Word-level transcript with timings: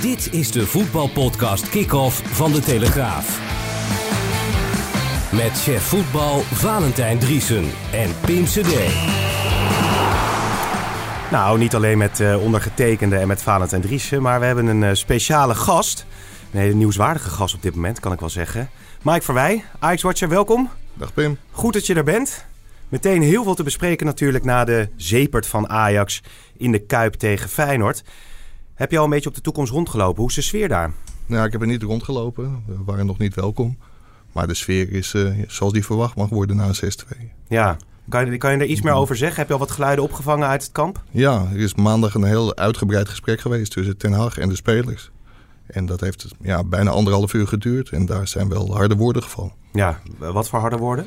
Dit 0.00 0.32
is 0.32 0.50
de 0.50 0.66
voetbalpodcast 0.66 1.68
Kick-Off 1.68 2.22
van 2.24 2.52
De 2.52 2.60
Telegraaf. 2.60 3.40
Met 5.32 5.62
chef 5.62 5.82
voetbal 5.82 6.40
Valentijn 6.40 7.18
Driesen 7.18 7.64
en 7.92 8.10
Pim 8.20 8.44
CD. 8.44 8.74
Nou, 11.30 11.58
niet 11.58 11.74
alleen 11.74 11.98
met 11.98 12.20
uh, 12.20 12.42
ondergetekende 12.42 13.16
en 13.16 13.28
met 13.28 13.42
Valentijn 13.42 13.82
Driesen, 13.82 14.22
maar 14.22 14.40
we 14.40 14.46
hebben 14.46 14.66
een 14.66 14.82
uh, 14.82 14.90
speciale 14.92 15.54
gast. 15.54 16.06
Een 16.52 16.60
hele 16.60 16.74
nieuwswaardige 16.74 17.30
gast 17.30 17.54
op 17.54 17.62
dit 17.62 17.74
moment, 17.74 18.00
kan 18.00 18.12
ik 18.12 18.20
wel 18.20 18.30
zeggen. 18.30 18.70
Mike 19.02 19.22
Verwij, 19.22 19.64
Ajax-watcher, 19.78 20.28
welkom. 20.28 20.70
Dag 20.94 21.14
Pim. 21.14 21.38
Goed 21.50 21.72
dat 21.72 21.86
je 21.86 21.94
er 21.94 22.04
bent. 22.04 22.44
Meteen 22.88 23.22
heel 23.22 23.44
veel 23.44 23.54
te 23.54 23.62
bespreken 23.62 24.06
natuurlijk 24.06 24.44
na 24.44 24.64
de 24.64 24.88
zepert 24.96 25.46
van 25.46 25.68
Ajax 25.68 26.22
in 26.56 26.72
de 26.72 26.78
Kuip 26.78 27.14
tegen 27.14 27.48
Feyenoord. 27.48 28.02
Heb 28.80 28.90
je 28.90 28.98
al 28.98 29.04
een 29.04 29.10
beetje 29.10 29.28
op 29.28 29.34
de 29.34 29.40
toekomst 29.40 29.72
rondgelopen? 29.72 30.20
Hoe 30.20 30.28
is 30.28 30.34
de 30.34 30.42
sfeer 30.42 30.68
daar? 30.68 30.92
Nou, 31.26 31.46
ik 31.46 31.52
heb 31.52 31.60
er 31.60 31.66
niet 31.66 31.82
rondgelopen. 31.82 32.62
We 32.66 32.84
waren 32.84 33.06
nog 33.06 33.18
niet 33.18 33.34
welkom. 33.34 33.78
Maar 34.32 34.46
de 34.46 34.54
sfeer 34.54 34.92
is 34.92 35.14
uh, 35.14 35.44
zoals 35.48 35.72
die 35.72 35.84
verwacht 35.84 36.16
mag 36.16 36.28
worden 36.28 36.56
na 36.56 36.70
6-2. 36.74 36.78
Ja, 37.48 37.76
kan 38.08 38.30
je, 38.30 38.36
kan 38.36 38.52
je 38.52 38.58
er 38.58 38.64
iets 38.64 38.80
meer 38.80 38.92
over 38.92 39.16
zeggen? 39.16 39.38
Heb 39.38 39.46
je 39.46 39.52
al 39.52 39.58
wat 39.58 39.70
geluiden 39.70 40.04
opgevangen 40.04 40.48
uit 40.48 40.62
het 40.62 40.72
kamp? 40.72 41.02
Ja, 41.10 41.46
er 41.52 41.58
is 41.58 41.74
maandag 41.74 42.14
een 42.14 42.24
heel 42.24 42.56
uitgebreid 42.56 43.08
gesprek 43.08 43.40
geweest 43.40 43.72
tussen 43.72 43.96
Ten 43.96 44.12
Hag 44.12 44.38
en 44.38 44.48
de 44.48 44.56
spelers. 44.56 45.10
En 45.66 45.86
dat 45.86 46.00
heeft 46.00 46.26
ja, 46.40 46.64
bijna 46.64 46.90
anderhalf 46.90 47.32
uur 47.32 47.46
geduurd. 47.46 47.88
En 47.88 48.06
daar 48.06 48.28
zijn 48.28 48.48
wel 48.48 48.74
harde 48.74 48.96
woorden 48.96 49.22
gevallen. 49.22 49.52
Ja, 49.72 50.00
wat 50.18 50.48
voor 50.48 50.60
harde 50.60 50.76
woorden? 50.76 51.06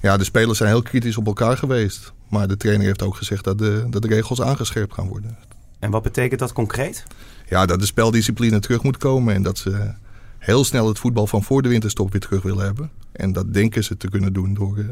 Ja, 0.00 0.16
de 0.16 0.24
spelers 0.24 0.58
zijn 0.58 0.70
heel 0.70 0.82
kritisch 0.82 1.16
op 1.16 1.26
elkaar 1.26 1.56
geweest. 1.56 2.12
Maar 2.28 2.48
de 2.48 2.56
trainer 2.56 2.86
heeft 2.86 3.02
ook 3.02 3.16
gezegd 3.16 3.44
dat 3.44 3.58
de, 3.58 3.86
dat 3.90 4.02
de 4.02 4.08
regels 4.08 4.42
aangescherpt 4.42 4.94
gaan 4.94 5.08
worden. 5.08 5.38
En 5.78 5.90
wat 5.90 6.02
betekent 6.02 6.40
dat 6.40 6.52
concreet? 6.52 7.04
Ja, 7.48 7.66
dat 7.66 7.80
de 7.80 7.86
speldiscipline 7.86 8.58
terug 8.58 8.82
moet 8.82 8.96
komen. 8.96 9.34
En 9.34 9.42
dat 9.42 9.58
ze 9.58 9.92
heel 10.38 10.64
snel 10.64 10.88
het 10.88 10.98
voetbal 10.98 11.26
van 11.26 11.42
voor 11.42 11.62
de 11.62 11.68
winterstop 11.68 12.12
weer 12.12 12.20
terug 12.20 12.42
willen 12.42 12.64
hebben. 12.64 12.90
En 13.12 13.32
dat 13.32 13.54
denken 13.54 13.84
ze 13.84 13.96
te 13.96 14.08
kunnen 14.08 14.32
doen 14.32 14.54
door, 14.54 14.84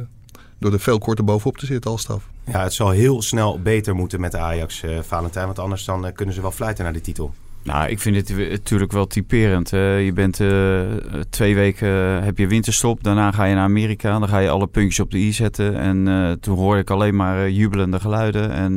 door 0.59 0.73
er 0.73 0.81
veel 0.81 0.99
korter 0.99 1.25
bovenop 1.25 1.59
te 1.59 1.67
zitten 1.67 1.91
als 1.91 2.01
staf. 2.01 2.29
Ja, 2.45 2.63
het 2.63 2.73
zal 2.73 2.91
heel 2.91 3.23
snel 3.23 3.63
beter 3.63 3.95
moeten 3.95 4.21
met 4.21 4.33
de 4.33 4.39
Ajax, 4.39 4.83
uh, 4.83 4.99
Valentijn. 5.03 5.47
Want 5.47 5.59
anders 5.59 5.85
dan, 5.85 6.07
uh, 6.07 6.13
kunnen 6.13 6.35
ze 6.35 6.41
wel 6.41 6.53
fluiten 6.53 6.85
naar 6.85 6.93
de 6.93 7.01
titel. 7.01 7.35
Nou, 7.65 7.89
ik 7.89 8.01
vind 8.01 8.17
het 8.17 8.51
natuurlijk 8.51 8.93
wel 8.93 9.07
typerend. 9.07 9.71
je 9.71 10.11
bent 10.15 10.41
uh, 10.41 10.81
twee 11.31 11.55
weken 11.55 11.89
heb 12.25 12.39
je 12.39 12.47
winterstop, 12.47 13.03
daarna 13.03 13.31
ga 13.31 13.45
je 13.45 13.55
naar 13.55 13.65
Amerika, 13.65 14.19
dan 14.19 14.29
ga 14.29 14.39
je 14.39 14.49
alle 14.49 14.67
puntjes 14.67 15.01
op 15.01 15.11
de 15.11 15.19
i 15.19 15.33
zetten. 15.33 15.79
En 15.79 16.07
uh, 16.07 16.31
toen 16.33 16.57
hoorde 16.57 16.81
ik 16.81 16.91
alleen 16.91 17.17
maar 17.17 17.51
jubelende 17.51 18.01
geluiden. 18.01 18.51
En 18.51 18.75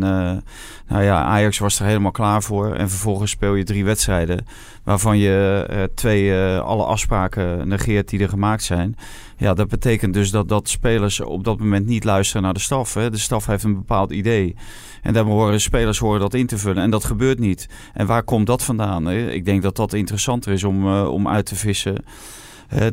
nou 0.87 1.03
ja, 1.03 1.23
Ajax 1.23 1.57
was 1.57 1.79
er 1.79 1.85
helemaal 1.85 2.11
klaar 2.11 2.43
voor. 2.43 2.73
En 2.73 2.89
vervolgens 2.89 3.31
speel 3.31 3.55
je 3.55 3.63
drie 3.63 3.85
wedstrijden 3.85 4.45
waarvan 4.83 5.17
je 5.17 5.89
twee 5.95 6.33
alle 6.59 6.83
afspraken 6.83 7.67
negeert 7.67 8.09
die 8.09 8.19
er 8.19 8.29
gemaakt 8.29 8.63
zijn. 8.63 8.95
Ja, 9.37 9.53
dat 9.53 9.67
betekent 9.67 10.13
dus 10.13 10.31
dat, 10.31 10.49
dat 10.49 10.69
spelers 10.69 11.19
op 11.19 11.43
dat 11.43 11.59
moment 11.59 11.85
niet 11.85 12.03
luisteren 12.03 12.41
naar 12.41 12.53
de 12.53 12.59
staf. 12.59 12.93
Hè. 12.93 13.09
De 13.09 13.17
staf 13.17 13.45
heeft 13.45 13.63
een 13.63 13.75
bepaald 13.75 14.11
idee. 14.11 14.55
En 15.01 15.13
daar 15.13 15.23
horen 15.23 15.61
spelers 15.61 15.97
horen 15.97 16.19
dat 16.19 16.33
in 16.33 16.47
te 16.47 16.57
vullen. 16.57 16.83
En 16.83 16.89
dat 16.89 17.05
gebeurt 17.05 17.39
niet. 17.39 17.69
En 17.93 18.05
waar 18.05 18.23
komt 18.23 18.47
dat 18.47 18.63
vandaan? 18.63 19.05
Hè? 19.05 19.31
Ik 19.31 19.45
denk 19.45 19.61
dat 19.61 19.75
dat 19.75 19.93
interessanter 19.93 20.51
is 20.51 20.63
om, 20.63 20.87
uh, 20.87 21.07
om 21.09 21.27
uit 21.27 21.45
te 21.45 21.55
vissen. 21.55 22.03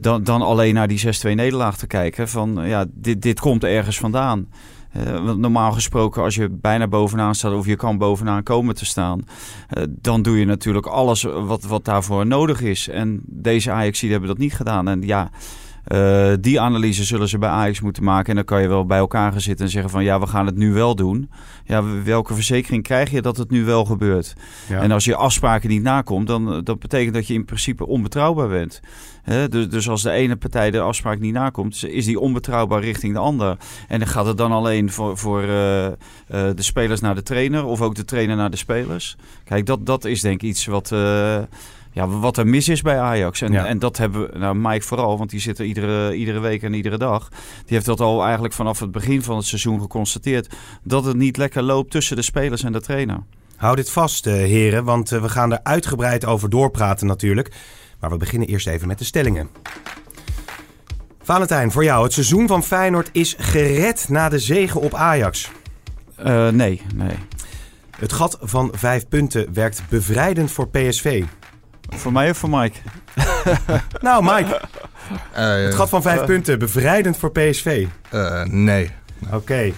Dan, 0.00 0.24
dan 0.24 0.42
alleen 0.42 0.74
naar 0.74 0.88
die 0.88 1.00
6-2 1.00 1.10
nederlaag 1.20 1.76
te 1.76 1.86
kijken. 1.86 2.28
Van 2.28 2.60
ja, 2.64 2.86
dit, 2.92 3.22
dit 3.22 3.40
komt 3.40 3.64
ergens 3.64 3.98
vandaan. 3.98 4.48
Uh, 4.96 5.32
normaal 5.34 5.72
gesproken, 5.72 6.22
als 6.22 6.34
je 6.34 6.48
bijna 6.50 6.88
bovenaan 6.88 7.34
staat 7.34 7.52
of 7.52 7.66
je 7.66 7.76
kan 7.76 7.98
bovenaan 7.98 8.42
komen 8.42 8.74
te 8.74 8.84
staan, 8.84 9.20
uh, 9.78 9.84
dan 9.88 10.22
doe 10.22 10.38
je 10.38 10.44
natuurlijk 10.44 10.86
alles 10.86 11.22
wat, 11.22 11.64
wat 11.64 11.84
daarvoor 11.84 12.26
nodig 12.26 12.60
is. 12.60 12.88
En 12.88 13.20
deze 13.26 13.70
Ajax 13.70 14.00
hebben 14.00 14.28
dat 14.28 14.38
niet 14.38 14.54
gedaan. 14.54 14.88
En 14.88 15.02
ja, 15.02 15.30
uh, 15.88 16.32
die 16.40 16.60
analyse 16.60 17.04
zullen 17.04 17.28
ze 17.28 17.38
bij 17.38 17.48
Ajax 17.48 17.80
moeten 17.80 18.04
maken. 18.04 18.28
En 18.28 18.34
dan 18.34 18.44
kan 18.44 18.62
je 18.62 18.68
wel 18.68 18.86
bij 18.86 18.98
elkaar 18.98 19.32
gaan 19.32 19.40
zitten 19.40 19.64
en 19.64 19.70
zeggen 19.70 19.90
van 19.90 20.04
ja, 20.04 20.20
we 20.20 20.26
gaan 20.26 20.46
het 20.46 20.56
nu 20.56 20.72
wel 20.72 20.94
doen. 20.94 21.30
Ja, 21.64 22.02
welke 22.04 22.34
verzekering 22.34 22.82
krijg 22.82 23.10
je 23.10 23.22
dat 23.22 23.36
het 23.36 23.50
nu 23.50 23.64
wel 23.64 23.84
gebeurt? 23.84 24.34
Ja. 24.68 24.80
En 24.80 24.90
als 24.90 25.04
je 25.04 25.16
afspraken 25.16 25.68
niet 25.68 25.82
nakomt, 25.82 26.26
dan 26.26 26.64
dat 26.64 26.78
betekent 26.78 27.14
dat 27.14 27.26
je 27.26 27.34
in 27.34 27.44
principe 27.44 27.86
onbetrouwbaar 27.86 28.48
bent. 28.48 28.80
He, 29.22 29.48
dus, 29.48 29.68
dus 29.68 29.88
als 29.88 30.02
de 30.02 30.10
ene 30.10 30.36
partij 30.36 30.70
de 30.70 30.80
afspraak 30.80 31.20
niet 31.20 31.32
nakomt, 31.32 31.84
is 31.84 32.04
die 32.04 32.20
onbetrouwbaar 32.20 32.80
richting 32.80 33.12
de 33.12 33.18
ander. 33.18 33.56
En 33.88 33.98
dan 33.98 34.08
gaat 34.08 34.26
het 34.26 34.36
dan 34.36 34.52
alleen 34.52 34.90
voor, 34.90 35.18
voor 35.18 35.42
uh, 35.42 35.84
uh, 35.84 35.92
de 36.28 36.54
spelers 36.56 37.00
naar 37.00 37.14
de 37.14 37.22
trainer 37.22 37.64
of 37.64 37.80
ook 37.80 37.94
de 37.94 38.04
trainer 38.04 38.36
naar 38.36 38.50
de 38.50 38.56
spelers. 38.56 39.16
Kijk, 39.44 39.66
dat, 39.66 39.86
dat 39.86 40.04
is 40.04 40.20
denk 40.20 40.42
ik 40.42 40.48
iets 40.48 40.66
wat 40.66 40.92
ja, 41.94 42.08
wat 42.08 42.36
er 42.36 42.46
mis 42.46 42.68
is 42.68 42.82
bij 42.82 43.00
Ajax. 43.00 43.40
En, 43.40 43.52
ja. 43.52 43.66
en 43.66 43.78
dat 43.78 43.96
hebben 43.96 44.30
we, 44.30 44.38
nou 44.38 44.56
Mike 44.56 44.86
vooral, 44.86 45.18
want 45.18 45.30
die 45.30 45.40
zit 45.40 45.58
er 45.58 45.64
iedere, 45.64 46.14
iedere 46.14 46.40
week 46.40 46.62
en 46.62 46.74
iedere 46.74 46.98
dag. 46.98 47.28
Die 47.28 47.38
heeft 47.66 47.86
dat 47.86 48.00
al 48.00 48.24
eigenlijk 48.24 48.54
vanaf 48.54 48.80
het 48.80 48.90
begin 48.90 49.22
van 49.22 49.36
het 49.36 49.46
seizoen 49.46 49.80
geconstateerd. 49.80 50.54
Dat 50.82 51.04
het 51.04 51.16
niet 51.16 51.36
lekker 51.36 51.62
loopt 51.62 51.90
tussen 51.90 52.16
de 52.16 52.22
spelers 52.22 52.62
en 52.62 52.72
de 52.72 52.80
trainer. 52.80 53.22
Hou 53.56 53.76
dit 53.76 53.90
vast, 53.90 54.26
uh, 54.26 54.32
heren, 54.32 54.84
want 54.84 55.12
uh, 55.12 55.20
we 55.20 55.28
gaan 55.28 55.52
er 55.52 55.60
uitgebreid 55.62 56.24
over 56.24 56.50
doorpraten 56.50 57.06
natuurlijk. 57.06 57.52
Maar 58.00 58.10
we 58.10 58.16
beginnen 58.16 58.48
eerst 58.48 58.66
even 58.66 58.88
met 58.88 58.98
de 58.98 59.04
stellingen. 59.04 59.48
Valentijn, 61.22 61.72
voor 61.72 61.84
jou, 61.84 62.04
het 62.04 62.12
seizoen 62.12 62.46
van 62.46 62.62
Feyenoord 62.62 63.08
is 63.12 63.34
gered 63.38 64.08
na 64.08 64.28
de 64.28 64.38
zege 64.38 64.78
op 64.78 64.94
Ajax. 64.94 65.50
Uh, 66.26 66.48
nee, 66.48 66.82
nee. 66.94 67.16
Het 67.98 68.12
gat 68.12 68.38
van 68.40 68.72
vijf 68.76 69.08
punten 69.08 69.52
werkt 69.52 69.82
bevrijdend 69.88 70.50
voor 70.50 70.68
PSV. 70.68 71.24
Voor 71.96 72.12
mij 72.12 72.30
of 72.30 72.36
voor 72.36 72.50
Mike? 72.50 72.78
nou, 74.00 74.24
Mike. 74.24 74.60
Uh, 75.36 75.64
het 75.64 75.74
gat 75.74 75.88
van 75.88 76.02
vijf 76.02 76.20
uh, 76.20 76.26
punten, 76.26 76.58
bevrijdend 76.58 77.16
voor 77.16 77.30
PSV? 77.32 77.86
Uh, 78.14 78.42
nee. 78.42 78.90
Oké. 79.24 79.34
Okay. 79.34 79.74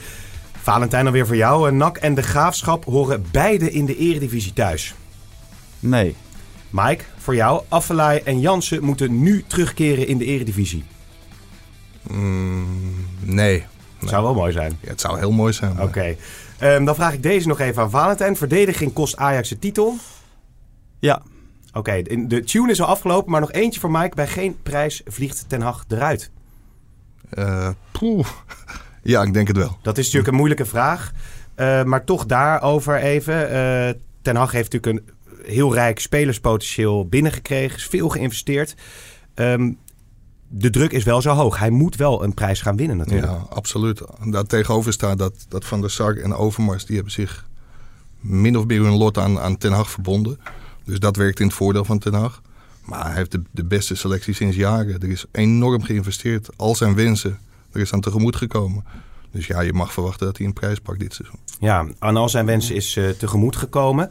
Valentijn, 0.63 1.05
dan 1.05 1.13
weer 1.13 1.27
voor 1.27 1.37
jou. 1.37 1.73
NAC 1.73 1.97
en 1.97 2.15
de 2.15 2.23
Graafschap 2.23 2.85
horen 2.85 3.25
beide 3.31 3.71
in 3.71 3.87
de 3.87 3.97
eredivisie 3.97 4.53
thuis. 4.53 4.95
Nee. 5.81 6.17
Mike, 6.71 7.05
voor 7.17 7.35
jou. 7.35 7.63
Affelaai 7.69 8.21
en 8.25 8.41
Jansen 8.41 8.85
moeten 8.85 9.23
nu 9.23 9.45
terugkeren 9.47 10.07
in 10.07 10.19
de 10.19 10.25
eredivisie. 10.25 10.85
Mm, 12.03 13.07
nee. 13.21 13.65
Het 13.99 14.09
zou 14.09 14.23
wel 14.23 14.35
mooi 14.35 14.53
zijn. 14.53 14.79
Ja, 14.81 14.89
het 14.89 15.01
zou 15.01 15.19
heel 15.19 15.33
mooi 15.33 15.53
zijn. 15.53 15.73
Oké. 15.73 15.83
Okay. 15.83 16.19
Um, 16.77 16.85
dan 16.85 16.95
vraag 16.95 17.13
ik 17.13 17.23
deze 17.23 17.49
nog 17.49 17.61
even 17.61 17.83
aan 17.83 17.91
Valentijn. 17.91 18.37
Verdediging 18.37 18.93
kost 18.93 19.17
Ajax 19.17 19.49
de 19.49 19.59
titel? 19.59 19.97
Ja. 20.99 21.23
Oké, 21.77 21.91
okay, 21.91 22.27
de 22.27 22.45
tune 22.45 22.71
is 22.71 22.81
al 22.81 22.87
afgelopen, 22.87 23.31
maar 23.31 23.41
nog 23.41 23.53
eentje 23.53 23.81
voor 23.81 23.91
Mike. 23.91 24.15
Bij 24.15 24.27
geen 24.27 24.57
prijs 24.63 25.03
vliegt 25.05 25.45
Ten 25.49 25.61
Hag 25.61 25.85
eruit. 25.89 26.31
Uh, 27.39 27.69
poeh. 27.93 28.27
Ja, 29.03 29.23
ik 29.23 29.33
denk 29.33 29.49
het 29.49 29.57
wel. 29.57 29.79
Dat 29.83 29.99
is 29.99 30.05
natuurlijk 30.05 30.33
een 30.33 30.39
moeilijke 30.39 30.65
vraag. 30.65 31.13
Uh, 31.57 31.83
maar 31.83 32.05
toch 32.05 32.27
daarover 32.27 32.97
even. 32.97 33.53
Uh, 33.53 34.01
Ten 34.23 34.37
Hag 34.37 34.53
heeft 34.53 34.73
natuurlijk 34.73 35.09
een 35.09 35.15
heel 35.53 35.75
rijk 35.75 35.99
spelerspotentieel 35.99 37.09
binnengekregen. 37.09 37.77
Is 37.77 37.87
veel 37.87 38.09
geïnvesteerd. 38.09 38.75
Um, 39.35 39.79
de 40.49 40.71
druk 40.71 40.93
is 40.93 41.05
wel 41.05 41.21
zo 41.21 41.31
hoog. 41.31 41.59
Hij 41.59 41.71
moet 41.71 41.97
wel 41.97 42.25
een 42.25 42.35
prijs 42.35 42.61
gaan 42.61 42.77
winnen 42.77 42.97
natuurlijk. 42.97 43.33
Ja, 43.33 43.47
absoluut. 43.49 44.03
Daar 44.25 44.45
tegenover 44.45 44.93
staat 44.93 45.19
dat, 45.19 45.47
dat 45.49 45.65
Van 45.65 45.81
der 45.81 45.91
Sar 45.91 46.17
en 46.17 46.35
Overmars... 46.35 46.87
die 46.87 46.95
hebben 46.95 47.13
zich 47.13 47.49
min 48.21 48.57
of 48.57 48.67
meer 48.67 48.83
hun 48.83 48.97
lot 48.97 49.19
aan, 49.19 49.39
aan 49.41 49.59
Ten 49.59 49.73
Hag 49.73 49.91
verbonden... 49.91 50.39
Dus 50.87 50.99
dat 50.99 51.17
werkt 51.17 51.41
in 51.41 51.47
het 51.47 51.55
voordeel 51.55 51.85
van 51.85 51.99
Ten 51.99 52.15
Hag. 52.15 52.43
Maar 52.85 53.07
hij 53.07 53.15
heeft 53.15 53.33
de, 53.33 53.43
de 53.51 53.65
beste 53.65 53.95
selectie 53.95 54.35
sinds 54.35 54.57
jaren. 54.57 55.01
Er 55.01 55.11
is 55.11 55.25
enorm 55.33 55.83
geïnvesteerd. 55.83 56.49
Al 56.57 56.75
zijn 56.75 56.95
wensen, 56.95 57.39
er 57.73 57.81
is 57.81 57.93
aan 57.93 58.01
tegemoet 58.01 58.37
gekomen. 58.37 58.85
Dus 59.31 59.47
ja, 59.47 59.61
je 59.61 59.73
mag 59.73 59.93
verwachten 59.93 60.27
dat 60.27 60.37
hij 60.37 60.47
een 60.47 60.53
prijs 60.53 60.79
pakt 60.79 60.99
dit 60.99 61.15
seizoen. 61.15 61.39
Ja, 61.61 61.87
aan 61.99 62.17
al 62.17 62.29
zijn 62.29 62.47
wensen 62.47 62.75
is 62.75 62.97
uh, 62.97 63.09
tegemoet 63.09 63.57
gekomen. 63.57 64.11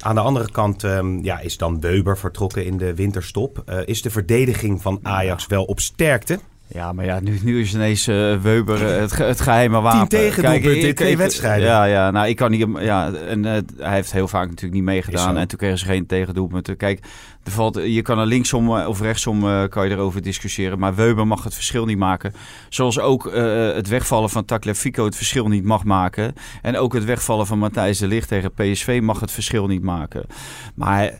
Aan 0.00 0.14
de 0.14 0.20
andere 0.20 0.50
kant 0.50 0.82
um, 0.82 1.24
ja, 1.24 1.40
is 1.40 1.56
dan 1.56 1.80
Weber 1.80 2.18
vertrokken 2.18 2.64
in 2.64 2.76
de 2.76 2.94
winterstop. 2.94 3.64
Uh, 3.68 3.78
is 3.84 4.02
de 4.02 4.10
verdediging 4.10 4.82
van 4.82 4.98
Ajax 5.02 5.46
wel 5.46 5.64
op 5.64 5.80
sterkte? 5.80 6.38
Ja, 6.72 6.92
maar 6.92 7.04
ja, 7.04 7.20
nu, 7.20 7.38
nu 7.42 7.60
is 7.60 7.74
ineens 7.74 8.08
uh, 8.08 8.40
Weber 8.40 8.82
uh, 8.82 9.00
het, 9.00 9.18
het 9.18 9.40
geheime 9.40 9.80
wapen. 9.80 10.08
Tien 10.08 10.18
tegendoelpunten 10.18 10.88
in 10.88 10.94
twee 10.94 11.16
wedstrijden. 11.16 11.66
Ja, 11.66 11.84
ja, 11.84 12.10
nou 12.10 12.28
ik 12.28 12.36
kan 12.36 12.50
niet... 12.50 12.66
Ja, 12.78 13.12
en 13.12 13.44
uh, 13.44 13.52
hij 13.76 13.94
heeft 13.94 14.12
heel 14.12 14.28
vaak 14.28 14.46
natuurlijk 14.46 14.74
niet 14.74 14.82
meegedaan. 14.82 15.36
En 15.36 15.48
toen 15.48 15.58
kregen 15.58 15.78
ze 15.78 15.84
geen 15.84 16.06
tegendoelpunten. 16.06 16.76
Kijk, 16.76 17.00
er 17.42 17.52
valt, 17.52 17.80
je 17.84 18.02
kan 18.02 18.18
er 18.18 18.26
linksom 18.26 18.70
of 18.70 19.00
rechtsom 19.00 19.68
kan 19.68 19.88
je 19.88 19.94
erover 19.94 20.22
discussiëren. 20.22 20.78
Maar 20.78 20.94
Weber 20.94 21.26
mag 21.26 21.44
het 21.44 21.54
verschil 21.54 21.84
niet 21.84 21.98
maken. 21.98 22.34
Zoals 22.68 22.98
ook 22.98 23.32
het 23.74 23.88
wegvallen 23.88 24.30
van 24.30 24.44
Tagliafico 24.44 25.04
het 25.04 25.16
verschil 25.16 25.48
niet 25.48 25.64
mag 25.64 25.84
maken. 25.84 26.34
En 26.62 26.76
ook 26.76 26.94
het 26.94 27.04
wegvallen 27.04 27.46
van 27.46 27.58
Matthijs 27.58 27.98
de 27.98 28.06
Ligt 28.06 28.28
tegen 28.28 28.52
PSV 28.52 29.00
mag 29.02 29.20
het 29.20 29.30
verschil 29.30 29.66
niet 29.66 29.82
maken. 29.82 30.26
Maar 30.74 31.10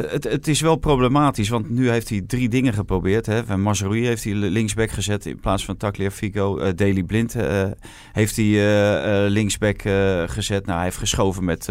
het, 0.00 0.24
het, 0.24 0.48
is 0.48 0.60
wel 0.60 0.76
problematisch, 0.76 1.48
want 1.48 1.70
nu 1.70 1.90
heeft 1.90 2.08
hij 2.08 2.20
drie 2.26 2.48
dingen 2.48 2.72
geprobeerd. 2.72 3.26
Hè. 3.26 3.56
Mazarui 3.56 4.06
heeft 4.06 4.24
hij 4.24 4.34
linksback 4.34 4.90
gezet 4.90 5.26
in 5.26 5.40
plaats 5.40 5.64
van 5.64 5.76
Tagliafico. 5.76 6.60
Uh, 6.60 6.68
Daily 6.74 7.02
Blind 7.02 7.36
uh, 7.36 7.64
heeft 8.12 8.36
hij 8.36 9.28
linksback 9.28 9.80
gezet. 10.26 10.64
Nou, 10.66 10.76
hij 10.76 10.84
heeft 10.84 10.96
geschoven 10.96 11.44
met 11.44 11.68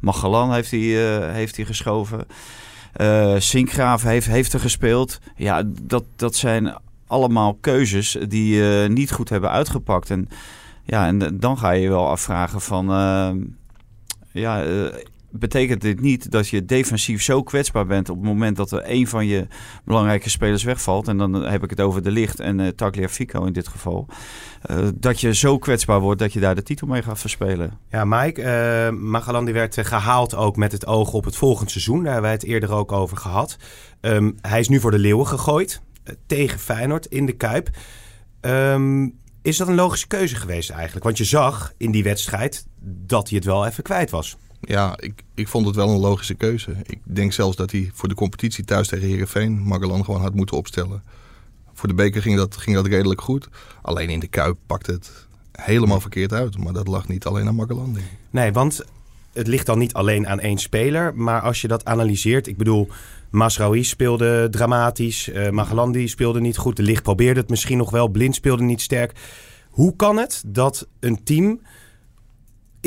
Magellan, 0.00 0.52
heeft 0.52 0.70
hij, 0.70 0.80
heeft 1.32 1.56
hij 1.56 1.64
geschoven. 1.64 2.26
Sinkgraaf 3.38 4.02
heeft, 4.02 4.26
heeft 4.26 4.52
er 4.52 4.60
gespeeld. 4.60 5.18
Ja, 5.36 5.62
dat, 5.82 6.04
dat 6.16 6.34
zijn 6.34 6.74
allemaal 7.06 7.54
keuzes 7.54 8.16
die 8.28 8.62
niet 8.88 9.12
goed 9.12 9.28
hebben 9.28 9.50
uitgepakt. 9.50 10.10
En, 10.10 10.28
ja, 10.84 11.06
en 11.06 11.38
dan 11.40 11.58
ga 11.58 11.70
je 11.70 11.82
je 11.82 11.88
wel 11.88 12.08
afvragen 12.08 12.60
van... 12.60 12.86
ja, 14.32 14.64
betekent 15.38 15.80
dit 15.80 16.00
niet 16.00 16.30
dat 16.30 16.48
je 16.48 16.64
defensief 16.64 17.22
zo 17.22 17.42
kwetsbaar 17.42 17.86
bent 17.86 18.08
op 18.08 18.16
het 18.16 18.24
moment 18.24 18.56
dat 18.56 18.70
er 18.70 18.82
een 18.84 19.08
van 19.08 19.26
je 19.26 19.46
belangrijke 19.84 20.30
spelers 20.30 20.62
wegvalt. 20.62 21.08
En 21.08 21.16
dan 21.16 21.34
heb 21.34 21.64
ik 21.64 21.70
het 21.70 21.80
over 21.80 22.02
de 22.02 22.10
licht 22.10 22.40
en 22.40 22.58
uh, 22.58 22.68
Tagliafico 22.68 23.44
in 23.44 23.52
dit 23.52 23.68
geval. 23.68 24.06
Uh, 24.70 24.88
dat 24.94 25.20
je 25.20 25.34
zo 25.34 25.58
kwetsbaar 25.58 26.00
wordt 26.00 26.20
dat 26.20 26.32
je 26.32 26.40
daar 26.40 26.54
de 26.54 26.62
titel 26.62 26.86
mee 26.86 27.02
gaat 27.02 27.18
verspelen. 27.18 27.78
Ja, 27.90 28.04
Mike, 28.04 28.40
uh, 29.40 29.52
werd 29.52 29.78
gehaald 29.86 30.34
ook 30.34 30.56
met 30.56 30.72
het 30.72 30.86
oog 30.86 31.12
op 31.12 31.24
het 31.24 31.36
volgende 31.36 31.70
seizoen. 31.70 31.96
Daar 31.96 32.12
hebben 32.12 32.22
wij 32.22 32.32
het 32.32 32.44
eerder 32.44 32.72
ook 32.72 32.92
over 32.92 33.16
gehad. 33.16 33.56
Um, 34.00 34.36
hij 34.40 34.60
is 34.60 34.68
nu 34.68 34.80
voor 34.80 34.90
de 34.90 34.98
leeuwen 34.98 35.26
gegooid 35.26 35.80
tegen 36.26 36.58
Feyenoord 36.58 37.06
in 37.06 37.26
de 37.26 37.32
Kuip. 37.32 37.70
Um, 38.40 39.18
is 39.42 39.56
dat 39.56 39.68
een 39.68 39.74
logische 39.74 40.06
keuze 40.06 40.36
geweest 40.36 40.70
eigenlijk? 40.70 41.04
Want 41.04 41.18
je 41.18 41.24
zag 41.24 41.72
in 41.76 41.90
die 41.90 42.02
wedstrijd 42.02 42.66
dat 42.80 43.28
hij 43.28 43.36
het 43.38 43.46
wel 43.46 43.66
even 43.66 43.82
kwijt 43.82 44.10
was. 44.10 44.36
Ja, 44.60 44.94
ik, 45.00 45.22
ik 45.34 45.48
vond 45.48 45.66
het 45.66 45.76
wel 45.76 45.88
een 45.88 45.98
logische 45.98 46.34
keuze. 46.34 46.76
Ik 46.82 46.98
denk 47.02 47.32
zelfs 47.32 47.56
dat 47.56 47.70
hij 47.70 47.90
voor 47.94 48.08
de 48.08 48.14
competitie 48.14 48.64
thuis 48.64 48.88
tegen 48.88 49.08
Herenveen 49.08 49.62
Magellan 49.62 50.04
gewoon 50.04 50.20
had 50.20 50.34
moeten 50.34 50.56
opstellen. 50.56 51.02
Voor 51.72 51.88
de 51.88 51.94
beker 51.94 52.22
ging 52.22 52.36
dat, 52.36 52.56
ging 52.56 52.76
dat 52.76 52.86
redelijk 52.86 53.20
goed. 53.20 53.48
Alleen 53.82 54.08
in 54.08 54.20
de 54.20 54.26
Kuip 54.26 54.56
pakt 54.66 54.86
het 54.86 55.26
helemaal 55.52 56.00
verkeerd 56.00 56.32
uit. 56.32 56.58
Maar 56.58 56.72
dat 56.72 56.86
lag 56.86 57.08
niet 57.08 57.24
alleen 57.24 57.46
aan 57.46 57.54
Magellan. 57.54 57.98
Nee, 58.30 58.52
want 58.52 58.84
het 59.32 59.46
ligt 59.46 59.66
dan 59.66 59.78
niet 59.78 59.94
alleen 59.94 60.28
aan 60.28 60.40
één 60.40 60.58
speler. 60.58 61.14
Maar 61.14 61.40
als 61.40 61.60
je 61.60 61.68
dat 61.68 61.84
analyseert, 61.84 62.46
ik 62.46 62.56
bedoel, 62.56 62.88
Masraoui 63.30 63.84
speelde 63.84 64.48
dramatisch. 64.50 65.28
Uh, 65.28 66.06
speelde 66.06 66.40
niet 66.40 66.56
goed. 66.56 66.76
De 66.76 66.82
licht 66.82 67.02
probeerde 67.02 67.40
het 67.40 67.50
misschien 67.50 67.78
nog 67.78 67.90
wel. 67.90 68.08
Blind 68.08 68.34
speelde 68.34 68.62
niet 68.62 68.80
sterk. 68.80 69.12
Hoe 69.70 69.96
kan 69.96 70.16
het 70.16 70.42
dat 70.46 70.86
een 71.00 71.24
team 71.24 71.60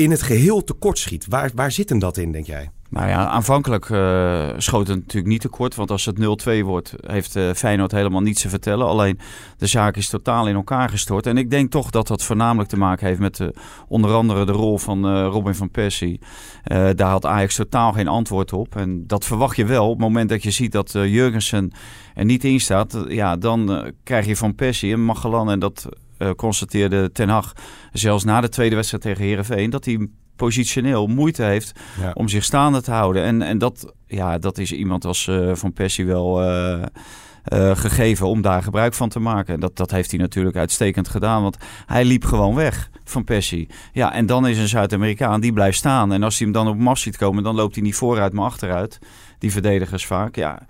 in 0.00 0.10
het 0.10 0.22
geheel 0.22 0.64
tekort 0.64 0.98
schiet. 0.98 1.26
Waar, 1.28 1.50
waar 1.54 1.72
zit 1.72 1.88
hem 1.88 1.98
dat 1.98 2.16
in, 2.16 2.32
denk 2.32 2.46
jij? 2.46 2.70
Nou 2.90 3.08
ja, 3.08 3.26
aanvankelijk 3.26 3.88
uh, 3.88 4.48
schoot 4.56 4.86
het 4.86 4.96
natuurlijk 4.96 5.32
niet 5.32 5.40
tekort. 5.40 5.74
Want 5.74 5.90
als 5.90 6.04
het 6.04 6.18
0-2 6.60 6.64
wordt, 6.64 6.94
heeft 7.00 7.36
uh, 7.36 7.50
Feyenoord 7.52 7.92
helemaal 7.92 8.20
niets 8.20 8.42
te 8.42 8.48
vertellen. 8.48 8.86
Alleen 8.86 9.18
de 9.56 9.66
zaak 9.66 9.96
is 9.96 10.08
totaal 10.08 10.48
in 10.48 10.54
elkaar 10.54 10.88
gestort. 10.88 11.26
En 11.26 11.36
ik 11.36 11.50
denk 11.50 11.70
toch 11.70 11.90
dat 11.90 12.06
dat 12.06 12.22
voornamelijk 12.22 12.68
te 12.68 12.76
maken 12.76 13.06
heeft 13.06 13.20
met 13.20 13.38
uh, 13.38 13.48
onder 13.88 14.12
andere 14.12 14.44
de 14.46 14.52
rol 14.52 14.78
van 14.78 15.24
Robin 15.24 15.54
van 15.54 15.70
Persie. 15.70 16.20
daar 16.94 17.10
had 17.10 17.26
Ajax 17.26 17.54
totaal 17.54 17.92
geen 17.92 18.08
antwoord 18.08 18.52
op. 18.52 18.76
En 18.76 19.06
dat 19.06 19.24
verwacht 19.24 19.56
je 19.56 19.64
wel. 19.64 19.84
Op 19.84 19.90
het 19.90 20.00
moment 20.00 20.28
dat 20.28 20.42
je 20.42 20.50
ziet 20.50 20.72
dat 20.72 20.92
Jurgensen 20.92 21.72
er 22.14 22.24
niet 22.24 22.44
in 22.44 22.60
staat, 22.60 23.04
ja, 23.08 23.36
dan 23.36 23.92
krijg 24.04 24.26
je 24.26 24.36
van 24.36 24.54
Persie 24.54 24.92
en 24.92 25.04
Magellan. 25.04 25.50
En 25.50 25.58
dat 25.58 25.88
constateerde 26.36 27.12
Ten 27.12 27.28
Hag 27.28 27.52
zelfs 27.92 28.24
na 28.24 28.40
de 28.40 28.48
tweede 28.48 28.74
wedstrijd 28.74 29.02
tegen 29.02 29.24
Herenveen 29.24 29.70
dat 29.70 29.84
hij 29.84 30.08
positioneel 30.36 31.06
moeite 31.06 31.42
heeft 31.42 31.72
om 32.14 32.28
zich 32.28 32.44
staande 32.44 32.82
te 32.82 32.90
houden. 32.90 33.22
En, 33.22 33.42
en 33.42 33.58
dat, 33.58 33.94
ja, 34.06 34.38
dat 34.38 34.58
is 34.58 34.72
iemand 34.72 35.04
als 35.04 35.26
uh, 35.26 35.54
Van 35.54 35.72
Persie 35.72 36.06
wel 36.06 36.42
uh, 36.44 36.82
gegeven 37.72 38.26
om 38.26 38.42
daar 38.42 38.62
gebruik 38.62 38.94
van 38.94 39.08
te 39.08 39.18
maken. 39.18 39.54
En 39.54 39.60
dat, 39.60 39.76
dat 39.76 39.90
heeft 39.90 40.10
hij 40.10 40.20
natuurlijk 40.20 40.56
uitstekend 40.56 41.08
gedaan, 41.08 41.42
want 41.42 41.56
hij 41.86 42.04
liep 42.04 42.24
gewoon 42.24 42.54
weg 42.54 42.90
van 43.04 43.24
Persie. 43.24 43.68
Ja, 43.92 44.12
en 44.12 44.26
dan 44.26 44.46
is 44.46 44.58
een 44.58 44.68
Zuid-Amerikaan 44.68 45.40
die 45.40 45.52
blijft 45.52 45.78
staan. 45.78 46.12
En 46.12 46.22
als 46.22 46.38
hij 46.38 46.46
hem 46.46 46.54
dan 46.54 46.68
op 46.68 46.78
mas 46.78 47.00
ziet 47.00 47.16
komen, 47.16 47.42
dan 47.42 47.54
loopt 47.54 47.74
hij 47.74 47.84
niet 47.84 47.94
vooruit, 47.94 48.32
maar 48.32 48.44
achteruit. 48.44 48.98
Die 49.38 49.52
verdedigers 49.52 50.06
vaak, 50.06 50.36
ja 50.36 50.62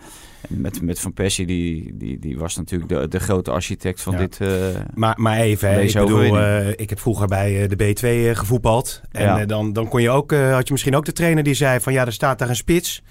met, 0.49 0.83
met 0.83 1.01
Van 1.01 1.13
Persie, 1.13 1.47
die, 1.47 1.97
die, 1.97 2.19
die 2.19 2.39
was 2.39 2.57
natuurlijk 2.57 2.91
de, 2.91 3.09
de 3.09 3.21
grote 3.21 3.51
architect 3.51 4.01
van 4.01 4.17
dit. 4.17 4.39
Uh, 4.43 4.49
maar, 4.95 5.15
maar 5.21 5.39
even, 5.39 5.83
ik 5.83 5.93
bedoel, 5.93 6.39
uh, 6.39 6.69
ik 6.69 6.91
heb 6.91 7.01
vroeger 7.01 7.27
bij 7.27 7.67
de 7.67 7.77
B2 7.77 8.37
gevoetbald. 8.39 9.01
En 9.11 9.49
dan, 9.49 9.73
dan 9.73 9.89
kon 9.89 10.03
je 10.03 10.11
ook, 10.11 10.33
had 10.33 10.67
je 10.67 10.73
misschien 10.73 10.97
ook 10.97 11.05
de 11.05 11.13
trainer 11.13 11.43
die 11.43 11.55
zei 11.55 11.81
van 11.81 11.93
ja, 11.93 12.07
er 12.07 12.13
staat 12.13 12.39
daar 12.39 12.49
een 12.49 12.57
spits. 12.57 13.03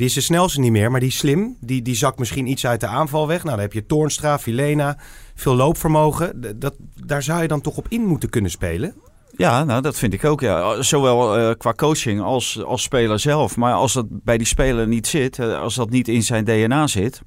Die 0.00 0.08
is 0.08 0.14
de 0.14 0.20
snelste 0.20 0.60
niet 0.60 0.70
meer, 0.70 0.90
maar 0.90 1.00
die 1.00 1.08
is 1.08 1.16
slim. 1.16 1.56
Die, 1.60 1.82
die 1.82 1.94
zakt 1.94 2.18
misschien 2.18 2.46
iets 2.46 2.66
uit 2.66 2.80
de 2.80 2.86
aanval 2.86 3.26
weg. 3.26 3.38
Nou, 3.38 3.50
dan 3.50 3.64
heb 3.64 3.72
je 3.72 3.86
Toornstra, 3.86 4.38
Filena, 4.38 4.98
veel 5.34 5.54
loopvermogen. 5.54 6.58
Dat, 6.58 6.74
daar 7.06 7.22
zou 7.22 7.42
je 7.42 7.48
dan 7.48 7.60
toch 7.60 7.76
op 7.76 7.86
in 7.88 8.06
moeten 8.06 8.30
kunnen 8.30 8.50
spelen? 8.50 8.94
Ja, 9.40 9.64
nou 9.64 9.82
dat 9.82 9.96
vind 9.96 10.12
ik 10.12 10.24
ook. 10.24 10.40
Ja. 10.40 10.82
Zowel 10.82 11.38
uh, 11.38 11.50
qua 11.58 11.72
coaching 11.72 12.20
als, 12.20 12.64
als 12.64 12.82
speler 12.82 13.18
zelf. 13.18 13.56
Maar 13.56 13.72
als 13.72 13.92
dat 13.92 14.06
bij 14.08 14.38
die 14.38 14.46
speler 14.46 14.88
niet 14.88 15.06
zit, 15.06 15.38
uh, 15.38 15.60
als 15.60 15.74
dat 15.74 15.90
niet 15.90 16.08
in 16.08 16.22
zijn 16.22 16.44
DNA 16.44 16.86
zit. 16.86 17.22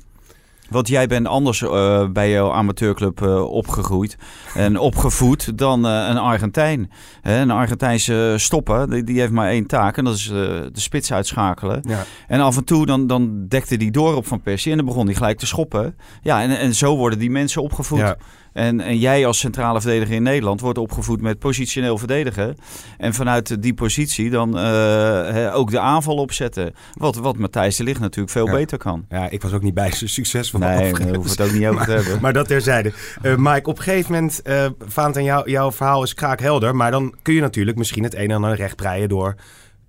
Want 0.70 0.88
jij 0.88 1.08
bent 1.08 1.28
anders 1.28 1.62
uh, 1.62 2.10
bij 2.10 2.32
jouw 2.32 2.52
amateurclub 2.52 3.22
opgegroeid 3.48 4.18
en 4.54 4.78
opgevoed 4.78 5.58
dan 5.58 5.84
een 5.84 6.18
Argentijn. 6.18 6.92
een 7.22 7.52
Argentijnse 7.52 8.36
stopper, 8.38 8.90
die, 8.90 9.04
die, 9.04 9.20
heeft 9.20 9.32
maar 9.32 9.50
één 9.50 9.68
taak 9.68 9.98
en 9.98 10.04
dat 10.04 10.16
is 10.16 10.28
de 10.28 10.72
spits 10.74 11.14
uitschakelen. 11.14 11.80
Ja. 11.88 12.04
En 12.28 12.40
af 12.40 12.58
en 12.58 12.64
toe 12.64 12.86
dan, 12.86 13.08
dan 13.08 13.48
dekte 13.48 13.76
hij 13.76 13.92
door 13.92 14.16
op 14.16 14.28
Van 14.28 14.42
Persie 14.42 14.72
en 14.72 14.78
dan 14.78 14.86
begon 14.86 15.06
hij 15.06 15.16
gelijk 15.16 15.38
te 15.38 15.46
schoppen. 15.46 15.98
Ja, 16.22 16.42
en, 16.42 16.58
en 16.58 16.76
zo 16.76 16.96
worden 16.96 17.20
die 17.20 17.32
mensen 17.32 17.62
opgevoed. 17.62 18.00
Ja. 18.00 18.18
En, 18.54 18.82
en 18.82 18.98
jij 18.98 19.26
als 19.26 19.40
centrale 19.40 19.82
verdediger 19.82 20.16
in 20.16 20.24
Nederland 20.24 20.62
wordt 20.62 20.78
opgevoed 20.78 21.22
met 21.22 21.40
positioneel 21.40 21.98
verdedigen. 21.98 22.56
En 22.98 23.14
vanuit 23.14 23.62
die 23.62 23.74
positie 23.74 24.30
dan 24.30 24.58
uh, 24.58 25.56
ook 25.56 25.72
de 25.72 25.80
aanval 25.80 26.16
opzetten. 26.16 26.74
Wat, 26.94 27.16
wat 27.16 27.38
Matthijs 27.38 27.76
de 27.76 27.84
Ligt 27.84 28.00
natuurlijk 28.00 28.34
veel 28.34 28.50
beter 28.50 28.78
kan. 28.78 29.06
Ja, 29.10 29.30
ik 29.30 29.42
was 29.42 29.54
ook 29.54 29.62
niet 29.62 29.74
bij 29.74 29.92
zijn 29.92 30.10
succesvol. 30.10 30.60
Nee, 30.60 30.94
we 30.94 31.16
hoeven 31.16 31.32
het 31.32 31.42
ook 31.42 31.52
niet 31.52 31.66
over 31.66 31.86
te 31.86 31.92
hebben. 31.92 32.22
Maar 32.22 32.34
dat 32.34 32.48
terzijde. 32.48 32.94
Uh, 33.22 33.36
Mike, 33.36 33.70
op 33.70 33.78
een 33.78 33.84
gegeven 33.84 34.12
moment, 34.14 34.42
uh, 34.44 34.66
Vaant 34.80 35.18
en 35.18 35.24
jou, 35.24 35.50
jouw 35.50 35.72
verhaal 35.72 36.04
is 36.04 36.14
kraakhelder. 36.14 36.76
Maar 36.76 36.92
dan 36.92 37.16
kun 37.22 37.34
je 37.34 37.42
natuurlijk 37.42 37.78
misschien 37.78 38.04
het 38.04 38.16
een 38.16 38.30
en 38.30 38.36
ander 38.36 38.56
recht 38.56 38.76
breien 38.76 39.10
door 39.10 39.36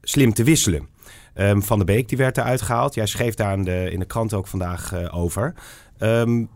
slim 0.02 0.34
te 0.34 0.44
wisselen. 0.44 0.88
Um, 1.36 1.62
Van 1.62 1.78
de 1.78 1.84
Beek 1.84 2.08
die 2.08 2.18
werd 2.18 2.38
eruit 2.38 2.62
gehaald. 2.62 2.94
Jij 2.94 3.06
schreef 3.06 3.34
daar 3.34 3.52
in 3.52 3.64
de, 3.64 3.90
in 3.90 3.98
de 3.98 4.04
krant 4.04 4.34
ook 4.34 4.46
vandaag 4.46 5.12
over. 5.12 5.54
Um, 5.98 6.48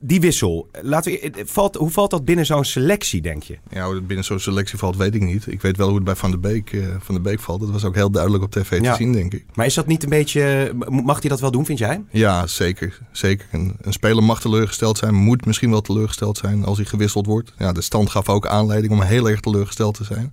die 0.00 0.20
wissel, 0.20 0.68
laten 0.82 1.12
we, 1.12 1.42
valt, 1.44 1.76
hoe 1.76 1.90
valt 1.90 2.10
dat 2.10 2.24
binnen 2.24 2.46
zo'n 2.46 2.64
selectie, 2.64 3.20
denk 3.20 3.42
je? 3.42 3.58
Ja, 3.70 3.84
hoe 3.84 3.94
het 3.94 4.06
binnen 4.06 4.24
zo'n 4.24 4.38
selectie 4.38 4.78
valt, 4.78 4.96
weet 4.96 5.14
ik 5.14 5.22
niet. 5.22 5.46
Ik 5.46 5.62
weet 5.62 5.76
wel 5.76 5.86
hoe 5.86 5.96
het 5.96 6.04
bij 6.04 6.16
Van 6.16 6.30
der 6.30 6.40
Beek, 6.40 6.72
uh, 6.72 6.86
Van 6.98 7.14
der 7.14 7.24
Beek 7.24 7.40
valt. 7.40 7.60
Dat 7.60 7.70
was 7.70 7.84
ook 7.84 7.94
heel 7.94 8.10
duidelijk 8.10 8.44
op 8.44 8.50
tv 8.50 8.82
te 8.82 8.94
zien, 8.94 9.12
denk 9.12 9.34
ik. 9.34 9.44
Maar 9.54 9.66
is 9.66 9.74
dat 9.74 9.86
niet 9.86 10.02
een 10.02 10.08
beetje... 10.08 10.72
Mag 10.88 11.20
hij 11.20 11.30
dat 11.30 11.40
wel 11.40 11.50
doen, 11.50 11.66
vind 11.66 11.78
jij? 11.78 12.04
Ja, 12.10 12.46
zeker. 12.46 12.98
zeker. 13.12 13.46
Een, 13.52 13.76
een, 13.80 13.92
speler 13.92 14.22
mag 14.22 14.40
teleurgesteld 14.40 14.98
zijn, 14.98 15.14
moet 15.14 15.46
misschien 15.46 15.70
wel 15.70 15.80
teleurgesteld 15.80 16.38
zijn 16.38 16.64
als 16.64 16.76
hij 16.76 16.86
gewisseld 16.86 17.26
wordt. 17.26 17.54
Ja, 17.58 17.72
de 17.72 17.80
stand 17.80 18.10
gaf 18.10 18.28
ook 18.28 18.46
aanleiding 18.46 18.92
om 18.92 19.02
heel 19.02 19.28
erg 19.28 19.40
teleurgesteld 19.40 19.94
te 19.94 20.04
zijn. 20.04 20.32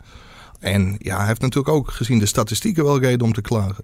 En 0.59 0.95
ja, 0.97 1.17
hij 1.17 1.27
heeft 1.27 1.41
natuurlijk 1.41 1.75
ook 1.75 1.91
gezien 1.91 2.19
de 2.19 2.25
statistieken 2.25 2.83
wel 2.83 2.99
reden 2.99 3.27
om 3.27 3.33
te 3.33 3.41
klagen. 3.41 3.83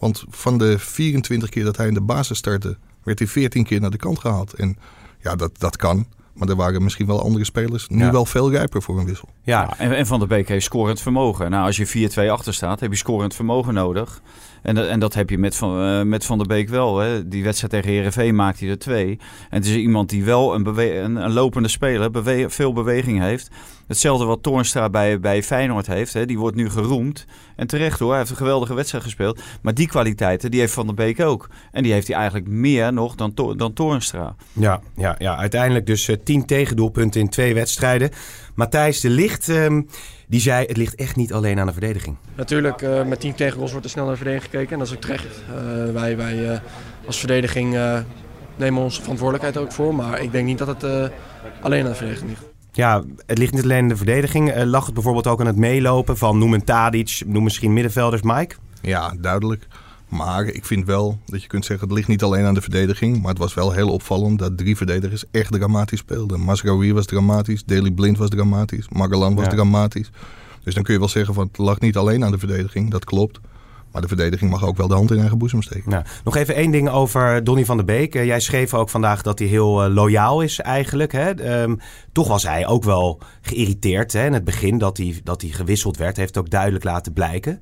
Want 0.00 0.24
van 0.28 0.58
de 0.58 0.78
24 0.78 1.48
keer 1.48 1.64
dat 1.64 1.76
hij 1.76 1.86
in 1.86 1.94
de 1.94 2.00
basis 2.00 2.38
startte 2.38 2.76
werd 3.02 3.18
hij 3.18 3.28
14 3.28 3.64
keer 3.64 3.80
naar 3.80 3.90
de 3.90 3.96
kant 3.96 4.18
gehaald. 4.18 4.52
En 4.54 4.76
ja, 5.22 5.36
dat, 5.36 5.58
dat 5.58 5.76
kan. 5.76 6.06
Maar 6.34 6.48
er 6.48 6.56
waren 6.56 6.82
misschien 6.82 7.06
wel 7.06 7.22
andere 7.22 7.44
spelers 7.44 7.88
nu 7.88 8.04
Ja. 8.04 8.10
wel 8.12 8.24
veel 8.24 8.50
rijper 8.50 8.82
voor 8.82 8.98
een 8.98 9.06
wissel. 9.06 9.28
Ja, 9.42 9.78
en, 9.78 9.96
en 9.96 10.06
Van 10.06 10.18
der 10.18 10.28
Beek 10.28 10.48
heeft 10.48 10.64
scorend 10.64 11.00
vermogen. 11.00 11.50
Nou, 11.50 11.66
als 11.66 11.76
je 11.76 12.10
4-2 12.26 12.30
achter 12.30 12.54
staat, 12.54 12.80
heb 12.80 12.90
je 12.90 12.96
scorend 12.96 13.34
vermogen 13.34 13.74
nodig. 13.74 14.20
En, 14.62 14.74
dat- 14.74 14.86
en 14.88 15.00
dat 15.00 15.14
heb 15.14 15.30
je 15.30 15.38
met 15.38 15.56
Van, 15.56 15.82
eh, 15.82 16.02
met 16.02 16.26
van 16.26 16.38
der 16.38 16.46
Beek 16.46 16.68
wel. 16.68 16.98
Hè. 16.98 17.28
Die 17.28 17.42
wedstrijd 17.44 17.72
tegen 17.72 17.90
Herenveen 17.90 18.34
maakt 18.34 18.60
hij 18.60 18.68
er 18.68 18.78
twee. 18.78 19.18
En 19.50 19.56
het 19.58 19.66
is 19.66 19.74
iemand 19.76 20.08
die 20.08 20.24
wel 20.24 20.54
een, 20.54 20.62
bewe- 20.62 20.98
een, 20.98 21.16
een 21.16 21.32
lopende 21.32 21.68
speler, 21.68 22.10
bewe- 22.10 22.50
veel 22.50 22.72
beweging 22.72 23.20
heeft. 23.20 23.48
Hetzelfde 23.90 24.24
wat 24.24 24.42
Toornstra 24.42 24.90
bij, 24.90 25.20
bij 25.20 25.42
Feyenoord 25.42 25.86
heeft. 25.86 26.12
Hè. 26.12 26.26
Die 26.26 26.38
wordt 26.38 26.56
nu 26.56 26.70
geroemd. 26.70 27.26
En 27.56 27.66
terecht 27.66 27.98
hoor, 27.98 28.08
hij 28.08 28.18
heeft 28.18 28.30
een 28.30 28.36
geweldige 28.36 28.74
wedstrijd 28.74 29.04
gespeeld. 29.04 29.40
Maar 29.62 29.74
die 29.74 29.86
kwaliteiten, 29.88 30.50
die 30.50 30.60
heeft 30.60 30.72
Van 30.72 30.86
der 30.86 30.94
Beek 30.94 31.20
ook. 31.20 31.48
En 31.72 31.82
die 31.82 31.92
heeft 31.92 32.06
hij 32.06 32.16
eigenlijk 32.16 32.48
meer 32.48 32.92
nog 32.92 33.14
dan, 33.14 33.34
To- 33.34 33.54
dan 33.56 33.72
Toornstra. 33.72 34.34
Ja, 34.52 34.80
ja, 34.96 35.14
ja, 35.18 35.36
uiteindelijk 35.36 35.86
dus 35.86 36.08
eh, 36.08 36.16
tien 36.24 36.46
tegendoelpunten 36.46 37.20
in 37.20 37.28
twee 37.28 37.54
wedstrijden. 37.54 38.10
Matthijs 38.54 39.00
de 39.00 39.10
Licht, 39.10 39.48
ehm, 39.48 39.82
die 40.28 40.40
zei 40.40 40.66
het 40.66 40.76
ligt 40.76 40.94
echt 40.94 41.16
niet 41.16 41.32
alleen 41.32 41.58
aan 41.58 41.66
de 41.66 41.72
verdediging. 41.72 42.16
Natuurlijk, 42.34 42.82
eh, 42.82 43.04
met 43.04 43.20
10 43.20 43.34
tegengoals 43.34 43.70
wordt 43.70 43.84
er 43.86 43.90
snel 43.92 44.04
naar 44.04 44.12
de 44.12 44.18
verdediging 44.20 44.50
gekeken. 44.52 44.72
En 44.72 44.78
dat 44.78 44.88
is 44.88 44.94
ook 44.94 45.00
terecht. 45.00 45.24
Eh, 45.26 45.92
wij 45.92 46.16
wij 46.16 46.50
eh, 46.52 46.58
als 47.06 47.18
verdediging 47.18 47.74
eh, 47.76 47.98
nemen 48.56 48.82
onze 48.82 49.00
verantwoordelijkheid 49.00 49.56
ook 49.66 49.72
voor. 49.72 49.94
Maar 49.94 50.22
ik 50.22 50.32
denk 50.32 50.46
niet 50.46 50.58
dat 50.58 50.68
het 50.68 50.82
eh, 50.84 51.04
alleen 51.60 51.82
aan 51.84 51.90
de 51.90 51.96
verdediging 51.96 52.28
ligt. 52.30 52.49
Ja, 52.72 53.02
het 53.26 53.38
ligt 53.38 53.52
niet 53.52 53.62
alleen 53.64 53.82
aan 53.82 53.88
de 53.88 53.96
verdediging. 53.96 54.50
Eh, 54.50 54.64
lag 54.66 54.84
het 54.84 54.94
bijvoorbeeld 54.94 55.26
ook 55.26 55.40
aan 55.40 55.46
het 55.46 55.56
meelopen 55.56 56.16
van 56.16 56.38
noem 56.38 56.54
een 56.54 56.64
Tadic, 56.64 57.22
noem 57.26 57.42
misschien 57.42 57.72
middenvelders, 57.72 58.22
Mike? 58.22 58.54
Ja, 58.82 59.14
duidelijk. 59.20 59.66
Maar 60.08 60.44
ik 60.44 60.64
vind 60.64 60.86
wel 60.86 61.18
dat 61.26 61.42
je 61.42 61.48
kunt 61.48 61.64
zeggen, 61.64 61.86
het 61.88 61.96
ligt 61.96 62.08
niet 62.08 62.22
alleen 62.22 62.44
aan 62.44 62.54
de 62.54 62.60
verdediging. 62.60 63.20
Maar 63.20 63.28
het 63.30 63.38
was 63.38 63.54
wel 63.54 63.72
heel 63.72 63.88
opvallend 63.88 64.38
dat 64.38 64.58
drie 64.58 64.76
verdedigers 64.76 65.24
echt 65.30 65.52
dramatisch 65.52 65.98
speelden. 65.98 66.40
Masraoui 66.40 66.92
was 66.92 67.06
dramatisch, 67.06 67.64
Daley 67.64 67.90
Blind 67.90 68.18
was 68.18 68.28
dramatisch, 68.28 68.88
Magalan 68.88 69.34
was 69.34 69.44
Ja. 69.44 69.50
dramatisch. 69.50 70.10
Dus 70.64 70.74
dan 70.74 70.82
kun 70.82 70.92
je 70.92 70.98
wel 70.98 71.08
zeggen, 71.08 71.34
van, 71.34 71.46
het 71.46 71.58
lag 71.58 71.80
niet 71.80 71.96
alleen 71.96 72.24
aan 72.24 72.30
de 72.32 72.38
verdediging, 72.38 72.90
dat 72.90 73.04
klopt. 73.04 73.40
Maar 73.92 74.02
de 74.02 74.08
verdediging 74.08 74.50
mag 74.50 74.64
ook 74.64 74.76
wel 74.76 74.88
de 74.88 74.94
hand 74.94 75.10
in 75.10 75.18
eigen 75.18 75.38
boezem 75.38 75.62
steken. 75.62 75.90
Nou, 75.90 76.04
nog 76.24 76.36
even 76.36 76.54
één 76.54 76.70
ding 76.70 76.88
over 76.88 77.44
Donny 77.44 77.64
van 77.64 77.76
der 77.76 77.86
Beek. 77.86 78.14
Eh, 78.14 78.24
jij 78.24 78.40
schreef 78.40 78.74
ook 78.74 78.88
vandaag 78.88 79.22
dat 79.22 79.38
hij 79.38 79.48
heel 79.48 79.82
eh, 79.84 79.94
loyaal 79.94 80.40
is 80.40 80.60
eigenlijk. 80.60 81.12
Hè? 81.12 81.30
Ehm, 81.30 81.76
toch 82.12 82.28
was 82.28 82.42
hij 82.42 82.66
ook 82.66 82.84
wel 82.84 83.20
geïrriteerd 83.40 84.12
hè? 84.12 84.26
in 84.26 84.32
het 84.32 84.44
begin 84.44 84.78
dat 84.78 84.96
hij, 84.96 85.20
dat 85.24 85.40
hij 85.40 85.50
gewisseld 85.50 85.96
werd. 85.96 86.16
Heeft 86.16 86.38
ook 86.38 86.50
duidelijk 86.50 86.84
laten 86.84 87.12
blijken. 87.12 87.60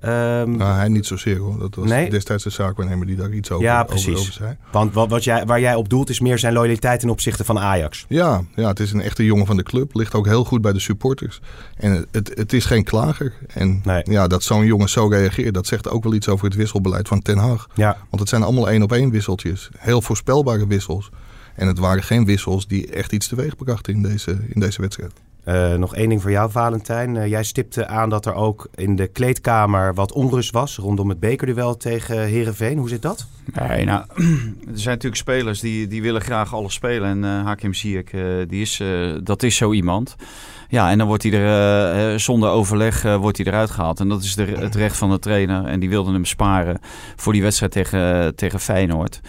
Nou, 0.00 0.62
hij 0.62 0.88
niet 0.88 1.06
zozeer 1.06 1.38
hoor. 1.38 1.58
Dat 1.58 1.74
was 1.74 1.88
Nee? 1.88 2.10
destijds 2.10 2.44
de 2.44 2.50
zaakwaarnemer 2.50 3.06
die 3.06 3.16
daar 3.16 3.32
iets 3.32 3.50
over, 3.50 3.64
Ja, 3.64 3.82
precies. 3.84 4.18
over 4.18 4.32
zei. 4.32 4.56
Want 4.72 4.94
wat, 4.94 5.08
wat 5.10 5.24
jij, 5.24 5.46
waar 5.46 5.60
jij 5.60 5.74
op 5.74 5.88
doelt 5.88 6.08
is 6.10 6.20
meer 6.20 6.38
zijn 6.38 6.52
loyaliteit 6.52 7.00
ten 7.00 7.08
opzichte 7.10 7.44
van 7.44 7.58
Ajax. 7.58 8.04
Ja, 8.08 8.42
ja, 8.54 8.68
het 8.68 8.80
is 8.80 8.92
een 8.92 9.00
echte 9.02 9.24
jongen 9.24 9.46
van 9.46 9.56
de 9.56 9.62
club. 9.62 9.94
Ligt 9.94 10.14
ook 10.14 10.26
heel 10.26 10.44
goed 10.44 10.60
bij 10.60 10.72
de 10.72 10.80
supporters. 10.80 11.40
En 11.76 11.92
het, 11.92 12.06
het, 12.12 12.32
het 12.34 12.52
is 12.52 12.64
geen 12.64 12.84
klager. 12.84 13.32
En 13.46 13.80
Nee. 13.84 14.02
ja, 14.04 14.26
dat 14.26 14.42
zo'n 14.42 14.66
jongen 14.66 14.88
zo 14.88 15.06
reageert, 15.06 15.54
dat 15.54 15.66
zegt 15.66 15.88
ook 15.88 16.02
wel 16.02 16.14
iets 16.14 16.28
over 16.28 16.44
het 16.44 16.54
wisselbeleid 16.54 17.08
van 17.08 17.22
Ten 17.22 17.38
Hag. 17.38 17.68
Ja, 17.74 17.96
Want 18.10 18.20
het 18.20 18.28
zijn 18.28 18.42
allemaal 18.42 18.68
één 18.70 18.82
op 18.82 18.92
één 18.92 19.10
wisseltjes. 19.10 19.68
Heel 19.78 20.02
voorspelbare 20.02 20.66
wissels. 20.66 21.10
En 21.54 21.66
het 21.66 21.78
waren 21.78 22.02
geen 22.02 22.24
wissels 22.24 22.66
die 22.66 22.86
echt 22.90 23.12
iets 23.12 23.28
teweeg 23.28 23.56
brachten 23.56 23.92
in 23.94 24.02
deze, 24.02 24.38
in 24.48 24.60
deze 24.60 24.80
wedstrijd. 24.80 25.12
Eh, 25.48 25.74
nog 25.74 25.94
één 25.94 26.08
ding 26.08 26.22
voor 26.22 26.30
jou, 26.30 26.50
Valentijn. 26.50 27.16
Eh, 27.16 27.26
jij 27.26 27.44
stipte 27.44 27.86
aan 27.86 28.08
dat 28.08 28.26
er 28.26 28.34
ook 28.34 28.68
in 28.74 28.96
de 28.96 29.06
kleedkamer 29.06 29.94
wat 29.94 30.12
onrust 30.12 30.52
was 30.52 30.76
rondom 30.76 31.08
het 31.08 31.20
bekerduel 31.20 31.76
tegen 31.76 32.20
Herenveen. 32.20 32.78
Hoe 32.78 32.88
zit 32.88 33.02
dat? 33.02 33.26
Nee, 33.54 33.84
nou, 33.84 34.02
er 34.72 34.78
zijn 34.78 34.94
natuurlijk 34.94 35.16
spelers 35.16 35.60
die, 35.60 35.86
die 35.86 36.02
willen 36.02 36.20
graag 36.20 36.54
alles 36.54 36.74
spelen. 36.74 37.08
En 37.08 37.24
eh 37.24 37.44
Hakim 37.44 37.74
Ziyech, 37.74 38.04
eh 38.12 38.20
die 38.48 38.60
is, 38.60 38.80
eh, 38.80 38.88
dat 39.22 39.42
is 39.42 39.56
zo 39.56 39.72
iemand. 39.72 40.16
Ja, 40.70 40.90
en 40.90 40.98
dan 40.98 41.06
wordt 41.06 41.22
hij 41.22 41.32
er 41.32 42.20
zonder 42.20 42.48
overleg 42.50 43.02
wordt 43.02 43.36
hij 43.36 43.46
eruit 43.46 43.70
gehaald. 43.70 44.00
En 44.00 44.08
dat 44.08 44.22
is 44.22 44.34
de, 44.34 44.44
het 44.44 44.74
recht 44.74 44.96
van 44.96 45.10
de 45.10 45.18
trainer. 45.18 45.64
En 45.64 45.80
die 45.80 45.88
wilde 45.88 46.12
hem 46.12 46.24
sparen 46.24 46.78
voor 47.16 47.32
die 47.32 47.42
wedstrijd 47.42 47.72
tegen, 47.72 48.34
tegen 48.36 48.60
Feyenoord. 48.60 49.20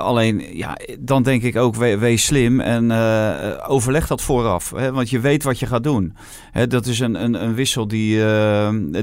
Alleen, 0.00 0.56
ja, 0.56 0.76
dan 0.98 1.22
denk 1.22 1.42
ik 1.42 1.56
ook, 1.56 1.74
we- 1.74 1.98
wees 1.98 2.24
slim 2.24 2.60
en 2.60 2.92
overleg 3.66 4.06
dat 4.06 4.22
vooraf. 4.22 4.70
Hè, 4.76 4.92
want 4.92 5.10
je 5.10 5.20
weet 5.20 5.42
wat 5.42 5.58
je 5.58 5.66
gaat 5.66 5.82
doen. 5.84 6.14
Hè, 6.52 6.66
dat 6.66 6.86
is 6.86 7.00
een, 7.00 7.22
een, 7.24 7.42
een 7.44 7.54
wissel 7.54 7.88
die, 7.88 8.16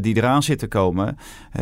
die 0.02 0.16
eraan 0.18 0.44
zit 0.44 0.60
te 0.60 0.68
komen. 0.68 1.18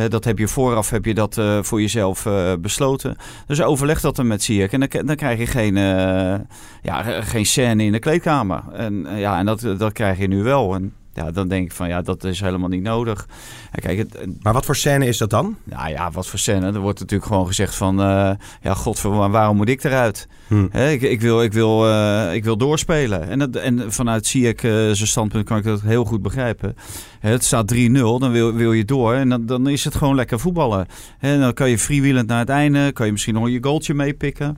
Dat 0.07 0.24
heb 0.24 0.38
je 0.38 0.48
vooraf 0.48 0.89
heb 0.89 1.05
je 1.05 1.13
dat 1.13 1.41
voor 1.62 1.81
jezelf 1.81 2.25
eh, 2.25 2.53
besloten. 2.70 3.16
Dus 3.48 3.62
overleg 3.62 4.02
dat 4.02 4.16
dan 4.16 4.28
met 4.28 4.44
Ziyech. 4.44 4.72
En 4.72 4.80
dan, 4.80 5.06
dan 5.06 5.16
krijg 5.16 5.40
je 5.40 5.48
geen, 5.48 5.78
eh, 5.78 6.40
ja, 6.82 7.02
geen 7.22 7.46
scène 7.46 7.84
in 7.84 7.92
de 7.92 8.00
kleedkamer. 8.00 8.64
En, 8.74 9.06
eh, 9.06 9.20
ja, 9.20 9.38
en 9.38 9.46
dat, 9.46 9.62
dat 9.78 9.94
krijg 9.94 10.18
je 10.18 10.28
nu 10.28 10.44
wel. 10.44 10.76
En 10.76 10.94
ja, 11.20 11.32
dan 11.32 11.48
denk 11.48 11.66
ik 11.66 11.72
van 11.72 11.88
ja, 11.88 12.02
dat 12.02 12.24
is 12.24 12.40
helemaal 12.40 12.70
niet 12.70 12.84
nodig. 12.84 13.28
En 13.72 13.82
kijk, 13.82 13.98
het, 13.98 14.44
Maar 14.44 14.54
wat 14.54 14.66
voor 14.66 14.76
scène 14.76 15.06
is 15.06 15.18
dat 15.18 15.30
dan? 15.30 15.56
nou 15.64 15.90
ja, 15.90 16.12
wat 16.12 16.28
voor 16.28 16.40
scène. 16.40 16.66
Er 16.66 16.80
wordt 16.80 17.00
natuurlijk 17.00 17.30
gewoon 17.32 17.48
gezegd 17.48 17.76
van... 17.76 18.02
eh 18.02 18.32
ja, 18.62 18.74
godver, 18.74 19.30
waarom 19.30 19.58
moet 19.58 19.70
ik 19.70 19.84
eruit? 19.84 20.28
Hm. 20.48 20.68
Hè, 20.72 20.90
ik, 20.90 21.02
ik, 21.02 21.22
wil, 21.22 21.44
ik, 21.44 21.54
wil, 21.54 21.88
eh, 21.88 22.34
ik 22.34 22.44
wil 22.44 22.58
doorspelen. 22.58 23.30
En, 23.30 23.40
dat, 23.40 23.56
en 23.56 23.92
vanuit 23.94 24.26
Ziyech 24.28 24.56
eh, 24.56 24.72
zijn 24.72 24.96
standpunt 24.96 25.46
kan 25.46 25.58
ik 25.58 25.64
dat 25.64 25.82
heel 25.82 26.06
goed 26.06 26.22
begrijpen. 26.22 26.76
Hè, 27.20 27.30
het 27.32 27.44
staat 27.44 27.74
3-0, 27.74 27.78
dan 27.92 28.32
wil, 28.32 28.54
wil 28.54 28.74
je 28.74 28.86
door. 28.86 29.14
En 29.14 29.30
dan, 29.30 29.46
dan 29.46 29.68
is 29.68 29.84
het 29.84 29.96
gewoon 29.96 30.16
lekker 30.16 30.40
voetballen. 30.40 30.88
En 31.20 31.40
dan 31.40 31.54
kan 31.54 31.70
je 31.70 31.78
freewheelend 31.78 32.28
naar 32.28 32.40
het 32.40 32.50
einde. 32.50 32.92
Kan 32.92 33.06
je 33.06 33.12
misschien 33.12 33.34
nog 33.34 33.50
je 33.50 33.64
goaltje 33.64 33.94
meepikken. 33.94 34.58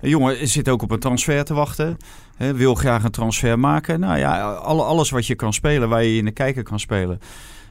Een 0.00 0.10
jongen 0.10 0.48
zit 0.48 0.68
ook 0.68 0.82
op 0.82 0.90
een 0.90 0.98
transfer 0.98 1.44
te 1.44 1.54
wachten. 1.54 1.96
Wil 2.54 2.74
graag 2.74 3.04
een 3.04 3.10
transfer 3.10 3.58
maken. 3.58 4.00
Nou 4.00 4.18
ja, 4.18 4.52
alle, 4.52 4.82
alles 4.82 5.10
wat 5.10 5.26
je 5.26 5.34
kan 5.34 5.52
spelen, 5.52 5.88
waar 5.88 6.04
je 6.04 6.16
in 6.16 6.24
de 6.24 6.30
kijker 6.30 6.62
kan 6.62 6.80
spelen. 6.80 7.20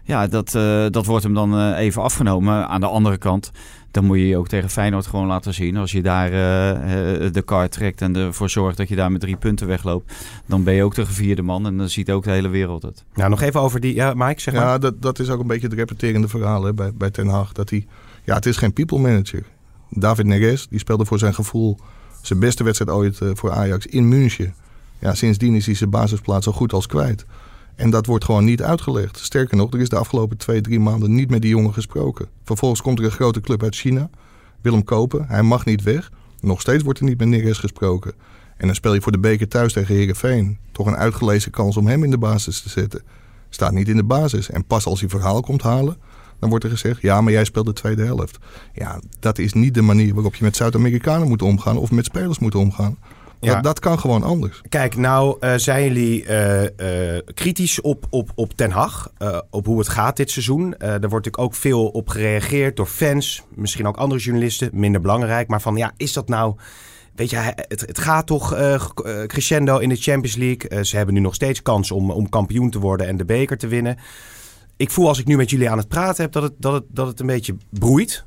Ja, 0.04 0.28
dat, 0.28 0.56
eh, 0.56 0.86
dat 0.90 1.06
wordt 1.06 1.24
hem 1.24 1.34
dan 1.34 1.58
eh, 1.58 1.78
even 1.78 2.02
afgenomen. 2.02 2.68
Aan 2.68 2.82
de 2.82 2.88
andere 2.88 3.18
kant, 3.18 3.52
dan 3.92 4.06
moet 4.06 4.18
je 4.18 4.28
je 4.28 4.38
ook 4.38 4.48
tegen 4.48 4.70
Feyenoord 4.70 5.08
gewoon 5.08 5.28
laten 5.28 5.54
zien. 5.54 5.78
Als 5.78 5.92
je 5.92 6.02
daar 6.02 6.26
eh, 6.26 7.32
de 7.32 7.42
kaart 7.46 7.72
trekt 7.72 8.02
en 8.02 8.16
ervoor 8.16 8.50
zorgt 8.50 8.78
dat 8.78 8.90
je 8.90 8.96
daar 8.96 9.12
met 9.12 9.22
drie 9.22 9.36
punten 9.36 9.68
wegloopt, 9.68 10.14
dan 10.46 10.64
ben 10.64 10.74
je 10.74 10.84
ook 10.84 10.96
de 10.96 11.06
gevierde 11.06 11.42
man 11.42 11.66
en 11.66 11.78
dan 11.78 11.90
ziet 11.90 12.12
ook 12.12 12.24
de 12.24 12.32
hele 12.32 12.50
wereld 12.50 12.82
het. 12.82 13.04
Nou, 13.14 13.30
nog 13.30 13.42
even 13.42 13.62
over 13.62 13.80
die... 13.80 13.94
Ja, 13.94 14.14
Mike, 14.16 14.42
zeg 14.42 14.54
maar. 14.54 14.64
Ja, 14.64 14.78
dat, 14.78 15.02
dat 15.02 15.20
is 15.20 15.30
ook 15.30 15.40
een 15.40 15.48
beetje 15.48 15.68
het 15.68 15.76
repeterende 15.76 16.28
verhaal 16.28 16.64
hè, 16.64 16.74
bij, 16.74 16.94
bij 16.94 17.10
Ten 17.10 17.28
Hag. 17.28 17.52
Dat 17.52 17.70
hij, 17.70 17.86
ja, 18.24 18.36
het 18.36 18.46
is 18.46 18.58
geen 18.58 18.74
people 18.74 19.00
manager. 19.00 19.44
David 19.90 20.26
Neres, 20.26 20.68
die 20.68 20.80
speelde 20.80 21.06
voor 21.06 21.20
zijn 21.20 21.34
gevoel 21.34 21.78
zijn 22.22 22.40
beste 22.40 22.64
wedstrijd 22.64 22.92
ooit 22.92 23.20
voor 23.34 23.52
Ajax 23.52 23.86
in 23.86 24.08
München. 24.08 24.54
Ja, 25.02 25.14
sindsdien 25.14 25.56
is 25.56 25.66
hij 25.66 25.76
zijn 25.76 25.90
basisplaats 25.90 26.46
zo 26.46 26.52
goed 26.52 26.74
als 26.74 26.86
kwijt. 26.86 27.26
En 27.76 27.90
dat 27.90 28.06
wordt 28.06 28.26
gewoon 28.26 28.46
niet 28.46 28.62
uitgelegd. 28.62 29.18
Sterker 29.18 29.58
nog, 29.58 29.74
er 29.74 29.80
is 29.80 29.90
de 29.90 29.96
afgelopen 29.96 30.38
twee, 30.38 30.62
drie 30.62 30.80
maanden 30.80 31.16
niet 31.16 31.30
met 31.30 31.42
die 31.42 31.50
jongen 31.50 31.74
gesproken. 31.74 32.28
Vervolgens 32.44 32.82
komt 32.82 33.00
er 33.00 33.06
een 33.06 33.12
grote 33.12 33.42
club 33.42 33.64
uit 33.64 33.76
China, 33.76 34.10
wil 34.62 34.74
hem 34.74 34.84
kopen. 34.84 35.26
Hij 35.28 35.42
mag 35.42 35.66
niet 35.66 35.84
weg. 35.84 36.12
Nog 36.40 36.62
steeds 36.62 36.84
wordt 36.84 37.00
er 37.00 37.06
niet 37.06 37.18
met 37.18 37.28
Neres 37.28 37.58
gesproken. 37.58 38.14
En 38.58 38.66
dan 38.68 38.76
speel 38.76 38.94
je 38.94 39.02
voor 39.02 39.12
de 39.12 39.20
beker 39.20 39.48
thuis 39.48 39.74
tegen 39.74 39.96
Herenveen. 39.96 40.58
Toch 40.72 40.88
een 40.88 40.96
uitgelezen 40.96 41.52
kans 41.52 41.78
om 41.78 41.88
hem 41.88 42.04
in 42.04 42.10
de 42.10 42.18
basis 42.18 42.62
te 42.62 42.70
zetten. 42.70 43.02
Staat 43.50 43.72
niet 43.72 43.88
in 43.88 43.96
de 43.96 44.04
basis. 44.04 44.50
En 44.50 44.66
pas 44.66 44.86
als 44.86 45.00
hij 45.00 45.10
verhaal 45.10 45.42
komt 45.42 45.62
halen, 45.62 45.98
dan 46.40 46.50
wordt 46.50 46.64
er 46.64 46.70
gezegd: 46.70 47.02
ja, 47.02 47.22
maar 47.22 47.34
jij 47.34 47.44
speelt 47.44 47.66
de 47.66 47.74
tweede 47.74 48.06
helft. 48.06 48.38
Ja, 48.74 49.00
dat 49.20 49.38
is 49.38 49.54
niet 49.54 49.74
de 49.74 49.82
manier 49.82 50.14
waarop 50.14 50.36
je 50.36 50.44
met 50.44 50.56
Zuid-Amerikanen 50.56 51.28
moet 51.28 51.42
omgaan 51.42 51.78
of 51.78 51.92
met 51.92 52.06
spelers 52.06 52.40
moet 52.40 52.56
omgaan. 52.56 52.98
Ja. 53.42 53.54
Dat, 53.54 53.64
dat 53.64 53.80
kan 53.80 54.00
gewoon 54.00 54.24
anders. 54.24 54.62
Kijk, 54.70 54.96
nou 54.96 55.38
eh, 55.40 55.54
zijn 55.56 55.84
jullie 55.84 56.26
eh, 56.26 57.16
eh, 57.16 57.24
kritisch 57.34 57.82
op, 57.82 58.06
op, 58.10 58.32
op 58.36 58.54
Ten 58.54 58.72
Hag, 58.72 59.12
eh, 59.18 59.40
op 59.50 59.66
hoe 59.66 59.80
het 59.80 59.90
gaat 59.90 60.18
dit 60.18 60.32
seizoen. 60.32 60.78
Er 60.78 60.90
wordt 60.90 61.02
natuurlijk 61.02 61.40
ook 61.40 61.56
veel 61.56 61.88
op 61.88 62.10
gereageerd 62.10 62.76
door 62.76 62.86
fans, 62.86 63.44
misschien 63.56 63.88
ook 63.88 63.98
andere 63.98 64.22
journalisten, 64.22 64.70
minder 64.74 65.02
belangrijk. 65.02 65.48
Maar 65.48 65.62
van 65.62 65.76
ja, 65.76 65.92
is 65.98 66.14
dat 66.14 66.28
nou... 66.28 66.56
Weet 67.16 67.30
je, 67.30 67.36
het, 67.36 67.82
het 67.82 68.00
gaat 68.00 68.28
toch 68.28 68.56
crescendo 69.28 69.78
in 69.78 69.90
de 69.90 69.96
Champions 69.96 70.36
League. 70.36 70.86
Ze 70.86 70.96
hebben 70.98 71.16
nu 71.16 71.22
nog 71.22 71.36
steeds 71.36 71.62
kans 71.62 71.92
om, 71.92 72.12
om 72.12 72.30
kampioen 72.30 72.70
te 72.70 72.80
worden 72.80 73.08
en 73.08 73.18
de 73.18 73.26
beker 73.26 73.58
te 73.58 73.68
winnen. 73.68 73.98
Ik 74.78 74.92
voel 74.92 75.08
als 75.08 75.20
ik 75.20 75.26
nu 75.26 75.36
met 75.36 75.50
jullie 75.50 75.70
aan 75.70 75.78
het 75.78 75.88
praten 75.88 76.24
heb 76.24 76.32
dat 76.32 76.44
het, 76.44 76.54
dat 76.58 76.74
het, 76.74 76.84
dat 76.88 77.08
het 77.08 77.20
een 77.20 77.26
beetje 77.26 77.56
broeit. 77.70 78.26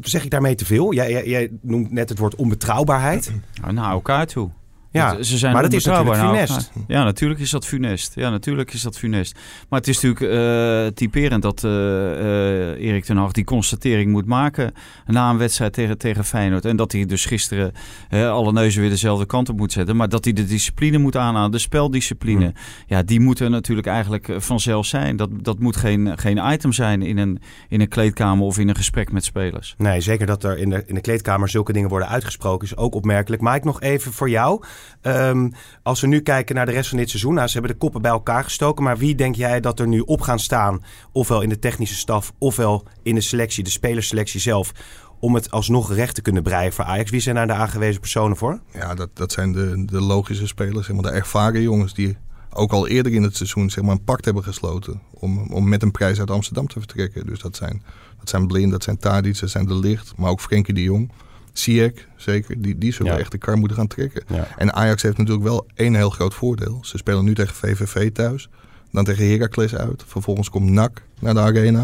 Zeg 0.00 0.24
ik 0.24 0.30
daarmee 0.30 0.54
te 0.54 0.64
veel? 0.64 0.92
Jij, 0.92 1.26
jij, 1.26 1.50
noemt 1.60 1.90
net 1.90 2.08
het 2.08 2.18
woord 2.18 2.34
onbetrouwbaarheid. 2.34 3.32
Nou, 3.72 3.90
elkaar 3.90 4.26
toe. 4.26 4.50
Ja, 4.94 5.22
ze 5.22 5.38
zijn 5.38 5.52
maar 5.52 5.62
dat 5.62 5.72
is 5.72 5.84
natuurlijk 5.84 6.16
naar 6.16 6.46
funest. 6.46 6.70
Ja, 6.86 7.04
natuurlijk 7.04 7.40
is 7.40 7.50
dat 7.50 7.66
funest. 7.66 8.14
Ja, 8.14 8.30
natuurlijk 8.30 8.72
is 8.72 8.82
dat 8.82 8.98
funest. 8.98 9.38
Maar 9.68 9.78
het 9.78 9.88
is 9.88 10.00
natuurlijk 10.00 10.32
eh, 10.32 10.94
typerend 10.94 11.42
dat 11.42 11.64
eh, 11.64 11.70
eh, 11.70 12.80
Erik 12.80 13.04
ten 13.04 13.16
Hag 13.16 13.32
die 13.32 13.44
constatering 13.44 14.10
moet 14.10 14.26
maken 14.26 14.72
na 15.06 15.30
een 15.30 15.38
wedstrijd 15.38 15.72
tegen, 15.72 15.98
tegen 15.98 16.24
Feyenoord. 16.24 16.64
En 16.64 16.76
dat 16.76 16.92
hij 16.92 17.06
dus 17.06 17.24
gisteren 17.24 17.72
alle 18.10 18.52
neuzen 18.52 18.80
weer 18.80 18.90
dezelfde 18.90 19.26
kant 19.26 19.48
op 19.48 19.56
moet 19.56 19.72
zetten. 19.72 19.96
Maar 19.96 20.08
dat 20.08 20.24
hij 20.24 20.32
de 20.32 20.44
discipline 20.44 20.98
moet 20.98 21.16
aanhalen, 21.16 21.50
de 21.50 21.58
speldiscipline. 21.58 22.52
Ja, 22.86 23.02
die 23.02 23.20
moeten 23.20 23.50
natuurlijk 23.50 23.86
eigenlijk 23.86 24.28
vanzelf 24.36 24.86
zijn. 24.86 25.16
Dat, 25.16 25.30
dat 25.32 25.58
moet 25.58 25.76
geen, 25.76 26.18
geen 26.18 26.52
item 26.52 26.72
zijn 26.72 27.02
in 27.02 27.18
een, 27.18 27.40
in 27.68 27.80
een 27.80 27.88
kleedkamer 27.88 28.44
of 28.44 28.58
in 28.58 28.68
een 28.68 28.76
gesprek 28.76 29.12
met 29.12 29.24
spelers. 29.24 29.74
Nee, 29.78 30.00
zeker 30.00 30.26
dat 30.26 30.44
er 30.44 30.58
in 30.58 30.70
de, 30.70 30.82
in 30.86 30.94
de 30.94 31.00
kleedkamer 31.00 31.48
zulke 31.48 31.72
dingen 31.72 31.88
worden 31.88 32.08
uitgesproken 32.08 32.66
is 32.66 32.76
ook 32.76 32.94
opmerkelijk. 32.94 33.42
Mike, 33.42 33.66
nog 33.66 33.80
even 33.80 34.12
voor 34.12 34.30
jou. 34.30 34.62
Ehm, 35.00 35.50
als 35.82 36.00
we 36.00 36.06
nu 36.06 36.20
kijken 36.20 36.54
naar 36.54 36.66
de 36.66 36.72
rest 36.72 36.88
van 36.88 36.98
dit 36.98 37.08
seizoen. 37.10 37.34
Nou, 37.34 37.46
ze 37.46 37.52
hebben 37.52 37.70
de 37.70 37.78
koppen 37.78 38.02
bij 38.02 38.10
elkaar 38.10 38.44
gestoken. 38.44 38.84
Maar 38.84 38.98
wie 38.98 39.14
denk 39.14 39.34
jij 39.34 39.60
dat 39.60 39.80
er 39.80 39.88
nu 39.88 40.00
op 40.00 40.20
gaan 40.20 40.38
staan? 40.38 40.84
Ofwel 41.12 41.40
in 41.40 41.48
de 41.48 41.58
technische 41.58 41.96
staf, 41.96 42.32
ofwel 42.38 42.84
in 43.02 43.14
de 43.14 43.20
selectie, 43.20 43.64
de 43.64 43.70
spelerselectie 43.70 44.40
zelf. 44.40 44.72
Om 45.20 45.34
het 45.34 45.50
alsnog 45.50 45.94
recht 45.94 46.14
te 46.14 46.22
kunnen 46.22 46.42
breien 46.42 46.72
voor 46.72 46.84
Ajax. 46.84 47.10
Wie 47.10 47.20
zijn 47.20 47.34
daar 47.34 47.46
de 47.46 47.52
aangewezen 47.52 48.00
personen 48.00 48.36
voor? 48.36 48.60
Ja, 48.72 48.94
dat, 48.94 49.10
dat 49.12 49.32
zijn 49.32 49.52
de, 49.52 49.84
de 49.84 50.00
logische 50.00 50.46
spelers. 50.46 50.86
Zeg 50.86 50.96
maar, 50.96 51.12
de 51.12 51.18
ervaren 51.18 51.62
jongens 51.62 51.94
die 51.94 52.16
ook 52.54 52.72
al 52.72 52.88
eerder 52.88 53.12
in 53.12 53.22
het 53.22 53.36
seizoen 53.36 53.70
zeg 53.70 53.84
maar, 53.84 53.92
een 53.92 54.04
pact 54.04 54.24
hebben 54.24 54.42
gesloten. 54.42 55.00
Om, 55.10 55.52
om 55.52 55.68
met 55.68 55.82
een 55.82 55.90
prijs 55.90 56.18
uit 56.18 56.30
Amsterdam 56.30 56.66
te 56.66 56.78
vertrekken. 56.78 57.26
Dus 57.26 57.40
dat 57.40 57.56
zijn, 57.56 57.82
dat 58.18 58.28
zijn 58.28 58.46
Blind, 58.46 58.70
dat 58.70 58.82
zijn 58.82 58.98
Tadic, 58.98 59.40
dat 59.40 59.50
zijn 59.50 59.66
De 59.66 59.78
Licht. 59.78 60.12
Maar 60.16 60.30
ook 60.30 60.40
Frenkie 60.40 60.74
de 60.74 60.82
Jong. 60.82 61.12
Siek, 61.56 62.08
zeker. 62.16 62.62
Die, 62.62 62.78
die 62.78 62.92
zullen 62.92 63.12
Ja. 63.12 63.18
echt 63.18 63.30
de 63.30 63.38
kar 63.38 63.56
moeten 63.58 63.76
gaan 63.76 63.86
trekken. 63.86 64.22
Ja. 64.28 64.46
En 64.56 64.72
Ajax 64.74 65.02
heeft 65.02 65.16
natuurlijk 65.18 65.44
wel 65.44 65.66
één 65.74 65.94
heel 65.94 66.10
groot 66.10 66.34
voordeel. 66.34 66.78
Ze 66.82 66.96
spelen 66.98 67.24
nu 67.24 67.34
tegen 67.34 67.54
VVV 67.54 68.12
thuis. 68.12 68.48
Dan 68.90 69.04
tegen 69.04 69.30
Heracles 69.30 69.74
uit. 69.74 70.04
Vervolgens 70.06 70.50
komt 70.50 70.70
NAC 70.70 71.02
naar 71.20 71.34
de 71.34 71.40
arena. 71.40 71.80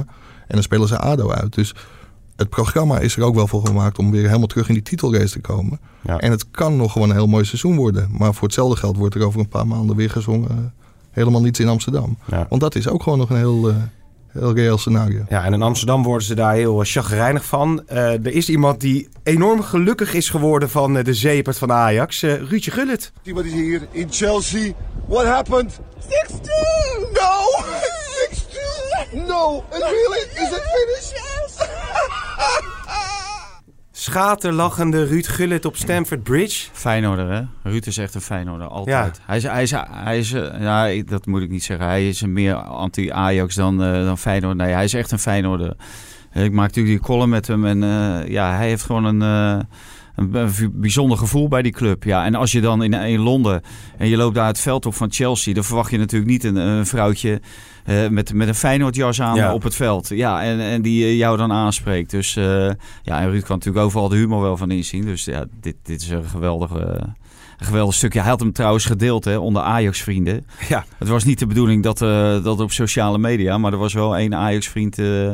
En 0.47 0.55
dan 0.57 0.63
spelen 0.63 0.89
ze 0.89 0.99
ADO 0.99 1.31
uit. 1.31 1.55
Dus 1.55 1.75
het 2.37 2.49
programma 2.49 2.99
is 2.99 3.17
er 3.17 3.23
ook 3.23 3.35
wel 3.35 3.47
voor 3.47 3.67
gemaakt 3.67 3.99
om 3.99 4.11
weer 4.11 4.27
helemaal 4.27 4.47
terug 4.47 4.69
in 4.69 4.75
die 4.75 4.83
titelrace 4.83 5.29
te 5.33 5.41
komen. 5.41 5.81
Ja. 6.03 6.19
En 6.19 6.31
het 6.31 6.51
kan 6.51 6.77
nog 6.77 6.93
gewoon 6.93 7.09
een 7.11 7.17
heel 7.17 7.27
mooi 7.27 7.45
seizoen 7.45 7.77
worden. 7.77 8.09
Maar 8.19 8.35
voor 8.35 8.43
hetzelfde 8.47 8.77
geld 8.77 8.97
wordt 8.97 9.15
er 9.15 9.23
over 9.27 9.41
een 9.41 9.49
paar 9.49 9.67
maanden 9.67 9.97
weer 9.97 10.11
gezongen. 10.11 10.51
eh, 10.51 10.57
helemaal 11.11 11.41
niets 11.41 11.61
in 11.61 11.69
Amsterdam. 11.69 12.19
Want 12.49 12.61
dat 12.61 12.75
is 12.75 12.89
ook 12.89 13.03
gewoon 13.03 13.19
nog 13.19 13.31
een 13.31 13.37
heel, 13.37 13.69
eh, 13.69 13.77
heel 14.33 14.55
reëel 14.55 14.79
scenario. 14.79 15.25
Ja, 15.29 15.45
en 15.45 15.53
in 15.53 15.63
Amsterdam 15.63 16.03
worden 16.03 16.27
ze 16.27 16.35
daar 16.35 16.55
heel 16.55 16.81
eh, 16.81 16.87
chagrijnig 16.87 17.45
van. 17.45 17.83
Eh, 17.87 18.13
er 18.13 18.27
is 18.33 18.49
iemand 18.49 18.81
die 18.81 19.09
enorm 19.23 19.63
gelukkig 19.63 20.15
is 20.15 20.31
geworden 20.31 20.71
van 20.71 20.97
eh, 20.97 21.05
de 21.05 21.15
zeepert 21.15 21.59
van 21.59 21.73
Ajax. 21.73 22.23
eh 22.23 22.35
Ruudje 22.49 22.71
Gullit. 22.71 23.13
What 23.25 23.45
is 23.45 23.53
here 23.53 23.87
in 23.91 24.07
Chelsea. 24.11 24.73
What 25.07 25.25
happened? 25.25 25.81
6-2! 26.01 26.11
No! 27.13 27.65
6-2! 29.13 29.27
No! 29.27 29.65
And 29.73 29.83
really? 29.83 30.21
Is 30.21 30.51
it 30.51 30.63
finished? 30.63 31.19
Schaterlachende 34.01 35.05
Ruud 35.05 35.27
Gullit 35.27 35.65
op 35.65 35.77
Stamford 35.77 36.23
Bridge. 36.23 36.69
Feyenoorder, 36.73 37.31
hè? 37.31 37.71
Ruud 37.71 37.87
is 37.87 37.99
echt 37.99 38.15
een 38.15 38.21
Feyenoorder, 38.21 38.67
altijd. 38.67 39.21
Hij 39.27 39.37
is, 39.37 39.43
hij 39.43 39.63
is, 39.63 39.71
hij 39.91 40.19
is 40.19 40.33
eh, 40.33 40.61
ja, 40.61 41.03
dat 41.07 41.27
moet 41.27 41.43
ik 41.43 41.51
niet 41.51 41.65
zeggen. 41.65 41.87
Hij 41.87 42.09
is 42.09 42.21
een 42.21 42.33
meer 42.33 42.55
anti-Ajax 42.55 43.55
dan, 43.55 43.83
eh, 43.83 44.05
dan 44.05 44.19
Feyenoord. 44.19 44.57
Nee, 44.57 44.73
hij 44.73 44.85
is 44.85 44.95
echt 44.95 45.11
een 45.11 45.19
Feyenoorder. 45.19 45.77
Ik 46.33 46.53
maak 46.53 46.67
natuurlijk 46.67 46.97
die 46.97 47.07
column 47.07 47.31
met 47.31 47.47
hem 47.47 47.67
en 47.67 47.83
eh, 47.83 48.29
ja, 48.29 48.57
hij 48.57 48.69
heeft 48.69 48.83
gewoon 48.83 49.05
een... 49.05 49.67
een 50.15 50.71
bijzonder 50.73 51.19
gevoel 51.19 51.49
bij 51.49 51.63
die 51.63 51.73
club. 51.73 52.05
Ja, 52.05 52.25
en 52.25 52.35
als 52.35 52.53
je 52.53 52.61
dan 52.61 52.83
in, 52.83 52.93
in 52.93 53.21
Londen 53.21 53.63
en 53.99 54.09
je 54.09 54.17
loopt 54.17 54.35
daar 54.35 54.47
het 54.47 54.61
veld 54.61 54.87
op 54.87 54.95
van 54.95 55.13
Chelsea, 55.13 55.55
dan 55.55 55.65
verwacht 55.65 55.91
je 55.91 55.99
natuurlijk 55.99 56.31
niet 56.31 56.45
een, 56.45 56.57
een 56.57 56.87
vrouwtje 56.87 57.41
eh, 57.85 58.09
met, 58.09 58.33
met 58.33 58.49
een 58.49 58.55
Feyenoordjas 58.55 59.21
aan 59.21 59.37
Ja. 59.37 59.55
op 59.55 59.63
het 59.63 59.75
veld. 59.75 60.09
Ja, 60.09 60.43
en, 60.43 60.61
en 60.61 60.83
die 60.83 61.05
eh, 61.05 61.17
jou 61.17 61.37
dan 61.37 61.53
aanspreekt. 61.53 62.11
Dus 62.11 62.37
eh, 62.37 62.71
ja, 63.03 63.21
en 63.21 63.31
Ruud 63.31 63.43
kan 63.45 63.57
natuurlijk 63.57 63.85
overal 63.85 64.09
de 64.09 64.17
humor 64.17 64.43
wel 64.43 64.57
van 64.57 64.71
inzien. 64.71 65.05
Dus 65.05 65.25
ja, 65.25 65.45
dit, 65.61 65.77
dit 65.83 66.01
is 66.03 66.09
een 66.11 66.25
geweldig, 66.25 66.71
eh, 66.77 67.03
een 67.61 67.67
geweldig 67.67 67.95
stukje. 67.95 68.21
Hij 68.21 68.29
had 68.29 68.41
hem 68.41 68.53
trouwens 68.53 68.85
gedeeld 68.85 69.25
hè, 69.25 69.37
onder 69.37 69.63
Ajax-vrienden. 69.63 70.47
Ja. 70.69 70.85
Het 70.99 71.09
was 71.09 71.25
niet 71.25 71.39
de 71.39 71.47
bedoeling 71.47 71.83
dat, 71.83 72.03
eh, 72.03 72.43
dat 72.45 72.61
op 72.61 72.73
sociale 72.73 73.19
media, 73.19 73.59
maar 73.59 73.73
er 73.73 73.79
was 73.79 73.93
wel 73.95 74.17
één 74.17 74.35
Ajax-vriend 74.35 74.99
eh, 74.99 75.33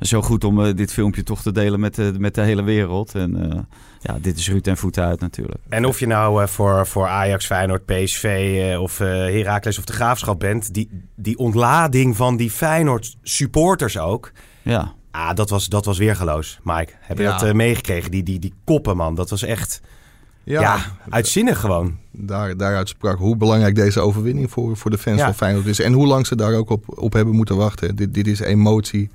zo 0.00 0.22
goed 0.22 0.44
om 0.44 0.64
eh, 0.64 0.74
dit 0.74 0.92
filmpje 0.92 1.22
toch 1.22 1.42
te 1.42 1.52
delen 1.52 1.80
met, 1.80 1.94
de 1.94 2.12
met 2.18 2.34
de 2.34 2.40
hele 2.40 2.62
wereld. 2.62 3.14
En 3.14 3.50
eh, 3.52 3.58
ja, 4.00 4.18
dit 4.20 4.38
is 4.38 4.48
Ruud 4.48 4.66
en 4.66 4.76
voeten 4.76 5.04
uit 5.04 5.20
natuurlijk. 5.20 5.58
En 5.68 5.84
of 5.84 6.00
je 6.00 6.06
nou 6.06 6.42
eh, 6.42 6.48
voor, 6.48 6.86
voor 6.86 7.06
Ajax, 7.06 7.46
Feyenoord, 7.46 7.84
PSV 7.86 8.24
eh, 8.72 8.80
of 8.82 9.00
eh 9.00 9.06
Heracles 9.08 9.78
of 9.78 9.84
de 9.84 9.92
Graafschap 9.92 10.40
bent... 10.40 10.74
Die, 10.74 10.88
die 11.16 11.38
ontlading 11.38 12.16
van 12.16 12.36
die 12.36 12.50
Feyenoord 12.50 13.16
supporters 13.22 13.98
ook... 13.98 14.32
Ja. 14.62 14.92
Ah, 15.10 15.34
dat 15.34 15.50
was, 15.50 15.68
dat 15.68 15.84
was 15.84 15.98
weergeloos, 15.98 16.58
Mike. 16.62 16.92
Heb 17.00 17.16
je 17.18 17.22
Ja. 17.22 17.30
dat 17.30 17.42
eh, 17.48 17.52
meegekregen? 17.54 18.10
Die, 18.10 18.22
die, 18.22 18.38
die 18.38 18.54
koppen, 18.64 18.96
man. 18.96 19.14
Dat 19.14 19.30
was 19.30 19.42
echt 19.42 19.80
ja, 20.44 20.78
uitzinnig 21.10 21.60
gewoon. 21.60 21.96
daar, 22.10 22.56
daaruit 22.56 22.88
sprak 22.88 23.18
hoe 23.18 23.36
belangrijk 23.36 23.74
deze 23.74 24.00
overwinning 24.00 24.50
voor, 24.50 24.76
voor 24.76 24.90
de 24.90 24.98
fans 24.98 25.18
Ja. 25.18 25.24
van 25.24 25.34
Feyenoord 25.34 25.66
is. 25.66 25.78
En 25.80 25.92
hoe 25.92 26.06
lang 26.06 26.26
ze 26.26 26.36
daar 26.36 26.54
ook 26.54 26.70
op, 26.70 26.84
op 26.98 27.12
hebben 27.12 27.34
moeten 27.34 27.56
wachten. 27.56 27.96
Dit, 27.96 28.14
dit 28.14 28.26
is 28.26 28.40
emotie. 28.40 29.10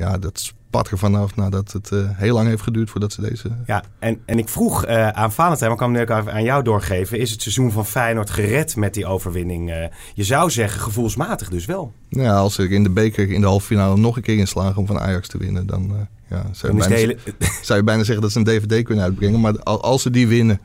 Ja, 0.00 0.18
dat 0.18 0.38
spat 0.40 0.90
er 0.90 0.98
vanaf 0.98 1.36
nadat 1.36 1.72
het 1.72 1.90
eh, 1.92 1.98
heel 2.12 2.34
lang 2.34 2.48
heeft 2.48 2.62
geduurd 2.62 2.90
voordat 2.90 3.12
ze 3.12 3.20
deze... 3.20 3.50
Ja, 3.66 3.84
en, 3.98 4.20
en 4.26 4.38
ik 4.38 4.48
vroeg 4.48 4.84
eh, 4.84 5.08
aan 5.08 5.32
Valentijn, 5.32 5.70
maar 5.70 5.78
ik 5.80 5.84
kan 5.86 5.94
hem 5.94 6.06
nu 6.06 6.12
ook 6.12 6.20
even 6.20 6.32
aan 6.32 6.42
jou 6.42 6.62
doorgeven. 6.62 7.18
Is 7.18 7.30
het 7.30 7.42
seizoen 7.42 7.72
van 7.72 7.86
Feyenoord 7.86 8.30
gered 8.30 8.76
met 8.76 8.94
die 8.94 9.06
overwinning? 9.06 9.70
Eh, 9.70 9.84
je 10.14 10.24
zou 10.24 10.50
zeggen 10.50 10.80
gevoelsmatig 10.80 11.48
dus 11.50 11.64
wel. 11.64 11.92
Nou 12.08 12.24
Ja, 12.26 12.36
als 12.36 12.54
ze 12.54 12.62
er 12.62 12.72
in 12.72 12.82
de 12.82 12.90
beker 12.90 13.30
in 13.30 13.40
de 13.40 13.46
halve 13.46 13.66
finale 13.66 13.96
nog 13.96 14.16
een 14.16 14.22
keer 14.22 14.38
in 14.38 14.46
slagen 14.46 14.76
om 14.76 14.86
van 14.86 14.98
Ajax 15.00 15.28
te 15.28 15.38
winnen, 15.38 15.66
dan 15.66 15.90
eh, 15.90 16.00
ja, 16.30 16.46
zou, 16.52 16.72
Dan 16.76 16.82
je 16.82 16.88
bijna, 16.88 16.94
hele... 16.94 17.16
zou 17.62 17.78
je 17.78 17.84
bijna 17.84 18.02
zeggen 18.04 18.22
dat 18.22 18.32
ze 18.32 18.38
een 18.38 18.44
DVD 18.44 18.84
kunnen 18.84 19.04
uitbrengen. 19.04 19.40
Maar 19.40 19.62
al- 19.62 19.82
als 19.82 20.02
ze 20.02 20.10
die 20.10 20.28
winnen 20.28 20.60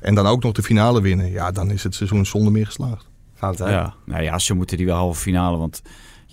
en 0.00 0.14
dan 0.14 0.26
ook 0.26 0.42
nog 0.42 0.52
de 0.52 0.62
finale 0.62 1.00
winnen, 1.00 1.30
ja, 1.30 1.50
dan 1.50 1.70
is 1.70 1.82
het 1.82 1.94
seizoen 1.94 2.26
zonder 2.26 2.52
meer 2.52 2.66
geslaagd. 2.66 3.08
Valentijn. 3.34 3.70
Ja, 3.70 3.94
nou 4.04 4.22
ja, 4.22 4.38
ze 4.38 4.54
moeten 4.54 4.76
die 4.76 4.86
wel 4.86 4.96
halve 4.96 5.20
finale. 5.20 5.56
Want 5.58 5.82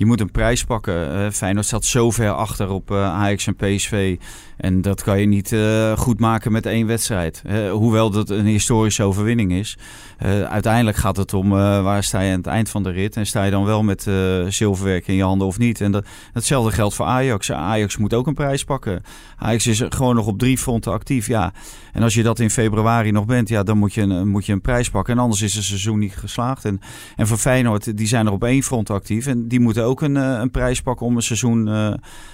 je 0.01 0.07
moet 0.07 0.19
een 0.19 0.31
prijs 0.31 0.63
pakken. 0.63 1.13
Eh 1.13 1.31
Feyenoord 1.31 1.65
staat 1.65 1.85
zo 1.85 2.11
ver 2.11 2.31
achter 2.31 2.69
op 2.69 2.91
eh, 2.91 2.97
Ajax 2.97 3.47
en 3.47 3.55
PSV. 3.55 4.17
En 4.57 4.81
dat 4.81 5.03
kan 5.03 5.19
je 5.19 5.25
niet 5.25 5.51
eh, 5.51 5.97
goed 5.97 6.19
maken 6.19 6.51
met 6.51 6.65
één 6.65 6.87
wedstrijd. 6.87 7.41
Hoewel 7.71 8.09
dat 8.09 8.29
een 8.29 8.45
historische 8.45 9.03
overwinning 9.03 9.51
is. 9.51 9.77
Eh, 10.21 10.41
uiteindelijk 10.43 10.97
gaat 10.97 11.17
het 11.17 11.33
om 11.33 11.51
eh, 11.51 11.83
waar 11.83 12.03
sta 12.03 12.19
je 12.19 12.31
aan 12.31 12.37
het 12.37 12.47
eind 12.47 12.69
van 12.69 12.83
de 12.83 12.89
rit. 12.89 13.15
En 13.15 13.25
sta 13.25 13.43
je 13.43 13.51
dan 13.51 13.65
wel 13.65 13.83
met 13.83 14.07
eh, 14.07 14.45
zilverwerk 14.47 15.07
in 15.07 15.15
je 15.15 15.23
handen 15.23 15.47
of 15.47 15.57
niet. 15.57 15.81
En 15.81 15.91
dat, 15.91 16.05
hetzelfde 16.33 16.71
geldt 16.71 16.95
voor 16.95 17.05
Ajax. 17.05 17.51
Ajax 17.51 17.97
moet 17.97 18.13
ook 18.13 18.27
een 18.27 18.33
prijs 18.33 18.63
pakken. 18.63 19.01
Ajax 19.37 19.67
is 19.67 19.83
gewoon 19.89 20.15
nog 20.15 20.27
op 20.27 20.39
drie 20.39 20.57
fronten 20.57 20.91
actief. 20.91 21.27
Ja. 21.27 21.53
En 21.93 22.03
als 22.03 22.13
je 22.13 22.23
dat 22.23 22.39
in 22.39 22.49
februari 22.49 23.11
nog 23.11 23.25
bent, 23.25 23.49
ja, 23.49 23.63
dan 23.63 23.77
moet 23.77 23.93
je, 23.93 24.01
een, 24.01 24.27
moet 24.27 24.45
je 24.45 24.53
een 24.53 24.61
prijs 24.61 24.89
pakken. 24.89 25.13
En 25.13 25.19
anders 25.19 25.41
is 25.41 25.53
het 25.53 25.63
seizoen 25.63 25.99
niet 25.99 26.15
geslaagd. 26.15 26.65
En, 26.65 26.81
en 27.15 27.27
voor 27.27 27.37
Feyenoord, 27.37 27.97
die 27.97 28.07
zijn 28.07 28.25
er 28.25 28.31
op 28.31 28.43
één 28.43 28.63
front 28.63 28.89
actief. 28.89 29.27
En 29.27 29.47
die 29.47 29.59
moeten 29.59 29.83
ook 29.83 30.01
een, 30.01 30.15
een 30.15 30.51
prijs 30.51 30.81
pakken 30.81 31.05
om 31.05 31.15
een 31.15 31.21
seizoen 31.21 31.69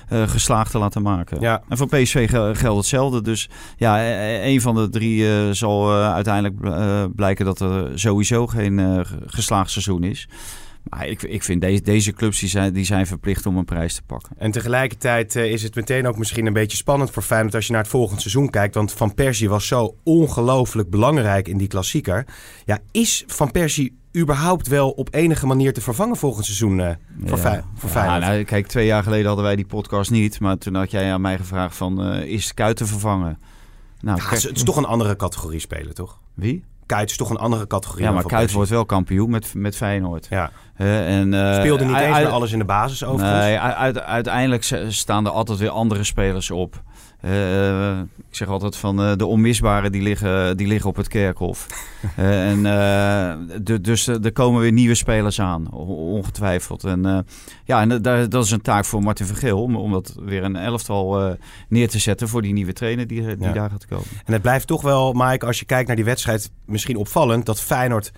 geslaagd 0.09 0.71
te 0.71 0.77
laten 0.77 1.01
maken. 1.01 1.41
Ja. 1.41 1.61
En 1.69 1.77
voor 1.77 1.87
PSV 1.87 2.29
gel- 2.29 2.55
geldt 2.55 2.77
hetzelfde. 2.77 3.21
Dus 3.21 3.49
ja, 3.77 3.99
eh, 3.99 4.45
een 4.45 4.61
van 4.61 4.75
de 4.75 4.89
drie 4.89 5.53
zal 5.53 5.93
uiteindelijk 5.93 6.55
blijken 7.15 7.45
dat 7.45 7.59
er 7.59 7.76
sowieso 7.95 8.47
geen 8.47 8.79
eh, 8.79 8.99
ge- 9.05 9.17
geslaagd 9.25 9.71
seizoen 9.71 10.03
is. 10.03 10.27
Maar 10.89 11.07
ik, 11.07 11.21
ik 11.23 11.43
vind 11.43 11.61
deze, 11.61 11.81
deze 11.81 12.11
clubs 12.13 12.39
die 12.39 12.49
zijn, 12.49 12.73
die 12.73 12.85
zijn 12.85 13.07
verplicht 13.07 13.45
om 13.45 13.57
een 13.57 13.65
prijs 13.65 13.95
te 13.95 14.01
pakken. 14.05 14.31
En 14.37 14.51
tegelijkertijd 14.51 15.35
eh, 15.35 15.51
is 15.51 15.63
het 15.63 15.75
meteen 15.75 16.07
ook 16.07 16.17
misschien 16.17 16.45
een 16.45 16.53
beetje 16.53 16.77
spannend 16.77 17.11
voor 17.11 17.23
Feyenoord 17.23 17.55
als 17.55 17.65
je 17.65 17.71
naar 17.71 17.81
het 17.81 17.91
volgende 17.91 18.21
seizoen 18.21 18.49
kijkt. 18.49 18.75
Want 18.75 18.91
Van 18.93 19.13
Persie 19.13 19.49
was 19.49 19.67
zo 19.67 19.95
ongelooflijk 20.03 20.89
belangrijk 20.89 21.47
in 21.47 21.57
die 21.57 21.67
klassieker. 21.67 22.25
Ja, 22.65 22.79
is 22.91 23.23
Van 23.27 23.51
Persie 23.51 23.97
überhaupt 24.17 24.67
wel 24.67 24.89
op 24.91 25.13
enige 25.13 25.45
manier 25.45 25.73
te 25.73 25.81
vervangen 25.81 26.17
volgend 26.17 26.45
seizoen 26.45 26.79
eh, 26.79 26.89
voor, 27.25 27.37
Ja. 27.37 27.63
Voor 27.75 27.89
Ja, 27.89 27.95
Feyenoord? 27.95 28.21
nou, 28.21 28.43
kijk, 28.43 28.67
twee 28.67 28.85
jaar 28.85 29.03
geleden 29.03 29.25
hadden 29.25 29.45
wij 29.45 29.55
die 29.55 29.65
podcast 29.65 30.11
niet. 30.11 30.39
Maar 30.39 30.57
toen 30.57 30.75
had 30.75 30.91
jij 30.91 31.13
aan 31.13 31.21
mij 31.21 31.37
gevraagd 31.37 31.75
van, 31.75 32.03
eh, 32.03 32.21
is 32.31 32.53
Kuit 32.53 32.77
te 32.77 32.85
vervangen? 32.85 33.39
Nou, 34.01 34.17
Ja, 34.21 34.29
het 34.29 34.55
is 34.55 34.63
toch 34.63 34.77
een 34.77 34.85
andere 34.85 35.15
categorie 35.15 35.59
spelen, 35.59 35.93
toch? 35.93 36.19
wie? 36.33 36.63
Kuit 36.87 37.09
is 37.09 37.17
toch 37.17 37.29
een 37.29 37.37
andere 37.37 37.67
categorie 37.67 38.03
Ja, 38.05 38.11
maar 38.11 38.25
Kuit 38.25 38.51
wordt 38.51 38.69
wel 38.69 38.85
kampioen 38.85 39.29
met, 39.29 39.53
met 39.53 39.75
Feyenoord. 39.75 40.27
Ja. 40.29 40.51
En, 40.75 41.33
eh, 41.33 41.59
Speelde 41.59 41.85
niet 41.85 41.95
eens 41.95 42.17
meer 42.17 42.27
alles 42.27 42.51
in 42.51 42.59
de 42.59 42.65
basis 42.65 43.03
overigens. 43.03 43.39
Nee, 43.39 43.59
uiteindelijk 43.99 44.63
staan 44.87 45.25
er 45.25 45.31
altijd 45.31 45.59
weer 45.59 45.69
andere 45.69 46.03
spelers 46.03 46.51
op. 46.51 46.81
Eh, 47.21 47.99
ik 47.99 48.35
zeg 48.35 48.47
altijd 48.47 48.75
van 48.75 49.01
eh, 49.01 49.15
de 49.15 49.25
onmisbare 49.25 49.89
die 49.89 50.01
liggen, 50.01 50.57
die 50.57 50.67
liggen 50.67 50.89
op 50.89 50.95
het 50.95 51.07
kerkhof. 51.07 51.67
Eh, 52.15 52.49
en, 52.49 52.57
eh, 52.65 53.61
de- 53.61 53.81
dus 53.81 54.07
eh, 54.07 54.25
er 54.25 54.31
komen 54.31 54.61
weer 54.61 54.71
nieuwe 54.71 54.95
spelers 54.95 55.39
aan, 55.41 55.71
ongetwijfeld. 55.71 56.83
En, 56.83 57.05
eh, 57.05 57.19
ja, 57.65 57.81
en 57.81 58.01
da- 58.01 58.25
dat 58.25 58.43
is 58.45 58.51
een 58.51 58.61
taak 58.61 58.85
voor 58.85 59.01
Martin 59.03 59.25
Vergeel 59.25 59.61
om, 59.61 59.75
om 59.75 59.91
dat 59.91 60.15
weer 60.19 60.43
een 60.43 60.55
elftal 60.55 61.21
eh, 61.27 61.33
neer 61.69 61.89
te 61.89 61.99
zetten 61.99 62.27
voor 62.27 62.41
die 62.41 62.53
nieuwe 62.53 62.73
trainer 62.73 63.07
die, 63.07 63.21
die 63.35 63.47
Ja. 63.47 63.53
daar 63.53 63.69
gaat 63.69 63.85
komen. 63.85 64.05
En 64.25 64.33
het 64.33 64.41
blijft 64.41 64.67
toch 64.67 64.81
wel, 64.81 65.13
Mike, 65.13 65.45
als 65.45 65.59
je 65.59 65.65
kijkt 65.65 65.87
naar 65.87 65.95
die 65.95 66.05
wedstrijd, 66.05 66.51
misschien 66.65 66.97
opvallend 66.97 67.45
dat 67.45 67.61
Feyenoord 67.61 68.11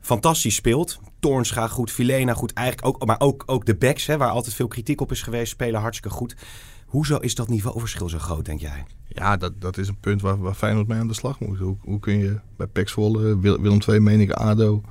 fantastisch 0.00 0.54
speelt. 0.54 0.98
Toornstra 1.20 1.68
goed, 1.68 1.90
Filena 1.90 2.34
goed, 2.34 2.52
eigenlijk 2.52 2.86
ook, 2.88 3.06
maar 3.06 3.20
ook, 3.20 3.42
ook 3.46 3.64
de 3.66 3.76
backs, 3.76 4.06
hè, 4.06 4.16
waar 4.16 4.30
altijd 4.30 4.54
veel 4.54 4.68
kritiek 4.68 5.00
op 5.00 5.10
is 5.12 5.22
geweest, 5.22 5.50
spelen 5.52 5.80
hartstikke 5.80 6.16
goed. 6.16 6.36
Hoezo 6.86 7.16
is 7.16 7.34
dat 7.34 7.48
niveauverschil 7.48 8.08
zo 8.08 8.18
groot, 8.18 8.44
denk 8.44 8.60
jij? 8.60 8.84
Ja, 9.08 9.36
dat, 9.36 9.52
dat 9.60 9.78
is 9.78 9.88
een 9.88 10.00
punt 10.00 10.20
waar, 10.22 10.38
waar 10.40 10.54
Feyenoord 10.54 10.86
mee 10.88 10.98
aan 10.98 11.08
de 11.08 11.14
slag 11.14 11.40
moet. 11.40 11.58
Hoe, 11.58 11.76
hoe 11.80 12.00
kun 12.00 12.18
je 12.18 12.38
bij 12.56 12.86
Zwolle, 12.86 13.38
Wil- 13.38 13.60
Willem 13.60 13.78
II, 13.88 14.00
meen 14.00 14.20
ik, 14.20 14.30
ADO, 14.30 14.82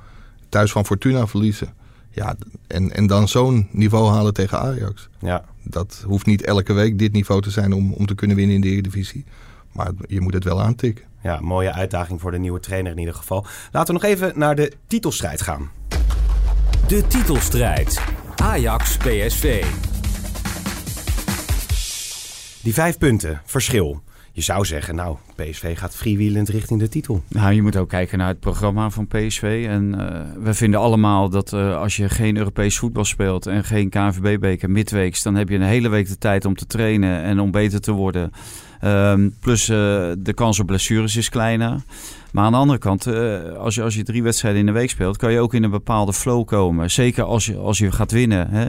thuis 0.48 0.72
van 0.72 0.86
Fortuna 0.86 1.26
verliezen? 1.26 1.74
Ja, 2.10 2.36
en, 2.66 2.92
en 2.92 3.06
dan 3.06 3.28
zo'n 3.28 3.68
niveau 3.70 4.10
halen 4.10 4.32
tegen 4.34 4.58
Ajax. 4.60 5.08
Ja, 5.18 5.44
Dat 5.62 6.02
hoeft 6.06 6.26
niet 6.26 6.42
elke 6.42 6.72
week 6.72 6.98
dit 6.98 7.12
niveau 7.12 7.40
te 7.42 7.50
zijn 7.50 7.72
om, 7.72 7.92
om 7.92 8.06
te 8.06 8.14
kunnen 8.14 8.36
winnen 8.36 8.54
in 8.54 8.60
de 8.60 8.68
Eredivisie. 8.68 9.24
Maar 9.72 9.90
je 10.06 10.20
moet 10.20 10.34
het 10.34 10.44
wel 10.44 10.62
aantikken. 10.62 11.04
Ja, 11.22 11.40
mooie 11.40 11.72
uitdaging 11.72 12.20
voor 12.20 12.30
de 12.30 12.38
nieuwe 12.38 12.60
trainer 12.60 12.92
in 12.92 12.98
ieder 12.98 13.14
geval. 13.14 13.46
Laten 13.72 13.94
we 13.94 14.00
nog 14.00 14.10
even 14.10 14.32
naar 14.38 14.54
de 14.56 14.72
titelstrijd 14.86 15.42
gaan. 15.42 15.70
De 16.88 17.06
titelstrijd. 17.06 18.00
Ajax 18.36 18.96
PSV. 18.96 19.64
Die 22.66 22.74
vijf 22.74 22.98
punten, 22.98 23.40
verschil. 23.44 24.02
Je 24.32 24.42
zou 24.42 24.64
zeggen, 24.64 24.94
nou, 24.94 25.16
PSV 25.34 25.78
gaat 25.78 25.96
freewheelend 25.96 26.48
richting 26.48 26.80
de 26.80 26.88
titel. 26.88 27.22
Nou, 27.28 27.52
je 27.52 27.62
moet 27.62 27.76
ook 27.76 27.88
kijken 27.88 28.18
naar 28.18 28.28
het 28.28 28.40
programma 28.40 28.90
van 28.90 29.06
PSV. 29.06 29.66
En 29.68 29.94
uh, 29.98 30.44
we 30.44 30.54
vinden 30.54 30.80
allemaal 30.80 31.28
dat 31.28 31.52
uh, 31.52 31.76
als 31.76 31.96
je 31.96 32.08
geen 32.08 32.36
Europees 32.36 32.78
voetbal 32.78 33.04
speelt 33.04 33.46
en 33.46 33.64
geen 33.64 33.88
KNVB-beker 33.88 34.70
midweeks, 34.70 35.22
dan 35.22 35.34
heb 35.34 35.48
je 35.48 35.54
een 35.54 35.62
hele 35.62 35.88
week 35.88 36.08
de 36.08 36.18
tijd 36.18 36.44
om 36.44 36.54
te 36.54 36.66
trainen 36.66 37.22
en 37.22 37.40
om 37.40 37.50
beter 37.50 37.80
te 37.80 37.92
worden. 37.92 38.32
Um, 38.84 39.34
plus 39.40 39.68
uh, 39.68 39.76
de 40.18 40.32
kans 40.34 40.60
op 40.60 40.66
blessures 40.66 41.16
is 41.16 41.28
kleiner. 41.28 41.80
Maar 42.32 42.44
aan 42.44 42.52
de 42.52 42.58
andere 42.58 42.78
kant, 42.78 43.06
als, 43.56 43.74
je, 43.74 43.82
als 43.82 43.94
je 43.94 44.02
drie 44.02 44.22
wedstrijden 44.22 44.60
in 44.60 44.66
de 44.66 44.72
week 44.72 44.90
speelt, 44.90 45.16
kan 45.16 45.32
je 45.32 45.40
ook 45.40 45.54
in 45.54 45.62
een 45.62 45.70
bepaalde 45.70 46.12
flow 46.12 46.46
komen. 46.46 46.90
Zeker 46.90 47.24
als 47.24 47.46
je, 47.46 47.56
als 47.56 47.78
je 47.78 47.92
gaat 47.92 48.10
winnen. 48.10 48.50
Hè? 48.50 48.68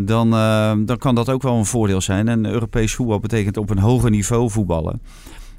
Dan, 0.00 0.34
uh, 0.34 0.72
dan 0.78 0.98
kan 0.98 1.14
dat 1.14 1.28
ook 1.28 1.42
wel 1.42 1.56
een 1.56 1.66
voordeel 1.66 2.00
zijn. 2.00 2.28
En 2.28 2.46
Europees 2.46 2.94
voetbal 2.94 3.20
betekent 3.20 3.56
op 3.56 3.70
een 3.70 3.78
hoger 3.78 4.10
niveau 4.10 4.50
voetballen. 4.50 5.00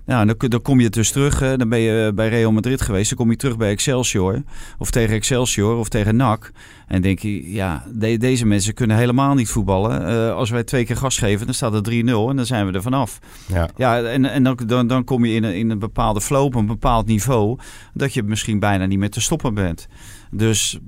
Ja, 0.06 0.26
dan, 0.26 0.36
dan 0.38 0.62
kom 0.62 0.80
je 0.80 0.90
dus 0.90 1.12
terug. 1.12 1.40
Hè. 1.40 1.58
Dan 1.58 1.70
ben 1.70 1.80
je 1.80 2.12
bij 2.16 2.30
Real 2.30 2.52
Madrid 2.52 2.82
geweest. 2.82 3.10
Dan 3.10 3.18
kom 3.18 3.30
je 3.30 3.36
terug 3.36 3.58
bij 3.58 3.70
Excelsior. 3.70 4.44
Of 4.78 4.92
tegen 4.92 5.16
Excelsior 5.16 5.78
of 5.78 5.90
tegen 5.90 6.16
NAC. 6.16 6.52
En 6.88 7.02
denk 7.02 7.20
je, 7.20 7.52
ja, 7.52 7.84
de, 7.94 8.18
deze 8.18 8.46
mensen 8.46 8.74
kunnen 8.74 8.98
helemaal 8.98 9.34
niet 9.34 9.50
voetballen. 9.50 10.02
Uh, 10.02 10.34
als 10.34 10.50
wij 10.50 10.64
twee 10.64 10.86
keer 10.86 10.98
gas 10.98 11.18
geven, 11.18 11.46
dan 11.46 11.56
staat 11.56 11.74
het 11.74 11.90
3-0 11.90 11.94
en 11.94 12.36
dan 12.36 12.46
zijn 12.46 12.66
we 12.68 12.74
er 12.74 12.82
vanaf. 12.82 13.20
Ja, 13.48 13.70
ja 13.76 14.02
en, 14.02 14.26
en 14.26 14.44
dan, 14.44 14.60
dan, 14.66 14.88
dan 14.88 15.04
kom 15.04 15.26
je 15.26 15.34
in 15.34 15.44
een, 15.44 15.56
in 15.56 15.70
een 15.70 15.80
bepaalde 15.80 16.22
flow, 16.22 16.46
op 16.46 16.56
een 16.56 16.66
bepaald 16.66 17.06
niveau. 17.06 17.60
Dat 17.94 18.14
je 18.14 18.24
misschien 18.24 18.60
bijna 18.60 18.86
niet 18.86 19.00
meer 19.00 19.10
te 19.10 19.22
stoppen 19.22 19.54
bent. 19.54 19.88
Dus 20.32 20.80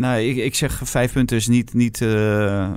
nou, 0.00 0.20
ik, 0.20 0.36
ik 0.36 0.54
zeg 0.54 0.80
vijf 0.84 1.12
punten 1.12 1.36
is 1.36 1.48
niet, 1.48 1.74
niet, 1.74 2.00
uh, 2.00 2.70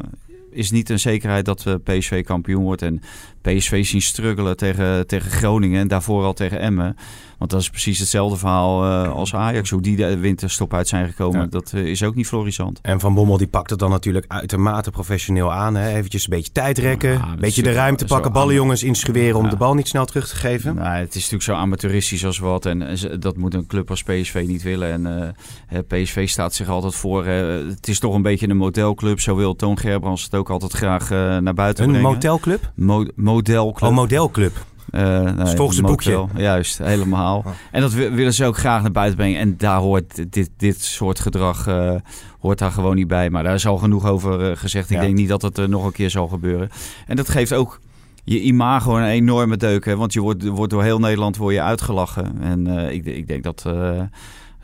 is 0.51 0.71
niet 0.71 0.89
een 0.89 0.99
zekerheid 0.99 1.45
dat 1.45 1.65
uh, 1.67 1.75
PSV 1.83 2.23
kampioen 2.23 2.63
wordt. 2.63 2.81
En 2.81 3.01
PSV 3.43 3.85
zien 3.85 4.01
struggelen 4.01 4.57
tegen, 4.57 5.07
tegen 5.07 5.31
Groningen 5.31 5.79
en 5.79 5.87
daarvoor 5.87 6.23
al 6.23 6.33
tegen 6.33 6.59
Emmen. 6.59 6.95
Want 7.43 7.55
dat 7.55 7.63
is 7.63 7.69
precies 7.69 7.99
hetzelfde 7.99 8.37
verhaal 8.37 8.85
uh, 8.85 9.11
als 9.11 9.35
Ajax. 9.35 9.69
Hoe 9.69 9.81
die 9.81 9.95
de 9.95 10.17
winterstop 10.17 10.73
uit 10.73 10.87
zijn 10.87 11.07
gekomen, 11.07 11.41
ja. 11.41 11.47
dat 11.47 11.71
uh, 11.75 11.85
is 11.85 12.03
ook 12.03 12.15
niet 12.15 12.27
florissant. 12.27 12.79
En 12.81 12.99
Van 12.99 13.13
Bommel 13.13 13.37
die 13.37 13.47
pakt 13.47 13.69
het 13.69 13.79
dan 13.79 13.89
natuurlijk 13.89 14.25
uitermate 14.27 14.91
professioneel 14.91 15.53
aan. 15.53 15.75
Hè? 15.75 15.95
Eventjes 15.95 16.23
een 16.23 16.29
beetje 16.29 16.51
tijd 16.51 16.77
rekken, 16.77 17.11
een 17.11 17.39
beetje 17.39 17.63
de 17.63 17.71
ruimte 17.71 18.05
pakken, 18.05 18.31
ballenjongens 18.31 18.83
inschweren 18.83 19.39
om 19.39 19.49
de 19.49 19.55
bal 19.55 19.73
niet 19.73 19.87
snel 19.87 20.05
terug 20.05 20.27
te 20.27 20.35
geven. 20.35 20.75
Nou, 20.75 20.95
het 20.95 21.09
is 21.09 21.15
natuurlijk 21.15 21.43
zo 21.43 21.53
amateuristisch 21.53 22.25
als 22.25 22.39
wat. 22.39 22.65
En, 22.65 22.81
en 22.81 23.19
dat 23.19 23.37
moet 23.37 23.53
een 23.53 23.67
club 23.67 23.89
als 23.89 24.03
PSV 24.03 24.43
niet 24.47 24.63
willen. 24.63 25.05
En 25.05 25.33
uh, 25.71 25.79
PSV 25.87 26.29
staat 26.29 26.53
zich 26.53 26.69
altijd 26.69 26.95
voor. 26.95 27.25
het 27.25 27.87
is 27.87 27.99
toch 27.99 28.15
een 28.15 28.21
beetje 28.21 28.47
een 28.47 28.57
modelclub. 28.57 29.19
Zo 29.19 29.35
wil 29.35 29.55
Toon 29.55 29.79
Gerbrands 29.79 30.23
het 30.23 30.35
ook 30.35 30.49
altijd 30.49 30.73
graag 30.73 31.09
naar 31.09 31.53
buiten 31.53 31.83
een 31.83 31.89
brengen. 31.91 32.07
Een 32.07 32.13
motelclub? 32.13 32.71
Mo 32.75 33.05
modelclub. 33.33 33.89
Oh, 33.89 33.95
modelclub. 33.95 34.65
Uh, 34.91 35.21
nee, 35.21 35.55
volgens 35.55 35.77
het 35.77 35.85
boekje. 35.85 36.25
Juist, 36.35 36.77
helemaal. 36.77 37.37
Oh. 37.37 37.51
En 37.71 37.81
dat 37.81 37.93
willen 37.93 38.33
ze 38.33 38.45
ook 38.45 38.57
graag 38.57 38.81
naar 38.81 38.91
buiten 38.91 39.17
brengen. 39.17 39.39
En 39.39 39.57
daar 39.57 39.79
hoort 39.79 40.33
dit, 40.33 40.49
dit 40.57 40.81
soort 40.81 41.19
gedrag 41.19 41.67
uh, 41.67 41.95
hoort 42.39 42.59
daar 42.59 42.71
gewoon 42.71 42.95
niet 42.95 43.07
bij. 43.07 43.29
Maar 43.29 43.43
daar 43.43 43.53
is 43.53 43.67
al 43.67 43.77
genoeg 43.77 44.05
over 44.05 44.49
uh, 44.49 44.57
gezegd. 44.57 44.89
Ik 44.89 44.95
ja. 44.95 45.01
denk 45.01 45.15
niet 45.15 45.27
dat 45.27 45.41
het 45.41 45.67
nog 45.67 45.85
een 45.85 45.91
keer 45.91 46.09
zal 46.09 46.27
gebeuren. 46.27 46.69
En 47.07 47.15
dat 47.15 47.29
geeft 47.29 47.53
ook 47.53 47.79
je 48.23 48.41
imago 48.41 48.97
een 48.97 49.03
enorme 49.03 49.57
deuk. 49.57 49.85
Hè? 49.85 49.95
Want 49.95 50.13
je 50.13 50.21
wordt, 50.21 50.47
wordt 50.47 50.71
door 50.71 50.83
heel 50.83 50.99
Nederland 50.99 51.37
word 51.37 51.53
je 51.53 51.61
uitgelachen. 51.61 52.41
En 52.41 52.67
ik, 52.67 53.05
ik 53.05 53.27
denk 53.27 53.43
dat 53.43 53.65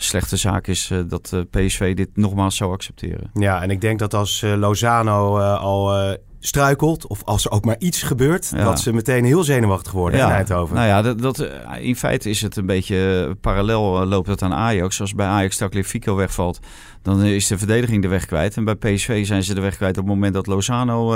slechte 0.02 0.38
zaak 0.38 0.68
is 0.68 0.90
uh, 0.90 1.00
dat 1.08 1.32
uh, 1.34 1.42
PSV 1.50 1.96
dit 1.96 2.10
nogmaals 2.14 2.56
zou 2.56 2.72
accepteren. 2.72 3.32
Ja, 3.34 3.62
en 3.62 3.70
ik 3.70 3.82
denk 3.82 4.00
dat 4.00 4.14
als 4.14 4.42
uh, 4.42 4.56
Lozano 4.56 5.40
al 5.40 6.18
struikelt, 6.40 7.08
of 7.08 7.24
als 7.24 7.46
er 7.46 7.52
ook 7.52 7.66
maar 7.66 7.76
iets 7.80 8.02
gebeurt, 8.04 8.52
ja. 8.56 8.64
dat 8.64 8.80
ze 8.80 8.94
meteen 8.94 9.26
heel 9.26 9.44
zenuwachtig 9.44 9.92
worden 9.92 10.20
ja. 10.20 10.28
in 10.28 10.34
Eindhoven. 10.34 10.76
Nou 10.76 10.88
ja, 10.88 11.02
dat, 11.02 11.22
dat, 11.22 11.48
in 11.80 11.96
feite 11.96 12.30
is 12.30 12.42
het 12.42 12.56
een 12.56 12.66
beetje 12.66 13.36
parallel 13.42 14.06
loopt 14.06 14.28
het 14.28 14.42
aan 14.42 14.54
Ajax. 14.54 15.02
Als 15.02 15.14
bij 15.14 15.28
Ajax 15.28 15.58
Tagliafico 15.58 16.16
wegvalt, 16.16 16.60
dan 17.02 17.24
is 17.24 17.48
de 17.48 17.58
verdediging 17.58 18.02
de 18.02 18.08
weg 18.08 18.26
kwijt. 18.26 18.58
En 18.58 18.64
bij 18.64 18.76
PSV 18.76 19.26
zijn 19.26 19.44
ze 19.44 19.54
de 19.54 19.62
weg 19.62 19.76
kwijt 19.76 19.98
op 19.98 20.04
het 20.04 20.14
moment 20.14 20.34
dat 20.34 20.48
Lozano 20.48 21.14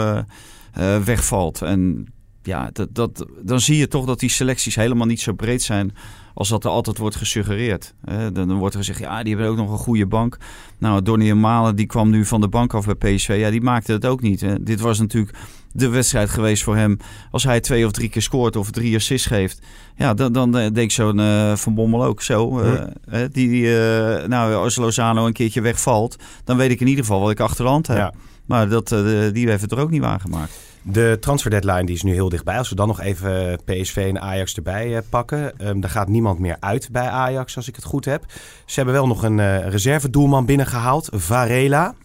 wegvalt. 1.03 1.61
En 1.61 2.07
ja, 2.43 2.69
dat, 2.73 2.95
dat, 2.95 3.25
dan 3.41 3.59
zie 3.59 3.77
je 3.77 3.87
toch 3.87 4.05
dat 4.05 4.19
die 4.19 4.29
selecties 4.29 4.75
helemaal 4.75 5.07
niet 5.07 5.21
zo 5.21 5.33
breed 5.33 5.61
zijn 5.61 5.95
als 6.33 6.49
dat 6.49 6.63
er 6.63 6.69
altijd 6.69 6.97
wordt 6.97 7.15
gesuggereerd. 7.15 7.93
Dan 8.33 8.53
wordt 8.53 8.73
er 8.73 8.79
gezegd, 8.79 8.99
ja, 8.99 9.23
die 9.23 9.35
hebben 9.35 9.51
ook 9.51 9.57
nog 9.57 9.71
een 9.71 9.77
goede 9.77 10.05
bank. 10.05 10.37
Nou, 10.77 11.01
Donny 11.01 11.31
Malen 11.31 11.75
die 11.75 11.85
kwam 11.85 12.09
nu 12.09 12.25
van 12.25 12.41
de 12.41 12.47
bank 12.47 12.73
af 12.73 12.85
bij 12.85 13.15
PSV. 13.15 13.35
Ja, 13.39 13.49
die 13.49 13.61
maakte 13.61 13.91
het 13.91 14.05
ook 14.05 14.21
niet. 14.21 14.45
Dit 14.61 14.79
was 14.79 14.99
natuurlijk 14.99 15.37
de 15.73 15.89
wedstrijd 15.89 16.29
geweest 16.29 16.63
voor 16.63 16.75
hem. 16.75 16.97
Als 17.31 17.43
hij 17.43 17.59
twee 17.59 17.85
of 17.85 17.91
drie 17.91 18.09
keer 18.09 18.21
scoort 18.21 18.55
of 18.55 18.71
drie 18.71 18.95
assists 18.95 19.27
geeft. 19.27 19.61
Ja, 19.95 20.13
dan, 20.13 20.33
dan 20.33 20.51
denk 20.51 20.91
zo'n 20.91 21.19
uh, 21.19 21.55
Van 21.55 21.75
Bommel 21.75 22.03
ook 22.03 22.21
zo. 22.21 22.59
Uh, 22.59 22.73
ja. 23.11 23.27
die, 23.27 23.49
die 23.49 23.63
uh, 23.63 24.25
nou, 24.25 24.53
als 24.55 24.75
Lozano 24.75 25.25
een 25.25 25.33
keertje 25.33 25.61
wegvalt, 25.61 26.15
dan 26.43 26.57
weet 26.57 26.71
ik 26.71 26.79
in 26.79 26.87
ieder 26.87 27.03
geval 27.03 27.19
wat 27.21 27.31
ik 27.31 27.39
achterhand 27.39 27.87
heb. 27.87 27.97
Ja. 27.97 28.13
Maar 28.45 28.69
dat, 28.69 28.87
die 29.33 29.49
heeft 29.49 29.61
het 29.61 29.71
er 29.71 29.79
ook 29.79 29.89
niet 29.89 30.01
waargemaakt. 30.01 30.59
De 30.85 31.17
transfer 31.19 31.51
deadline 31.51 31.85
die 31.85 31.95
is 31.95 32.03
nu 32.03 32.13
heel 32.13 32.29
dichtbij. 32.29 32.57
Als 32.57 32.69
we 32.69 32.75
dan 32.75 32.87
nog 32.87 33.01
even 33.01 33.59
PSV 33.65 33.95
en 34.09 34.21
Ajax 34.21 34.55
erbij 34.55 34.89
uh, 34.89 34.99
pakken. 35.09 35.67
Um, 35.67 35.83
er 35.83 35.89
gaat 35.89 36.07
niemand 36.07 36.39
meer 36.39 36.57
uit 36.59 36.89
bij 36.91 37.07
Ajax, 37.07 37.55
als 37.55 37.67
ik 37.67 37.75
het 37.75 37.85
goed 37.85 38.05
heb. 38.05 38.25
Ze 38.65 38.75
hebben 38.75 38.93
wel 38.93 39.07
nog 39.07 39.23
een 39.23 39.37
uh, 39.37 39.67
reservedoelman 39.67 40.45
binnengehaald. 40.45 41.09
Varela 41.11 41.95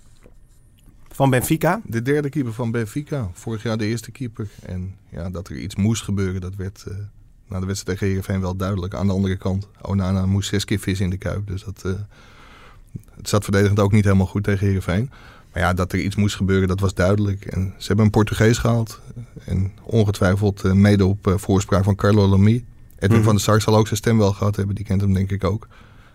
van 1.09 1.31
Benfica. 1.31 1.81
De 1.85 2.03
derde 2.03 2.29
keeper 2.29 2.53
van 2.53 2.71
Benfica. 2.71 3.31
Vorig 3.33 3.63
jaar 3.63 3.77
de 3.77 3.87
eerste 3.87 4.11
keeper. 4.11 4.49
En 4.63 4.95
ja, 5.09 5.31
dat 5.31 5.49
er 5.49 5.57
iets 5.57 5.77
moest 5.77 6.03
gebeuren, 6.03 6.41
dat 6.41 6.55
werd 6.55 6.85
uh, 6.89 6.95
na 7.49 7.61
de 7.61 7.67
wedstrijd 7.67 7.99
tegen 7.99 8.07
Heerenveen 8.07 8.41
wel 8.41 8.57
duidelijk. 8.57 8.95
Aan 8.95 9.07
de 9.07 9.13
andere 9.13 9.37
kant, 9.37 9.69
Onana 9.83 10.27
moest 10.27 10.49
zes 10.49 10.65
keer 10.65 10.79
vis 10.79 11.01
in 11.01 11.11
de 11.11 11.19
kuip. 11.19 11.47
Dus 11.47 11.65
dat, 11.65 11.83
het 13.17 13.29
zat 13.29 13.45
verdedigend 13.45 13.81
ook 13.81 13.93
niet 13.93 14.05
helemaal 14.05 14.27
goed 14.27 14.45
tegen 14.45 14.67
Heerenveen. 14.67 15.11
Maar 15.59 15.67
ja, 15.67 15.75
dat 15.75 15.93
er 15.93 15.99
iets 15.99 16.17
moest 16.17 16.37
gebeuren, 16.37 16.69
dat 16.69 16.81
was 16.81 16.95
duidelijk. 16.95 17.45
En 17.45 17.75
ze 17.77 17.87
hebben 17.87 18.05
een 18.05 18.11
Portugees 18.11 18.59
gehaald. 18.59 19.01
En 19.45 19.73
ongetwijfeld 19.83 20.65
uh, 20.65 20.73
mede 20.73 21.07
op 21.07 21.27
uh, 21.27 21.35
voorspraak 21.37 21.85
van 21.85 21.95
Carlo 21.95 22.27
Lamy. 22.27 22.65
Edwin 22.99 23.17
-hmm. 23.17 23.25
van 23.25 23.35
der 23.35 23.45
Sar 23.45 23.61
zal 23.61 23.77
ook 23.77 23.87
zijn 23.87 23.99
stem 23.99 24.19
wel 24.19 24.33
gehad 24.33 24.57
hebben. 24.57 24.75
Die 24.75 24.85
kent 24.85 25.01
hem 25.01 25.13
denk 25.15 25.31
ik 25.31 25.45
ook. 25.45 25.69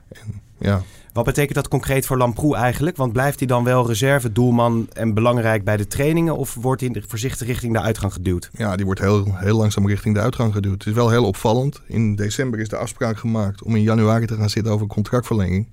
En, 0.08 0.42
ja. 0.58 0.82
Wat 1.14 1.26
betekent 1.26 1.56
dat 1.56 1.68
concreet 1.68 2.06
voor 2.06 2.18
Lamproe 2.18 2.56
eigenlijk? 2.56 2.98
Want 2.98 3.14
blijft 3.14 3.40
hij 3.40 3.48
dan 3.48 3.64
wel 3.64 3.88
reserve, 3.88 4.32
doelman 4.32 4.88
en 4.94 5.14
belangrijk 5.14 5.64
bij 5.64 5.78
de 5.78 5.88
trainingen? 5.88 6.38
Of 6.38 6.54
wordt 6.54 6.82
hij 6.82 7.04
voorzichtig 7.08 7.48
richting 7.48 7.74
de 7.74 7.82
uitgang 7.82 8.14
geduwd? 8.14 8.50
Ja, 8.54 8.76
die 8.76 8.86
wordt 8.86 9.00
heel, 9.00 9.36
heel 9.36 9.58
langzaam 9.58 9.88
richting 9.88 10.16
de 10.16 10.22
uitgang 10.22 10.54
geduwd. 10.54 10.78
Het 10.78 10.88
is 10.88 10.94
wel 10.94 11.10
heel 11.10 11.26
opvallend. 11.26 11.82
In 11.88 12.16
december 12.16 12.60
is 12.60 12.70
de 12.70 12.78
afspraak 12.78 13.18
gemaakt 13.18 13.64
om 13.64 13.76
in 13.76 13.82
januari 13.82 14.26
te 14.26 14.36
gaan 14.36 14.50
zitten 14.50 14.74
over 14.74 14.88
contractverlenging. 14.88 15.68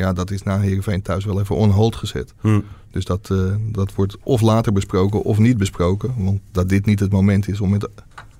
Ja, 0.00 0.12
dat 0.12 0.30
is 0.30 0.42
na 0.42 0.60
Heerenveen 0.60 1.02
thuis 1.02 1.24
wel 1.24 1.40
even 1.40 1.56
on 1.56 1.70
hold 1.70 1.96
gezet. 1.96 2.34
Hm. 2.40 2.60
Dus 2.90 3.04
dat, 3.04 3.28
uh, 3.32 3.54
dat 3.58 3.94
wordt 3.94 4.16
of 4.22 4.40
later 4.40 4.72
besproken 4.72 5.22
of 5.22 5.38
niet 5.38 5.56
besproken. 5.56 6.14
Want 6.24 6.40
dat 6.52 6.68
dit 6.68 6.86
niet 6.86 7.00
het 7.00 7.12
moment 7.12 7.48
is 7.48 7.60
om 7.60 7.70
met 7.70 7.88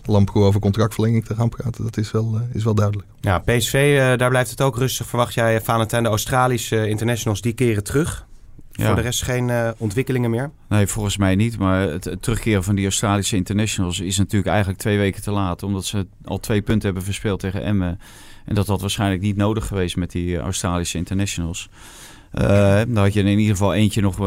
Lamproe 0.04 0.44
over 0.44 0.60
contractverlenging 0.60 1.24
te 1.24 1.34
gaan 1.34 1.48
praten, 1.48 1.84
dat 1.84 1.96
is 1.96 2.10
wel, 2.10 2.34
uh, 2.34 2.40
is 2.54 2.64
wel 2.64 2.74
duidelijk. 2.74 3.08
Ja, 3.20 3.38
PSV, 3.38 3.74
uh, 3.74 4.18
daar 4.18 4.28
blijft 4.28 4.50
het 4.50 4.60
ook 4.60 4.76
rustig. 4.76 5.06
Verwacht 5.06 5.34
jij, 5.34 5.60
Valentijn, 5.60 6.02
de 6.02 6.08
Australische 6.08 6.88
internationals, 6.88 7.40
die 7.40 7.52
keren 7.52 7.84
terug? 7.84 8.26
Ja. 8.72 8.86
Voor 8.86 8.94
de 8.94 9.00
rest 9.00 9.22
geen 9.22 9.48
uh, 9.48 9.70
ontwikkelingen 9.76 10.30
meer? 10.30 10.50
Nee, 10.68 10.86
volgens 10.86 11.16
mij 11.16 11.34
niet. 11.34 11.58
Maar 11.58 11.80
het, 11.80 12.04
het, 12.04 12.22
terugkeren 12.22 12.64
van 12.64 12.74
die 12.74 12.84
Australische 12.84 13.36
internationals 13.36 14.00
is 14.00 14.18
natuurlijk 14.18 14.50
eigenlijk 14.50 14.80
twee 14.80 14.98
weken 14.98 15.22
te 15.22 15.30
laat. 15.30 15.62
Omdat 15.62 15.84
ze 15.84 16.06
al 16.24 16.38
twee 16.38 16.62
punten 16.62 16.84
hebben 16.84 17.04
verspeeld 17.04 17.40
tegen 17.40 17.62
Emmen. 17.62 17.98
En 18.50 18.56
dat 18.56 18.66
had 18.66 18.80
waarschijnlijk 18.80 19.22
niet 19.22 19.36
nodig 19.36 19.66
geweest 19.66 19.96
met 19.96 20.10
die 20.10 20.38
Australische 20.38 20.98
internationals. 20.98 21.68
Uh, 22.34 22.42
dan 22.76 22.96
had 22.96 23.12
je 23.12 23.20
in 23.20 23.38
ieder 23.38 23.56
geval 23.56 23.74
eentje 23.74 24.00
nog 24.00 24.12
uh, 24.12 24.26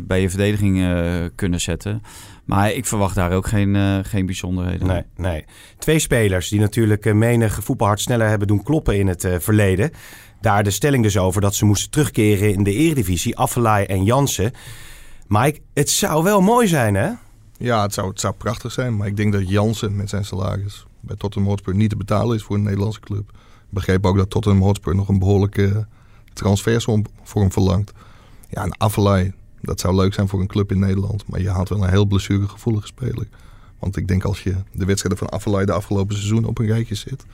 bij 0.00 0.20
je 0.20 0.30
verdediging 0.30 0.78
uh, 0.78 1.24
kunnen 1.34 1.60
zetten. 1.60 2.02
Maar 2.44 2.72
ik 2.72 2.86
verwacht 2.86 3.14
daar 3.14 3.32
ook 3.32 3.46
geen, 3.46 4.04
geen 4.04 4.26
bijzonderheden. 4.26 4.86
Nee, 4.86 5.02
nee. 5.16 5.44
Twee 5.78 5.98
spelers 5.98 6.48
die 6.48 6.60
natuurlijk 6.60 7.14
menige 7.14 7.62
voetbalhart 7.62 8.00
sneller 8.00 8.28
hebben 8.28 8.46
doen 8.46 8.62
kloppen 8.62 8.98
in 8.98 9.06
het 9.06 9.28
verleden. 9.38 9.90
Daar 10.40 10.62
de 10.62 10.70
stelling 10.70 11.02
dus 11.02 11.18
over 11.18 11.40
dat 11.40 11.54
ze 11.54 11.64
moesten 11.64 11.90
terugkeren 11.90 12.52
in 12.52 12.62
de 12.62 12.74
eredivisie. 12.74 13.36
Affelaai 13.36 13.84
en 13.84 14.04
Jansen. 14.04 14.52
Mike, 15.26 15.60
het 15.74 15.90
zou 15.90 16.22
wel 16.22 16.40
mooi 16.40 16.66
zijn 16.66 16.94
hè? 16.94 17.10
Ja, 17.58 17.82
het 17.82 17.94
zou, 17.94 18.08
het 18.08 18.20
zou 18.20 18.34
prachtig 18.34 18.72
zijn. 18.72 18.96
Maar 18.96 19.06
ik 19.06 19.16
denk 19.16 19.32
dat 19.32 19.48
Jansen 19.48 19.96
met 19.96 20.08
zijn 20.08 20.24
salaris 20.24 20.84
bij 21.00 21.16
Tottenham 21.16 21.50
Hotspur 21.50 21.74
niet 21.74 21.90
te 21.90 21.96
betalen 21.96 22.36
is 22.36 22.42
voor 22.42 22.56
een 22.56 22.62
Nederlandse 22.62 23.00
club. 23.00 23.32
Begreep 23.70 24.06
ook 24.06 24.16
dat 24.16 24.30
Tottenham 24.30 24.62
Hotspur 24.62 24.94
nog 24.94 25.08
een 25.08 25.18
behoorlijke 25.18 25.86
transfersom 26.32 27.04
voor 27.22 27.40
hem 27.40 27.52
verlangt. 27.52 27.92
Ja, 28.48 28.64
een 28.64 28.80
Avalai, 28.80 29.32
dat 29.60 29.80
zou 29.80 29.94
leuk 29.94 30.14
zijn 30.14 30.28
voor 30.28 30.40
een 30.40 30.46
club 30.46 30.70
in 30.70 30.78
Nederland. 30.78 31.26
Maar 31.26 31.40
je 31.40 31.50
haalt 31.50 31.68
wel 31.68 31.82
een 31.82 31.90
heel 31.90 32.06
blessuregevoelige 32.06 32.86
speler. 32.86 33.28
Want 33.78 33.96
ik 33.96 34.08
denk 34.08 34.24
als 34.24 34.42
je 34.42 34.54
de 34.72 34.84
wedstrijden 34.84 35.18
van 35.18 35.28
Affelay 35.28 35.64
de 35.64 35.72
afgelopen 35.72 36.16
seizoen 36.16 36.44
op 36.44 36.58
een 36.58 36.66
rijtje 36.66 36.94
zet, 36.94 37.24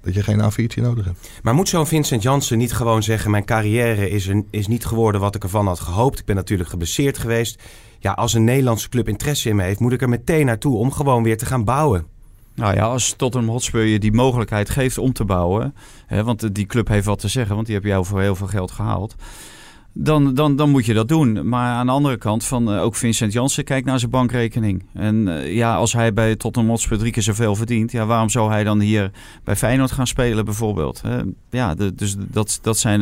dat 0.00 0.14
je 0.14 0.22
geen 0.22 0.40
A4'tje 0.40 0.82
nodig 0.82 1.04
hebt. 1.04 1.30
Maar 1.42 1.54
moet 1.54 1.68
zo'n 1.68 1.86
Vincent 1.86 2.22
Jansen 2.22 2.58
niet 2.58 2.72
gewoon 2.72 3.02
zeggen... 3.02 3.30
mijn 3.30 3.44
carrière 3.44 4.10
is, 4.10 4.30
is 4.50 4.66
niet 4.66 4.86
geworden 4.86 5.20
wat 5.20 5.34
ik 5.34 5.42
ervan 5.42 5.66
had 5.66 5.80
gehoopt. 5.80 6.18
Ik 6.18 6.24
ben 6.24 6.36
natuurlijk 6.36 6.68
geblesseerd 6.68 7.18
geweest. 7.18 7.62
Ja, 7.98 8.12
als 8.12 8.34
een 8.34 8.44
Nederlandse 8.44 8.88
club 8.88 9.08
interesse 9.08 9.48
in 9.48 9.56
me 9.56 9.62
heeft... 9.62 9.80
moet 9.80 9.92
ik 9.92 10.02
er 10.02 10.08
meteen 10.08 10.46
naartoe 10.46 10.76
om 10.76 10.92
gewoon 10.92 11.22
weer 11.22 11.38
te 11.38 11.46
gaan 11.46 11.64
bouwen. 11.64 12.06
Nou 12.56 12.74
ja, 12.74 12.84
als 12.84 13.14
Tottenham 13.16 13.50
Hotspur 13.50 13.84
je 13.84 13.98
die 13.98 14.12
mogelijkheid 14.12 14.70
geeft 14.70 14.98
om 14.98 15.12
te 15.12 15.24
bouwen... 15.24 15.74
Hè, 16.06 16.24
want 16.24 16.54
die 16.54 16.66
club 16.66 16.88
heeft 16.88 17.06
wat 17.06 17.18
te 17.18 17.28
zeggen, 17.28 17.54
want 17.54 17.66
die 17.66 17.74
heb 17.74 17.84
jou 17.84 18.04
voor 18.04 18.20
heel 18.20 18.36
veel 18.36 18.46
geld 18.46 18.70
gehaald... 18.70 19.14
Dan, 19.98 20.34
dan, 20.34 20.56
dan 20.56 20.70
moet 20.70 20.86
je 20.86 20.94
dat 20.94 21.08
doen. 21.08 21.48
Maar 21.48 21.74
aan 21.74 21.86
de 21.86 21.92
andere 21.92 22.16
kant, 22.16 22.44
van, 22.44 22.74
uh, 22.74 22.82
ook 22.82 22.94
Vincent 22.94 23.32
Janssen 23.32 23.64
kijkt 23.64 23.86
naar 23.86 23.98
zijn 23.98 24.10
bankrekening. 24.10 24.86
En 24.94 25.26
uh, 25.26 25.54
ja, 25.54 25.76
als 25.76 25.92
hij 25.92 26.12
bij 26.12 26.36
Tottenham 26.36 26.70
Hotspur 26.70 26.98
drie 26.98 27.12
keer 27.12 27.22
zoveel 27.22 27.56
verdient... 27.56 27.92
Ja, 27.92 28.06
waarom 28.06 28.28
zou 28.28 28.50
hij 28.50 28.64
dan 28.64 28.80
hier 28.80 29.10
bij 29.44 29.56
Feyenoord 29.56 29.92
gaan 29.92 30.06
spelen 30.06 30.44
bijvoorbeeld? 30.44 31.02
Ja, 31.50 31.74
dus 31.74 32.16
dat, 32.18 32.58
dat 32.62 32.78
zijn 32.78 33.00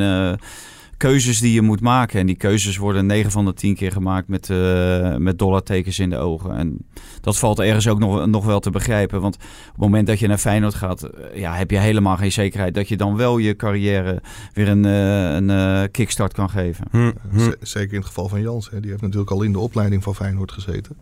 keuzes 0.96 1.40
die 1.40 1.52
je 1.52 1.62
moet 1.62 1.80
maken. 1.80 2.20
En 2.20 2.26
die 2.26 2.36
keuzes 2.36 2.76
worden 2.76 3.06
9 3.06 3.30
van 3.30 3.44
de 3.44 3.54
10 3.54 3.74
keer 3.74 3.92
gemaakt 3.92 4.28
met, 4.28 4.48
uh, 4.48 5.16
met 5.16 5.38
dollartekens 5.38 5.98
in 5.98 6.10
de 6.10 6.16
ogen. 6.16 6.56
En 6.56 6.78
dat 7.20 7.38
valt 7.38 7.58
ergens 7.58 7.88
ook 7.88 7.98
nog, 7.98 8.26
nog 8.26 8.44
wel 8.44 8.60
te 8.60 8.70
begrijpen. 8.70 9.20
Want 9.20 9.34
op 9.34 9.42
het 9.66 9.76
moment 9.76 10.06
dat 10.06 10.18
je 10.18 10.26
naar 10.26 10.38
Feyenoord 10.38 10.74
gaat, 10.74 11.04
uh, 11.04 11.10
ja, 11.40 11.54
heb 11.54 11.70
je 11.70 11.78
helemaal 11.78 12.16
geen 12.16 12.32
zekerheid 12.32 12.74
dat 12.74 12.88
je 12.88 12.96
dan 12.96 13.16
wel 13.16 13.38
je 13.38 13.56
carrière 13.56 14.22
weer 14.52 14.68
een, 14.68 14.84
uh, 14.84 15.34
een 15.34 15.90
kickstart 15.90 16.32
kan 16.32 16.50
geven. 16.50 16.86
Hm, 16.90 17.12
hm. 17.30 17.52
Zeker 17.60 17.92
in 17.92 17.98
het 17.98 18.06
geval 18.06 18.28
van 18.28 18.40
Jans. 18.40 18.70
Hè. 18.70 18.80
Die 18.80 18.90
heeft 18.90 19.02
natuurlijk 19.02 19.30
al 19.30 19.42
in 19.42 19.52
de 19.52 19.58
opleiding 19.58 20.02
van 20.02 20.14
Feyenoord 20.14 20.52
gezeten. 20.52 20.96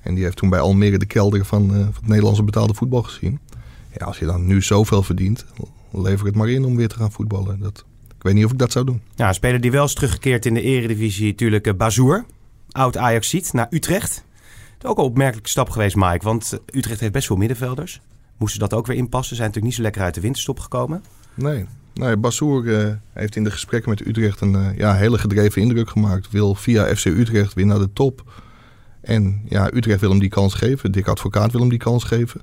En 0.00 0.14
die 0.14 0.24
heeft 0.24 0.36
toen 0.36 0.50
bij 0.50 0.60
Almere 0.60 0.98
de 0.98 1.06
kelder 1.06 1.44
van, 1.44 1.68
van 1.68 1.78
het 1.78 2.06
Nederlandse 2.06 2.42
betaalde 2.42 2.74
voetbal 2.74 3.02
gezien. 3.02 3.38
Ja, 3.98 4.06
als 4.06 4.18
je 4.18 4.24
dan 4.24 4.46
nu 4.46 4.62
zoveel 4.62 5.02
verdient, 5.02 5.44
lever 5.90 6.26
het 6.26 6.34
maar 6.34 6.48
in 6.48 6.64
om 6.64 6.76
weer 6.76 6.88
te 6.88 6.96
gaan 6.96 7.12
voetballen. 7.12 7.60
Dat, 7.60 7.84
weet 8.26 8.34
niet 8.34 8.44
of 8.44 8.52
ik 8.52 8.58
dat 8.58 8.72
zou 8.72 8.84
doen. 8.84 9.00
Ja, 9.14 9.28
een 9.28 9.34
speler 9.34 9.60
die 9.60 9.70
wel 9.70 9.84
is 9.84 9.94
teruggekeerd 9.94 10.46
in 10.46 10.54
de 10.54 10.62
eredivisie, 10.62 11.26
natuurlijk 11.26 11.66
uh, 11.66 11.74
Bazoer. 11.74 12.24
Oud 12.70 12.96
Ajaxiet 12.96 13.52
naar 13.52 13.66
Utrecht. 13.70 14.24
Het 14.74 14.84
is 14.84 14.88
ook 14.88 14.98
een 14.98 15.04
opmerkelijke 15.04 15.48
stap 15.48 15.70
geweest, 15.70 15.96
Mike. 15.96 16.24
Want 16.24 16.58
Utrecht 16.72 17.00
heeft 17.00 17.12
best 17.12 17.26
veel 17.26 17.36
middenvelders. 17.36 18.00
Moesten 18.36 18.60
dat 18.60 18.74
ook 18.74 18.86
weer 18.86 18.96
inpassen? 18.96 19.36
Zijn 19.36 19.48
natuurlijk 19.48 19.66
niet 19.66 19.74
zo 19.74 19.82
lekker 19.82 20.02
uit 20.02 20.14
de 20.14 20.20
winterstop 20.20 20.60
gekomen. 20.60 21.02
Nee, 21.34 21.66
nee 21.94 22.16
Bazoer 22.16 22.64
uh, 22.64 22.92
heeft 23.12 23.36
in 23.36 23.44
de 23.44 23.50
gesprekken 23.50 23.90
met 23.90 24.06
Utrecht 24.06 24.40
een 24.40 24.52
uh, 24.52 24.78
ja, 24.78 24.94
hele 24.94 25.18
gedreven 25.18 25.62
indruk 25.62 25.88
gemaakt. 25.88 26.30
Wil 26.30 26.54
via 26.54 26.94
FC 26.94 27.04
Utrecht 27.04 27.54
weer 27.54 27.66
naar 27.66 27.78
de 27.78 27.92
top. 27.92 28.32
En 29.00 29.42
ja, 29.48 29.70
Utrecht 29.74 30.00
wil 30.00 30.10
hem 30.10 30.18
die 30.18 30.28
kans 30.28 30.54
geven. 30.54 30.92
Dick 30.92 31.08
Advocaat 31.08 31.52
wil 31.52 31.60
hem 31.60 31.70
die 31.70 31.78
kans 31.78 32.04
geven. 32.04 32.40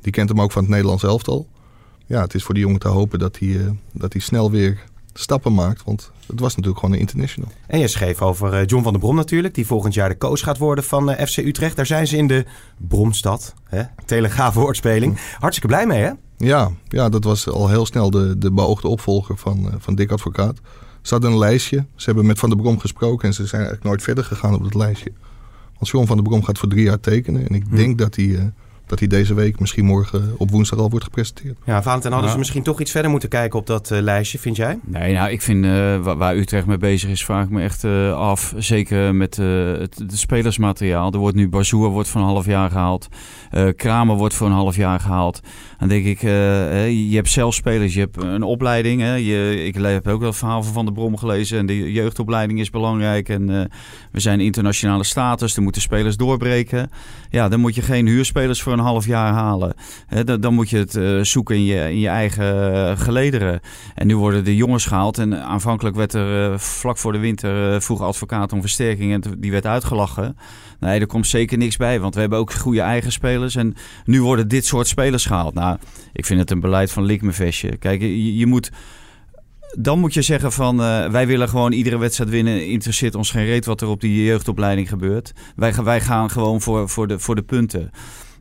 Die 0.00 0.12
kent 0.12 0.28
hem 0.28 0.40
ook 0.40 0.52
van 0.52 0.62
het 0.62 0.70
Nederlands 0.70 1.02
elftal. 1.02 1.48
Ja, 2.06 2.20
het 2.20 2.34
is 2.34 2.42
voor 2.42 2.54
die 2.54 2.62
jongen 2.62 2.80
te 2.80 2.88
hopen 2.88 3.18
dat 3.18 3.38
hij, 3.38 3.48
uh, 3.48 3.70
dat 3.92 4.12
hij 4.12 4.22
snel 4.22 4.50
weer 4.50 4.84
stappen 5.14 5.54
maakt. 5.54 5.84
Want 5.84 6.10
het 6.26 6.40
was 6.40 6.56
natuurlijk 6.56 6.78
gewoon 6.80 6.94
een 6.94 7.00
international. 7.00 7.50
En 7.66 7.78
je 7.78 7.88
schreef 7.88 8.22
over 8.22 8.60
uh, 8.60 8.66
John 8.66 8.82
van 8.82 8.92
der 8.92 9.00
Brom 9.00 9.16
natuurlijk. 9.16 9.54
Die 9.54 9.66
volgend 9.66 9.94
jaar 9.94 10.08
de 10.08 10.18
coach 10.18 10.40
gaat 10.40 10.58
worden 10.58 10.84
van 10.84 11.10
uh, 11.10 11.16
FC 11.16 11.36
Utrecht. 11.36 11.76
Daar 11.76 11.86
zijn 11.86 12.06
ze 12.06 12.16
in 12.16 12.26
de 12.26 12.44
Bromstad. 12.76 13.54
Hè? 13.64 13.82
Telegraaf 14.04 14.54
woordspeling. 14.54 15.18
Hartstikke 15.38 15.74
blij 15.74 15.86
mee 15.86 16.02
hè? 16.02 16.10
Ja, 16.36 16.70
ja, 16.88 17.08
dat 17.08 17.24
was 17.24 17.48
al 17.48 17.68
heel 17.68 17.86
snel 17.86 18.10
de, 18.10 18.38
de 18.38 18.52
beoogde 18.52 18.88
opvolger 18.88 19.36
van, 19.36 19.66
uh, 19.66 19.74
van 19.78 19.94
Dick 19.94 20.10
Advocaat. 20.10 20.60
Ze 21.02 21.14
hadden 21.14 21.32
een 21.32 21.38
lijstje. 21.38 21.86
Ze 21.96 22.04
hebben 22.04 22.26
met 22.26 22.38
Van 22.38 22.48
der 22.48 22.58
Brom 22.58 22.78
gesproken. 22.78 23.28
En 23.28 23.34
ze 23.34 23.46
zijn 23.46 23.60
eigenlijk 23.60 23.84
nooit 23.84 24.02
verder 24.02 24.24
gegaan 24.24 24.54
op 24.54 24.62
dat 24.62 24.74
lijstje. 24.74 25.12
Want 25.74 25.88
John 25.88 26.06
van 26.06 26.16
der 26.16 26.24
Brom 26.24 26.44
gaat 26.44 26.58
voor 26.58 26.68
drie 26.68 26.84
jaar 26.84 27.00
tekenen. 27.00 27.48
En 27.48 27.54
ik 27.54 27.62
hmm. 27.68 27.76
denk 27.76 27.98
dat 27.98 28.16
hij 28.16 28.52
dat 28.92 29.00
hij 29.00 29.08
deze 29.08 29.34
week, 29.34 29.60
misschien 29.60 29.84
morgen 29.84 30.34
op 30.36 30.50
woensdag 30.50 30.78
al 30.78 30.90
wordt 30.90 31.04
gepresenteerd. 31.04 31.56
Ja, 31.64 31.82
Valentijn, 31.82 32.12
hadden 32.12 32.30
ze 32.30 32.38
misschien 32.38 32.62
toch 32.62 32.80
iets 32.80 32.90
verder 32.90 33.10
moeten 33.10 33.28
kijken 33.28 33.58
op 33.58 33.66
dat 33.66 33.90
uh, 33.90 34.00
lijstje, 34.00 34.38
vind 34.38 34.56
jij? 34.56 34.78
Nee, 34.84 35.14
nou, 35.14 35.30
ik 35.30 35.42
vind 35.42 35.64
uh, 35.64 35.72
waar, 35.98 36.16
waar, 36.16 36.36
Utrecht 36.36 36.66
mee 36.66 36.76
bezig 36.76 37.10
is, 37.10 37.24
vraag 37.24 37.44
ik 37.44 37.50
me 37.50 37.62
echt 37.62 37.84
uh, 37.84 38.14
af. 38.14 38.54
Zeker 38.56 39.14
met 39.14 39.36
het, 39.36 39.98
het, 39.98 40.18
spelersmateriaal. 40.18 41.12
Er 41.12 41.18
wordt 41.18 41.36
nu 41.36 41.48
Bazoer 41.48 41.88
wordt 41.88 42.08
voor 42.08 42.20
een 42.20 42.26
half 42.26 42.46
jaar 42.46 42.70
gehaald. 42.70 43.08
Kramer 43.76 44.16
wordt 44.16 44.34
voor 44.34 44.46
een 44.46 44.52
half 44.52 44.76
jaar 44.76 45.00
gehaald. 45.00 45.40
Dan 45.78 45.88
denk 45.88 46.04
ik, 46.04 46.20
je 46.20 47.12
hebt 47.12 47.28
zelf 47.28 47.54
spelers, 47.54 47.94
je 47.94 48.00
hebt 48.00 48.22
een 48.22 48.42
opleiding. 48.42 49.00
Hè. 49.00 49.14
Je, 49.14 49.64
ik 49.64 49.74
heb 49.74 50.08
ook 50.08 50.20
wel 50.20 50.28
het 50.28 50.38
verhaal 50.38 50.62
van 50.62 50.72
Van 50.72 50.84
der 50.84 50.94
Brom 50.94 51.16
gelezen. 51.16 51.58
En 51.58 51.66
de 51.66 51.92
jeugdopleiding 51.92 52.60
is 52.60 52.70
belangrijk. 52.70 53.28
En 53.28 53.46
we 54.12 54.20
zijn 54.20 54.40
internationale 54.40 55.04
status, 55.04 55.56
er 55.56 55.62
moeten 55.62 55.82
spelers 55.82 56.16
doorbreken. 56.16 56.90
Ja, 57.30 57.48
dan 57.48 57.60
moet 57.60 57.74
je 57.74 57.82
geen 57.82 58.06
huurspelers 58.06 58.62
voor 58.62 58.72
een 58.72 58.81
half 58.82 59.06
jaar 59.06 59.32
halen. 59.32 59.74
dan, 60.24 60.40
dan, 60.40 60.54
moet 60.54 60.70
je 60.70 60.76
het 60.76 60.96
uh, 60.96 61.22
zoeken 61.22 61.56
in 61.56 61.64
je, 61.64 61.90
in 61.90 61.98
je 61.98 62.08
eigen 62.08 62.72
uh, 62.72 62.98
gelederen. 62.98 63.60
En 63.94 64.06
nu 64.06 64.16
worden 64.16 64.44
de 64.44 64.56
jongens 64.56 64.86
gehaald. 64.86 65.18
En 65.18 65.42
aanvankelijk 65.44 65.96
werd 65.96 66.12
er 66.12 66.50
uh, 66.52 66.58
vlak 66.58 66.98
voor 66.98 67.12
de 67.12 67.18
winter 67.18 67.82
vroeg 67.82 68.00
advocaat 68.00 68.52
om 68.52 68.60
versterking. 68.60 69.12
En 69.12 69.22
die 69.38 69.50
werd 69.50 69.66
uitgelachen. 69.66 70.36
Nee, 70.80 71.00
er 71.00 71.06
komt 71.06 71.26
zeker 71.26 71.58
niks 71.58 71.76
bij. 71.76 72.00
Want 72.00 72.14
we 72.14 72.20
hebben 72.20 72.38
ook 72.38 72.52
goede 72.52 72.80
eigen 72.80 73.12
spelers. 73.12 73.56
En 73.56 73.74
nu 74.04 74.22
worden 74.22 74.48
dit 74.48 74.66
soort 74.66 74.86
spelers 74.86 75.26
gehaald. 75.26 75.54
Nou, 75.54 75.78
ik 76.12 76.26
vind 76.26 76.40
het 76.40 76.50
een 76.50 76.60
beleid 76.60 76.92
van 76.92 77.04
likmevestje. 77.04 77.76
Kijk, 77.76 78.00
je, 78.00 78.36
je 78.36 78.46
moet 78.46 78.70
dan 79.78 79.98
moet 79.98 80.14
je 80.14 80.22
zeggen 80.22 80.52
van 80.52 80.80
uh, 80.80 81.06
wij 81.06 81.26
willen 81.26 81.48
gewoon 81.48 81.72
iedere 81.72 81.98
wedstrijd 81.98 82.30
winnen. 82.30 82.66
Interesseert 82.66 83.14
ons 83.14 83.30
geen 83.30 83.44
reet 83.44 83.64
wat 83.64 83.80
er 83.80 83.88
op 83.88 84.00
die 84.00 84.24
jeugdopleiding 84.24 84.88
gebeurt. 84.88 85.32
Wij, 85.56 85.74
wij 85.74 86.00
gaan 86.00 86.30
gewoon 86.30 86.60
voor, 86.60 86.88
voor, 86.88 87.08
de, 87.08 87.18
voor 87.18 87.34
de 87.34 87.42
punten. 87.42 87.90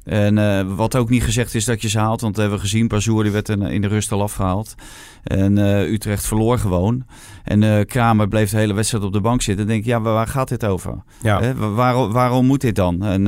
En 0.04 0.38
uh, 0.38 0.62
wat 0.76 0.96
ook 0.96 1.10
niet 1.10 1.24
gezegd 1.24 1.56
is 1.56 1.66
dat 1.66 1.82
je 1.82 1.90
ze 1.90 2.00
haalt, 2.00 2.22
want 2.22 2.36
we 2.36 2.42
hebben 2.42 2.60
gezien, 2.60 2.88
Pazour 2.88 3.24
die 3.24 3.32
werd 3.32 3.50
in 3.50 3.82
de 3.82 3.88
rust 3.88 4.12
al 4.12 4.22
afgehaald. 4.22 4.76
En 5.24 5.58
uh, 5.58 5.92
Utrecht 5.92 6.28
verloor 6.28 6.58
gewoon. 6.58 7.06
En 7.44 7.62
uh, 7.62 7.80
Kramer 7.86 8.28
bleef 8.28 8.50
de 8.50 8.58
hele 8.58 8.74
wedstrijd 8.74 9.04
op 9.04 9.14
de 9.14 9.22
bank 9.22 9.42
zitten. 9.42 9.66
Dan 9.66 9.74
denk 9.74 9.86
ik, 9.86 9.92
ja, 9.92 10.02
waar 10.02 10.28
gaat 10.28 10.50
dit 10.50 10.66
over? 10.66 11.04
Ja. 11.22 11.54
Waar, 11.56 12.12
waarom 12.12 12.46
moet 12.46 12.62
dit 12.62 12.76
dan? 12.76 13.04
En 13.04 13.24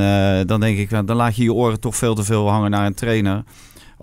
dan 0.47 0.59
denk 0.59 0.77
ik, 0.77 0.89
dan 0.89 1.15
laat 1.15 1.35
je 1.35 1.43
je 1.43 1.53
oren 1.53 1.79
toch 1.79 1.95
veel 1.95 2.15
te 2.15 2.23
veel 2.23 2.49
hangen 2.49 2.71
naar 2.71 2.85
een 2.85 2.93
trainer 2.93 3.43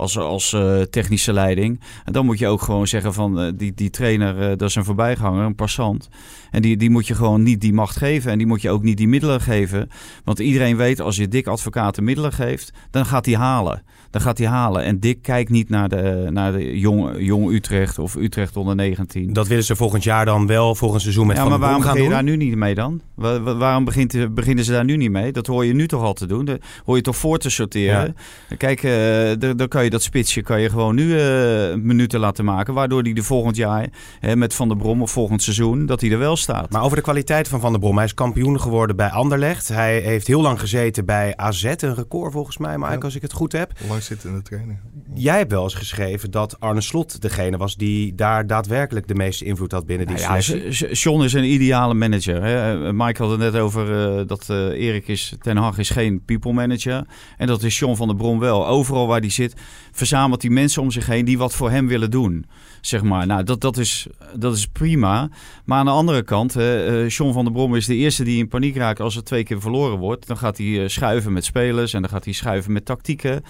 als, 0.00 0.18
als 0.18 0.52
uh, 0.52 0.80
technische 0.80 1.32
leiding. 1.32 1.80
En 2.04 2.12
dan 2.12 2.24
moet 2.24 2.38
je 2.38 2.46
ook 2.46 2.62
gewoon 2.62 2.86
zeggen 2.86 3.14
van 3.14 3.40
uh, 3.40 3.52
die, 3.54 3.74
die 3.74 3.90
trainer, 3.90 4.34
uh, 4.36 4.48
dat 4.56 4.68
is 4.68 4.74
een 4.74 4.84
voorbijganger, 4.84 5.44
een 5.44 5.54
passant. 5.54 6.08
En 6.50 6.62
die, 6.62 6.76
die 6.76 6.90
moet 6.90 7.06
je 7.06 7.14
gewoon 7.14 7.42
niet 7.42 7.60
die 7.60 7.72
macht 7.72 7.96
geven 7.96 8.30
en 8.30 8.38
die 8.38 8.46
moet 8.46 8.62
je 8.62 8.70
ook 8.70 8.82
niet 8.82 8.96
die 8.96 9.08
middelen 9.08 9.40
geven. 9.40 9.88
Want 10.24 10.38
iedereen 10.38 10.76
weet, 10.76 11.00
als 11.00 11.16
je 11.16 11.28
dik 11.28 11.46
advocaten 11.46 12.04
middelen 12.04 12.32
geeft, 12.32 12.72
dan 12.90 13.06
gaat 13.06 13.26
hij 13.26 13.36
halen. 13.36 13.82
Dan 14.10 14.20
gaat 14.20 14.38
hij 14.38 14.46
halen. 14.46 14.82
En 14.82 15.00
Dick 15.00 15.22
kijkt 15.22 15.50
niet 15.50 15.68
naar 15.68 15.88
de, 15.88 16.26
naar 16.30 16.52
de 16.52 16.78
jong, 16.78 17.14
jong 17.18 17.50
Utrecht 17.50 17.98
of 17.98 18.14
Utrecht 18.14 18.56
onder 18.56 18.74
19. 18.74 19.32
Dat 19.32 19.48
willen 19.48 19.64
ze 19.64 19.76
volgend 19.76 20.02
jaar 20.02 20.24
dan 20.24 20.46
wel, 20.46 20.74
volgend 20.74 21.02
seizoen 21.02 21.26
met 21.26 21.36
ja, 21.36 21.42
Van 21.42 21.50
maar 21.50 21.60
waarom 21.60 21.82
begin 21.82 22.02
je 22.02 22.08
daar 22.08 22.22
nu 22.22 22.36
niet 22.36 22.56
mee 22.56 22.74
dan? 22.74 23.00
waarom 23.14 23.84
begint, 23.84 24.34
beginnen 24.34 24.64
ze 24.64 24.72
daar 24.72 24.84
nu 24.84 24.96
niet 24.96 25.10
mee? 25.10 25.32
Dat 25.32 25.46
hoor 25.46 25.64
je 25.64 25.72
nu 25.72 25.86
toch 25.86 26.02
al 26.02 26.12
te 26.12 26.26
doen. 26.26 26.44
Dat 26.44 26.58
hoor 26.84 26.96
je 26.96 27.02
toch 27.02 27.16
voor 27.16 27.38
te 27.38 27.50
sorteren. 27.50 28.14
Ja. 28.48 28.56
Kijk, 28.56 28.82
uh, 28.82 29.52
dan 29.56 29.68
kan 29.68 29.84
je 29.84 29.89
dat 29.90 30.03
spitsje 30.03 30.42
kan 30.42 30.61
je 30.61 30.70
gewoon 30.70 30.94
nu 30.94 31.05
uh, 31.05 31.74
minuten 31.74 32.20
laten 32.20 32.44
maken. 32.44 32.74
Waardoor 32.74 33.03
hij 33.03 33.12
de 33.12 33.22
volgend 33.22 33.57
jaar 33.57 33.88
hè, 34.20 34.37
met 34.37 34.55
Van 34.55 34.68
der 34.68 34.76
Brom 34.76 35.03
of 35.03 35.11
volgend 35.11 35.42
seizoen, 35.42 35.87
dat 35.87 36.00
hij 36.00 36.11
er 36.11 36.18
wel 36.18 36.37
staat. 36.37 36.70
Maar 36.70 36.83
over 36.83 36.96
de 36.96 37.03
kwaliteit 37.03 37.48
van 37.48 37.61
Van 37.61 37.70
der 37.70 37.81
Brom. 37.81 37.96
Hij 37.96 38.05
is 38.05 38.14
kampioen 38.14 38.61
geworden 38.61 38.96
bij 38.96 39.09
Anderlecht. 39.09 39.68
Hij 39.68 39.98
heeft 39.98 40.26
heel 40.26 40.42
lang 40.42 40.61
gezeten 40.61 41.05
bij 41.05 41.37
AZ. 41.37 41.64
Een 41.64 41.94
record 41.94 42.33
volgens 42.33 42.59
mij, 42.59 42.79
maar 42.79 42.92
ja. 42.92 42.98
als 42.98 43.14
ik 43.14 43.22
het 43.22 43.33
goed 43.33 43.53
heb. 43.53 43.72
Lang 43.88 44.03
zitten 44.03 44.31
in 44.31 44.37
de 44.37 44.42
training. 44.42 44.79
Jij 45.14 45.38
hebt 45.38 45.53
wel 45.53 45.62
eens 45.62 45.74
geschreven 45.74 46.31
dat 46.31 46.61
Arne 46.61 46.81
Slot 46.81 47.22
degene 47.22 47.57
was 47.57 47.76
die 47.76 48.14
daar 48.14 48.46
daadwerkelijk 48.46 49.09
de 49.09 49.14
meeste 49.14 49.44
invloed 49.44 49.72
had 49.72 49.87
binnen 49.87 50.07
die 50.07 50.16
nou 50.16 50.42
selectie. 50.42 50.88
Ja, 50.88 50.92
John 50.92 51.22
is 51.22 51.33
een 51.33 51.44
ideale 51.44 51.94
manager. 51.94 52.42
Hè? 52.42 52.92
Mike 52.92 53.22
had 53.22 53.31
het 53.31 53.40
net 53.40 53.57
over 53.57 54.18
uh, 54.18 54.26
dat 54.26 54.46
uh, 54.50 54.57
Erik 54.57 55.09
is, 55.09 55.35
Ten 55.40 55.57
Hag 55.57 55.79
is 55.79 55.90
geen 55.90 56.24
people 56.24 56.53
manager. 56.53 57.07
En 57.37 57.46
dat 57.46 57.62
is 57.62 57.79
John 57.79 57.94
van 57.94 58.07
der 58.07 58.16
Brom 58.16 58.38
wel. 58.38 58.66
Overal 58.66 59.07
waar 59.07 59.20
hij 59.20 59.31
zit, 59.31 59.55
verzamelt 59.92 60.42
hij 60.42 60.50
mensen 60.50 60.82
om 60.82 60.90
zich 60.90 61.06
heen 61.06 61.24
die 61.24 61.38
wat 61.38 61.54
voor 61.54 61.70
hem 61.70 61.86
willen 61.86 62.10
doen. 62.10 62.46
Zeg 62.80 63.02
maar. 63.02 63.26
Nou, 63.26 63.42
dat, 63.42 63.60
dat, 63.60 63.76
is, 63.76 64.06
dat 64.36 64.56
is 64.56 64.66
prima. 64.66 65.30
Maar 65.64 65.78
aan 65.78 65.84
de 65.84 65.90
andere 65.90 66.22
kant, 66.22 66.56
uh, 66.56 67.08
John 67.08 67.32
van 67.32 67.44
der 67.44 67.52
Brom 67.52 67.74
is 67.74 67.86
de 67.86 67.94
eerste 67.94 68.24
die 68.24 68.38
in 68.38 68.48
paniek 68.48 68.76
raakt 68.76 69.00
als 69.00 69.16
er 69.16 69.24
twee 69.24 69.44
keer 69.44 69.60
verloren 69.60 69.98
wordt. 69.98 70.26
Dan 70.26 70.36
gaat 70.36 70.58
hij 70.58 70.88
schuiven 70.88 71.32
met 71.32 71.44
spelers 71.44 71.92
en 71.92 72.00
dan 72.00 72.10
gaat 72.10 72.24
hij 72.24 72.32
schuiven 72.32 72.72
met 72.72 72.84
tactieken. 72.84 73.42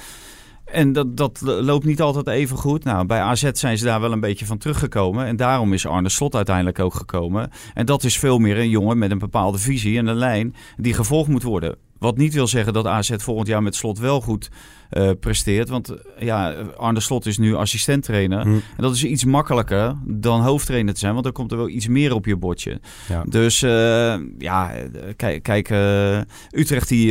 En 0.64 0.92
dat, 0.92 1.16
dat 1.16 1.40
loopt 1.40 1.84
niet 1.84 2.00
altijd 2.00 2.26
even 2.26 2.56
goed. 2.56 2.84
Nou, 2.84 3.06
bij 3.06 3.20
AZ 3.20 3.50
zijn 3.52 3.78
ze 3.78 3.84
daar 3.84 4.00
wel 4.00 4.12
een 4.12 4.20
beetje 4.20 4.46
van 4.46 4.58
teruggekomen. 4.58 5.26
En 5.26 5.36
daarom 5.36 5.72
is 5.72 5.86
Arne 5.86 6.08
Slot 6.08 6.34
uiteindelijk 6.34 6.78
ook 6.78 6.94
gekomen. 6.94 7.50
En 7.74 7.86
dat 7.86 8.04
is 8.04 8.18
veel 8.18 8.38
meer 8.38 8.58
een 8.58 8.68
jongen 8.68 8.98
met 8.98 9.10
een 9.10 9.18
bepaalde 9.18 9.58
visie 9.58 9.98
en 9.98 10.06
een 10.06 10.16
lijn 10.16 10.54
die 10.76 10.94
gevolgd 10.94 11.28
moet 11.28 11.42
worden. 11.42 11.76
Wat 12.00 12.16
niet 12.16 12.34
wil 12.34 12.46
zeggen 12.46 12.72
dat 12.72 12.86
AZ 12.86 13.10
volgend 13.16 13.48
jaar 13.48 13.62
met 13.62 13.74
slot 13.74 13.98
wel 13.98 14.20
goed 14.20 14.50
eh, 14.90 15.10
presteert. 15.20 15.68
Want 15.68 15.94
ja, 16.18 16.54
Arne 16.76 17.00
Slot 17.00 17.26
is 17.26 17.38
nu 17.38 17.54
assistent-trainer. 17.54 18.42
Hm. 18.42 18.48
En 18.48 18.62
dat 18.76 18.94
is 18.94 19.04
iets 19.04 19.24
makkelijker 19.24 19.94
dan 20.04 20.40
hoofdtrainer 20.40 20.94
te 20.94 21.00
zijn. 21.00 21.12
Want 21.12 21.24
dan 21.24 21.32
komt 21.32 21.52
er 21.52 21.56
wel 21.56 21.68
iets 21.68 21.88
meer 21.88 22.14
op 22.14 22.26
je 22.26 22.36
bordje. 22.36 22.80
Ja. 23.08 23.24
Dus 23.28 23.62
eh, 23.62 24.14
ja, 24.38 24.72
kijk, 25.16 25.42
kijk 25.42 25.70
eh, 25.70 26.18
Utrecht 26.50 26.88
die, 26.88 27.06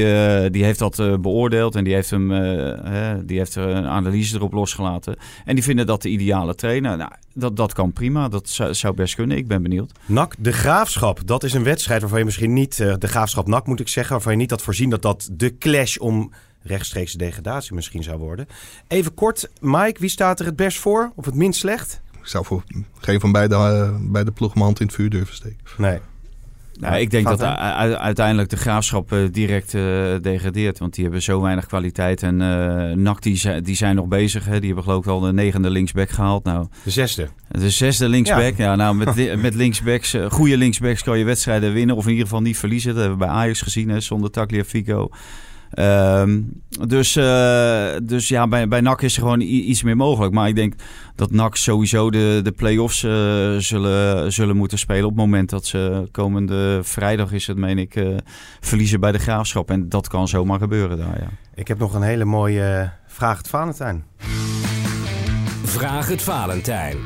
die 0.49 0.63
heeft 0.63 0.80
dat 0.80 1.21
beoordeeld. 1.21 1.75
En 1.75 1.84
die 1.84 1.93
heeft, 1.93 2.10
hem, 2.10 2.30
hè, 2.30 3.25
die 3.25 3.38
heeft 3.38 3.56
er 3.56 3.67
een 3.67 3.88
analyse 3.88 4.36
erop 4.36 4.54
losgelaten. 4.54 5.17
En 5.45 5.56
die 5.56 5.63
vinden 5.63 5.86
dat 5.86 6.02
de 6.02 6.10
ideale 6.10 6.56
trainer. 6.56 6.97
Nou, 6.97 7.12
dat, 7.34 7.56
dat 7.56 7.73
kan 7.73 7.93
prima. 7.93 8.28
Dat 8.28 8.49
zou, 8.49 8.73
zou 8.73 8.93
best 8.93 9.15
kunnen. 9.15 9.38
Ik 9.38 9.47
ben 9.47 9.62
benieuwd. 9.62 9.91
NAC, 10.06 10.36
de 10.39 10.52
Graafschap. 10.52 11.19
Dat 11.25 11.43
is 11.43 11.54
een 11.54 11.63
wedstrijd 11.63 12.02
waarvan 12.02 12.19
je 12.19 12.25
misschien 12.25 12.54
niet... 12.54 12.78
de 12.78 13.08
Graafschap 13.08 13.47
NAC 13.47 13.67
moet 13.67 13.80
ik 13.80 13.88
zeggen. 13.88 14.13
Waarvan 14.13 14.32
je 14.32 14.38
niet 14.38 14.49
had 14.49 14.62
voorzien 14.80 15.02
dat 15.02 15.02
dat 15.02 15.39
de 15.39 15.58
clash 15.58 15.98
om 15.98 16.32
rechtstreeks 16.62 17.13
degradatie 17.13 17.74
misschien 17.74 18.04
zou 18.04 18.18
worden. 18.18 18.48
Even 18.88 19.13
kort, 19.13 19.50
Mike, 19.62 20.00
wie 20.00 20.10
staat 20.10 20.39
er 20.39 20.46
het 20.46 20.56
best 20.56 20.78
voor? 20.78 21.12
Of 21.15 21.26
het 21.26 21.36
minst 21.36 21.60
slecht? 21.60 22.02
Ik 22.20 22.28
zou 22.28 22.46
voor 22.46 22.63
geen 23.00 23.20
van 23.20 23.32
beide, 23.32 23.56
eh, 23.56 23.96
beide 24.00 24.32
ploegen 24.32 24.58
mijn 24.58 24.70
hand 24.70 24.80
in 24.80 24.86
het 24.86 24.96
vuur 24.96 25.10
durven 25.10 25.36
steken. 25.36 25.58
Nee. 25.78 26.00
Nou, 26.80 26.96
ik 26.96 27.10
denk 27.12 27.28
dat 27.28 27.42
uiteindelijk 27.98 28.50
de 28.50 28.58
graafschap 28.58 29.12
eh, 29.12 29.20
direct 29.32 29.74
eh, 29.74 29.82
degradeert. 30.22 30.80
Want 30.80 30.94
die 30.94 31.04
hebben 31.04 31.22
zo 31.22 31.42
weinig 31.42 31.65
kwaliteit. 31.65 32.24
En 32.24 32.38
NAC 33.02 33.22
die, 33.22 33.36
zijn- 33.38 33.63
die 33.63 33.76
zijn 33.76 33.96
nog 33.96 34.06
bezig. 34.08 34.46
Hè. 34.46 34.58
Die 34.58 34.65
hebben 34.68 34.84
geloof 34.84 35.04
ik 35.04 35.10
al 35.12 35.20
de 35.20 35.34
negende 35.34 35.70
linksback 35.70 36.10
gehaald. 36.10 36.44
Nou, 36.44 36.68
De 36.84 36.89
zesde. 36.89 37.28
de 37.52 37.70
zesde 37.70 38.10
linksback. 38.10 38.58
Ja, 38.58 38.76
nou, 38.76 38.96
met, 38.96 39.42
met 39.42 39.54
linksbacks, 39.56 40.15
goede 40.30 40.58
linksbacks 40.58 41.04
kan 41.04 41.18
je 41.18 41.24
wedstrijden 41.24 41.74
winnen. 41.74 41.96
Of 41.96 42.04
in 42.04 42.10
ieder 42.12 42.26
geval 42.26 42.42
niet 42.42 42.58
verliezen. 42.58 42.94
Dat 42.94 43.00
hebben 43.02 43.20
we 43.20 43.26
bij 43.26 43.34
Ajax 43.34 43.62
gezien, 43.62 43.89
hè, 43.89 44.00
zonder 44.00 44.32
Tagliafico. 44.32 45.10
Ehm 45.71 46.41
dus, 46.88 47.15
eh, 47.15 47.88
dus 48.03 48.27
ja, 48.27 48.47
bij, 48.47 48.67
bij 48.67 48.82
NAC 48.82 49.01
is 49.01 49.15
er 49.15 49.21
gewoon 49.21 49.41
iets 49.41 49.84
meer 49.84 49.95
mogelijk. 49.95 50.34
Maar 50.34 50.47
ik 50.47 50.55
denk 50.55 50.73
dat 51.15 51.32
NAC 51.32 51.55
sowieso 51.55 52.12
de, 52.12 52.39
de 52.43 52.51
play-offs 52.51 53.03
eh, 53.03 53.12
zullen, 53.58 54.34
zullen 54.34 54.55
moeten 54.55 54.77
spelen. 54.77 55.03
Op 55.03 55.10
het 55.10 55.19
moment 55.19 55.49
dat 55.49 55.65
ze 55.65 56.08
komende 56.12 56.79
vrijdag 56.84 57.32
is 57.32 57.47
het, 57.47 57.58
meen 57.58 57.77
ik, 57.77 57.95
eh, 57.95 58.08
verliezen 58.60 58.99
bij 58.99 59.12
de 59.12 59.19
Graafschap. 59.19 59.69
En 59.69 59.89
dat 59.89 60.08
kan 60.08 60.27
zomaar 60.27 60.60
gebeuren 60.60 60.97
daar, 60.97 61.19
ja. 61.19 61.29
Ik 61.55 61.67
heb 61.67 61.79
nog 61.79 61.93
een 61.93 62.01
hele 62.01 62.25
mooie 62.25 62.91
vraag 63.08 63.38
het 63.38 63.47
Valentijn. 63.47 64.03
Vraag 65.63 66.08
het 66.08 66.21
Valentijn. 66.21 66.97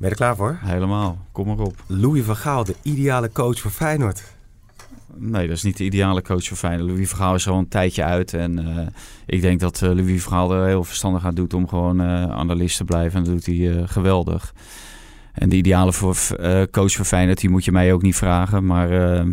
Ben 0.00 0.08
je 0.08 0.14
er 0.14 0.20
klaar 0.20 0.36
voor? 0.36 0.58
Helemaal. 0.60 1.18
Kom 1.32 1.46
maar 1.46 1.58
op. 1.58 1.84
Louis 1.86 2.24
van 2.24 2.36
Gaal, 2.36 2.64
de 2.64 2.74
ideale 2.82 3.32
coach 3.32 3.60
voor 3.60 3.70
Feyenoord. 3.70 4.22
Nee, 5.14 5.46
dat 5.46 5.56
is 5.56 5.62
niet 5.62 5.76
de 5.76 5.84
ideale 5.84 6.22
coach 6.22 6.44
voor 6.44 6.56
Feyenoord. 6.56 6.90
Louis 6.90 7.08
Vergaal 7.08 7.34
is 7.34 7.46
er 7.46 7.52
al 7.52 7.58
een 7.58 7.68
tijdje 7.68 8.04
uit. 8.04 8.34
En 8.34 8.58
eh, 8.58 8.86
ik 9.26 9.40
denk 9.40 9.60
dat 9.60 9.82
eh, 9.82 9.88
Louis 9.88 10.22
Vergaal 10.22 10.52
er 10.54 10.66
heel 10.66 10.84
verstandig 10.84 11.24
aan 11.24 11.34
doet 11.34 11.54
om 11.54 11.68
gewoon 11.68 12.00
eh 12.00 12.30
analist 12.30 12.76
te 12.76 12.84
blijven. 12.84 13.18
En 13.18 13.24
dat 13.24 13.34
doet 13.34 13.46
hij 13.46 13.86
geweldig. 13.86 14.54
En 15.32 15.48
de 15.48 15.56
ideale 15.56 15.92
voor, 15.92 16.16
coach 16.70 16.92
voor 16.92 17.04
Feyenoord, 17.04 17.40
die 17.40 17.50
moet 17.50 17.64
je 17.64 17.72
mij 17.72 17.92
ook 17.92 18.02
niet 18.02 18.16
vragen. 18.16 18.66
Maar 18.66 19.24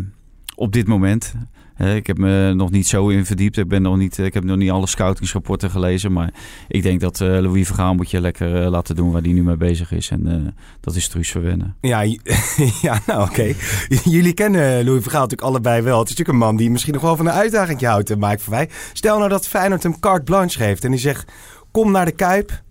op 0.54 0.72
dit 0.72 0.86
moment, 0.86 1.34
ik 1.78 2.06
heb 2.06 2.18
me 2.18 2.52
nog 2.54 2.70
niet 2.70 2.86
zo 2.86 3.08
in 3.08 3.26
verdiept. 3.26 3.56
Ik, 3.56 3.68
ben 3.68 3.82
nog 3.82 3.96
niet, 3.96 4.18
ik 4.18 4.34
heb 4.34 4.44
nog 4.44 4.56
niet 4.56 4.70
alle 4.70 4.86
scoutingsrapporten 4.86 5.70
gelezen. 5.70 6.12
Maar 6.12 6.32
ik 6.68 6.82
denk 6.82 7.00
dat 7.00 7.20
eh, 7.20 7.28
Louis 7.28 7.66
Vergaal 7.66 7.94
moet 7.94 8.10
je 8.10 8.20
lekker 8.20 8.62
eh, 8.62 8.70
laten 8.70 8.96
doen 8.96 9.10
waar 9.10 9.22
hij 9.22 9.32
nu 9.32 9.42
mee 9.42 9.56
bezig 9.56 9.92
is. 9.92 10.10
En 10.10 10.26
eh, 10.26 10.52
dat 10.80 10.94
is 10.94 11.08
Truus 11.08 11.30
Verwennen. 11.30 11.76
Ja, 11.80 12.00
ja 12.82 13.00
nou 13.06 13.22
oké. 13.22 13.54
Jullie 14.16 14.32
kennen 14.34 14.84
Louis 14.84 15.02
van 15.02 15.12
Gaal 15.12 15.22
natuurlijk 15.22 15.48
allebei 15.48 15.82
wel. 15.82 15.98
Het 15.98 16.08
is 16.08 16.16
natuurlijk 16.16 16.38
een 16.38 16.46
man 16.46 16.56
die 16.56 16.70
misschien 16.70 16.92
nog 16.92 17.02
wel 17.02 17.16
van 17.16 17.26
een 17.26 17.32
uitdaging 17.32 17.80
houdt, 17.80 18.16
Mike 18.16 18.38
van 18.38 18.52
Wij. 18.52 18.68
Stel 18.92 19.18
nou 19.18 19.28
dat 19.28 19.48
Feyenoord 19.48 19.82
hem 19.82 20.00
carte 20.00 20.24
blanche 20.24 20.58
geeft 20.58 20.84
en 20.84 20.90
die 20.90 21.00
zegt... 21.00 21.32
Kom 21.70 21.90
naar 21.90 22.04
de 22.04 22.12
Kuip, 22.12 22.62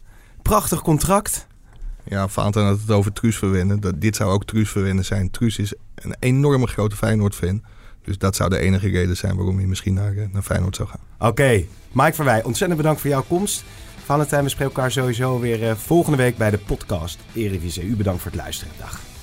prachtig 0.42 0.82
contract. 0.82 1.48
Ja, 2.04 2.28
Vaanten 2.28 2.64
had 2.66 2.80
het 2.80 2.92
over 2.92 3.14
Truus 3.14 3.38
verwennen. 3.38 3.80
Dat, 3.80 4.02
dit 4.02 4.16
zou 4.16 4.32
ook 4.32 4.46
Truus 4.46 4.70
verwennen 4.70 5.06
zijn. 5.06 5.32
Truus 5.32 5.58
is 5.58 5.74
een 5.96 6.16
enorme 6.20 6.68
grote 6.68 6.96
Feyenoord-fan. 6.96 7.62
Dus 8.08 8.18
dat 8.18 8.36
zou 8.36 8.50
de 8.50 8.58
enige 8.58 8.90
reden 8.90 9.18
zijn 9.18 9.36
waarom 9.36 9.58
hij 9.58 9.66
misschien 9.66 9.94
naar, 9.94 10.18
eh, 10.18 10.24
naar 10.32 10.42
Feyenoord 10.42 10.76
zou 10.76 10.88
gaan. 10.90 11.30
Oké, 11.30 11.64
Mike 11.92 12.14
van 12.14 12.26
Wij, 12.26 12.44
ontzettend 12.44 12.80
bedankt 12.80 13.02
voor 13.02 13.10
jouw 13.10 13.24
komst. 13.28 13.64
Valentijn, 14.04 14.44
we 14.44 14.50
spreken 14.50 14.74
elkaar 14.76 14.92
sowieso 14.92 15.40
weer 15.40 15.70
eh, 15.70 15.76
volgende 15.76 16.18
week 16.18 16.38
bij 16.38 16.50
de 16.50 16.58
podcast 16.58 17.20
Eredivisie. 17.34 17.84
U 17.84 17.96
bedankt 17.96 18.22
voor 18.22 18.32
het 18.32 18.40
luisteren. 18.40 18.74
Dag. 18.80 19.17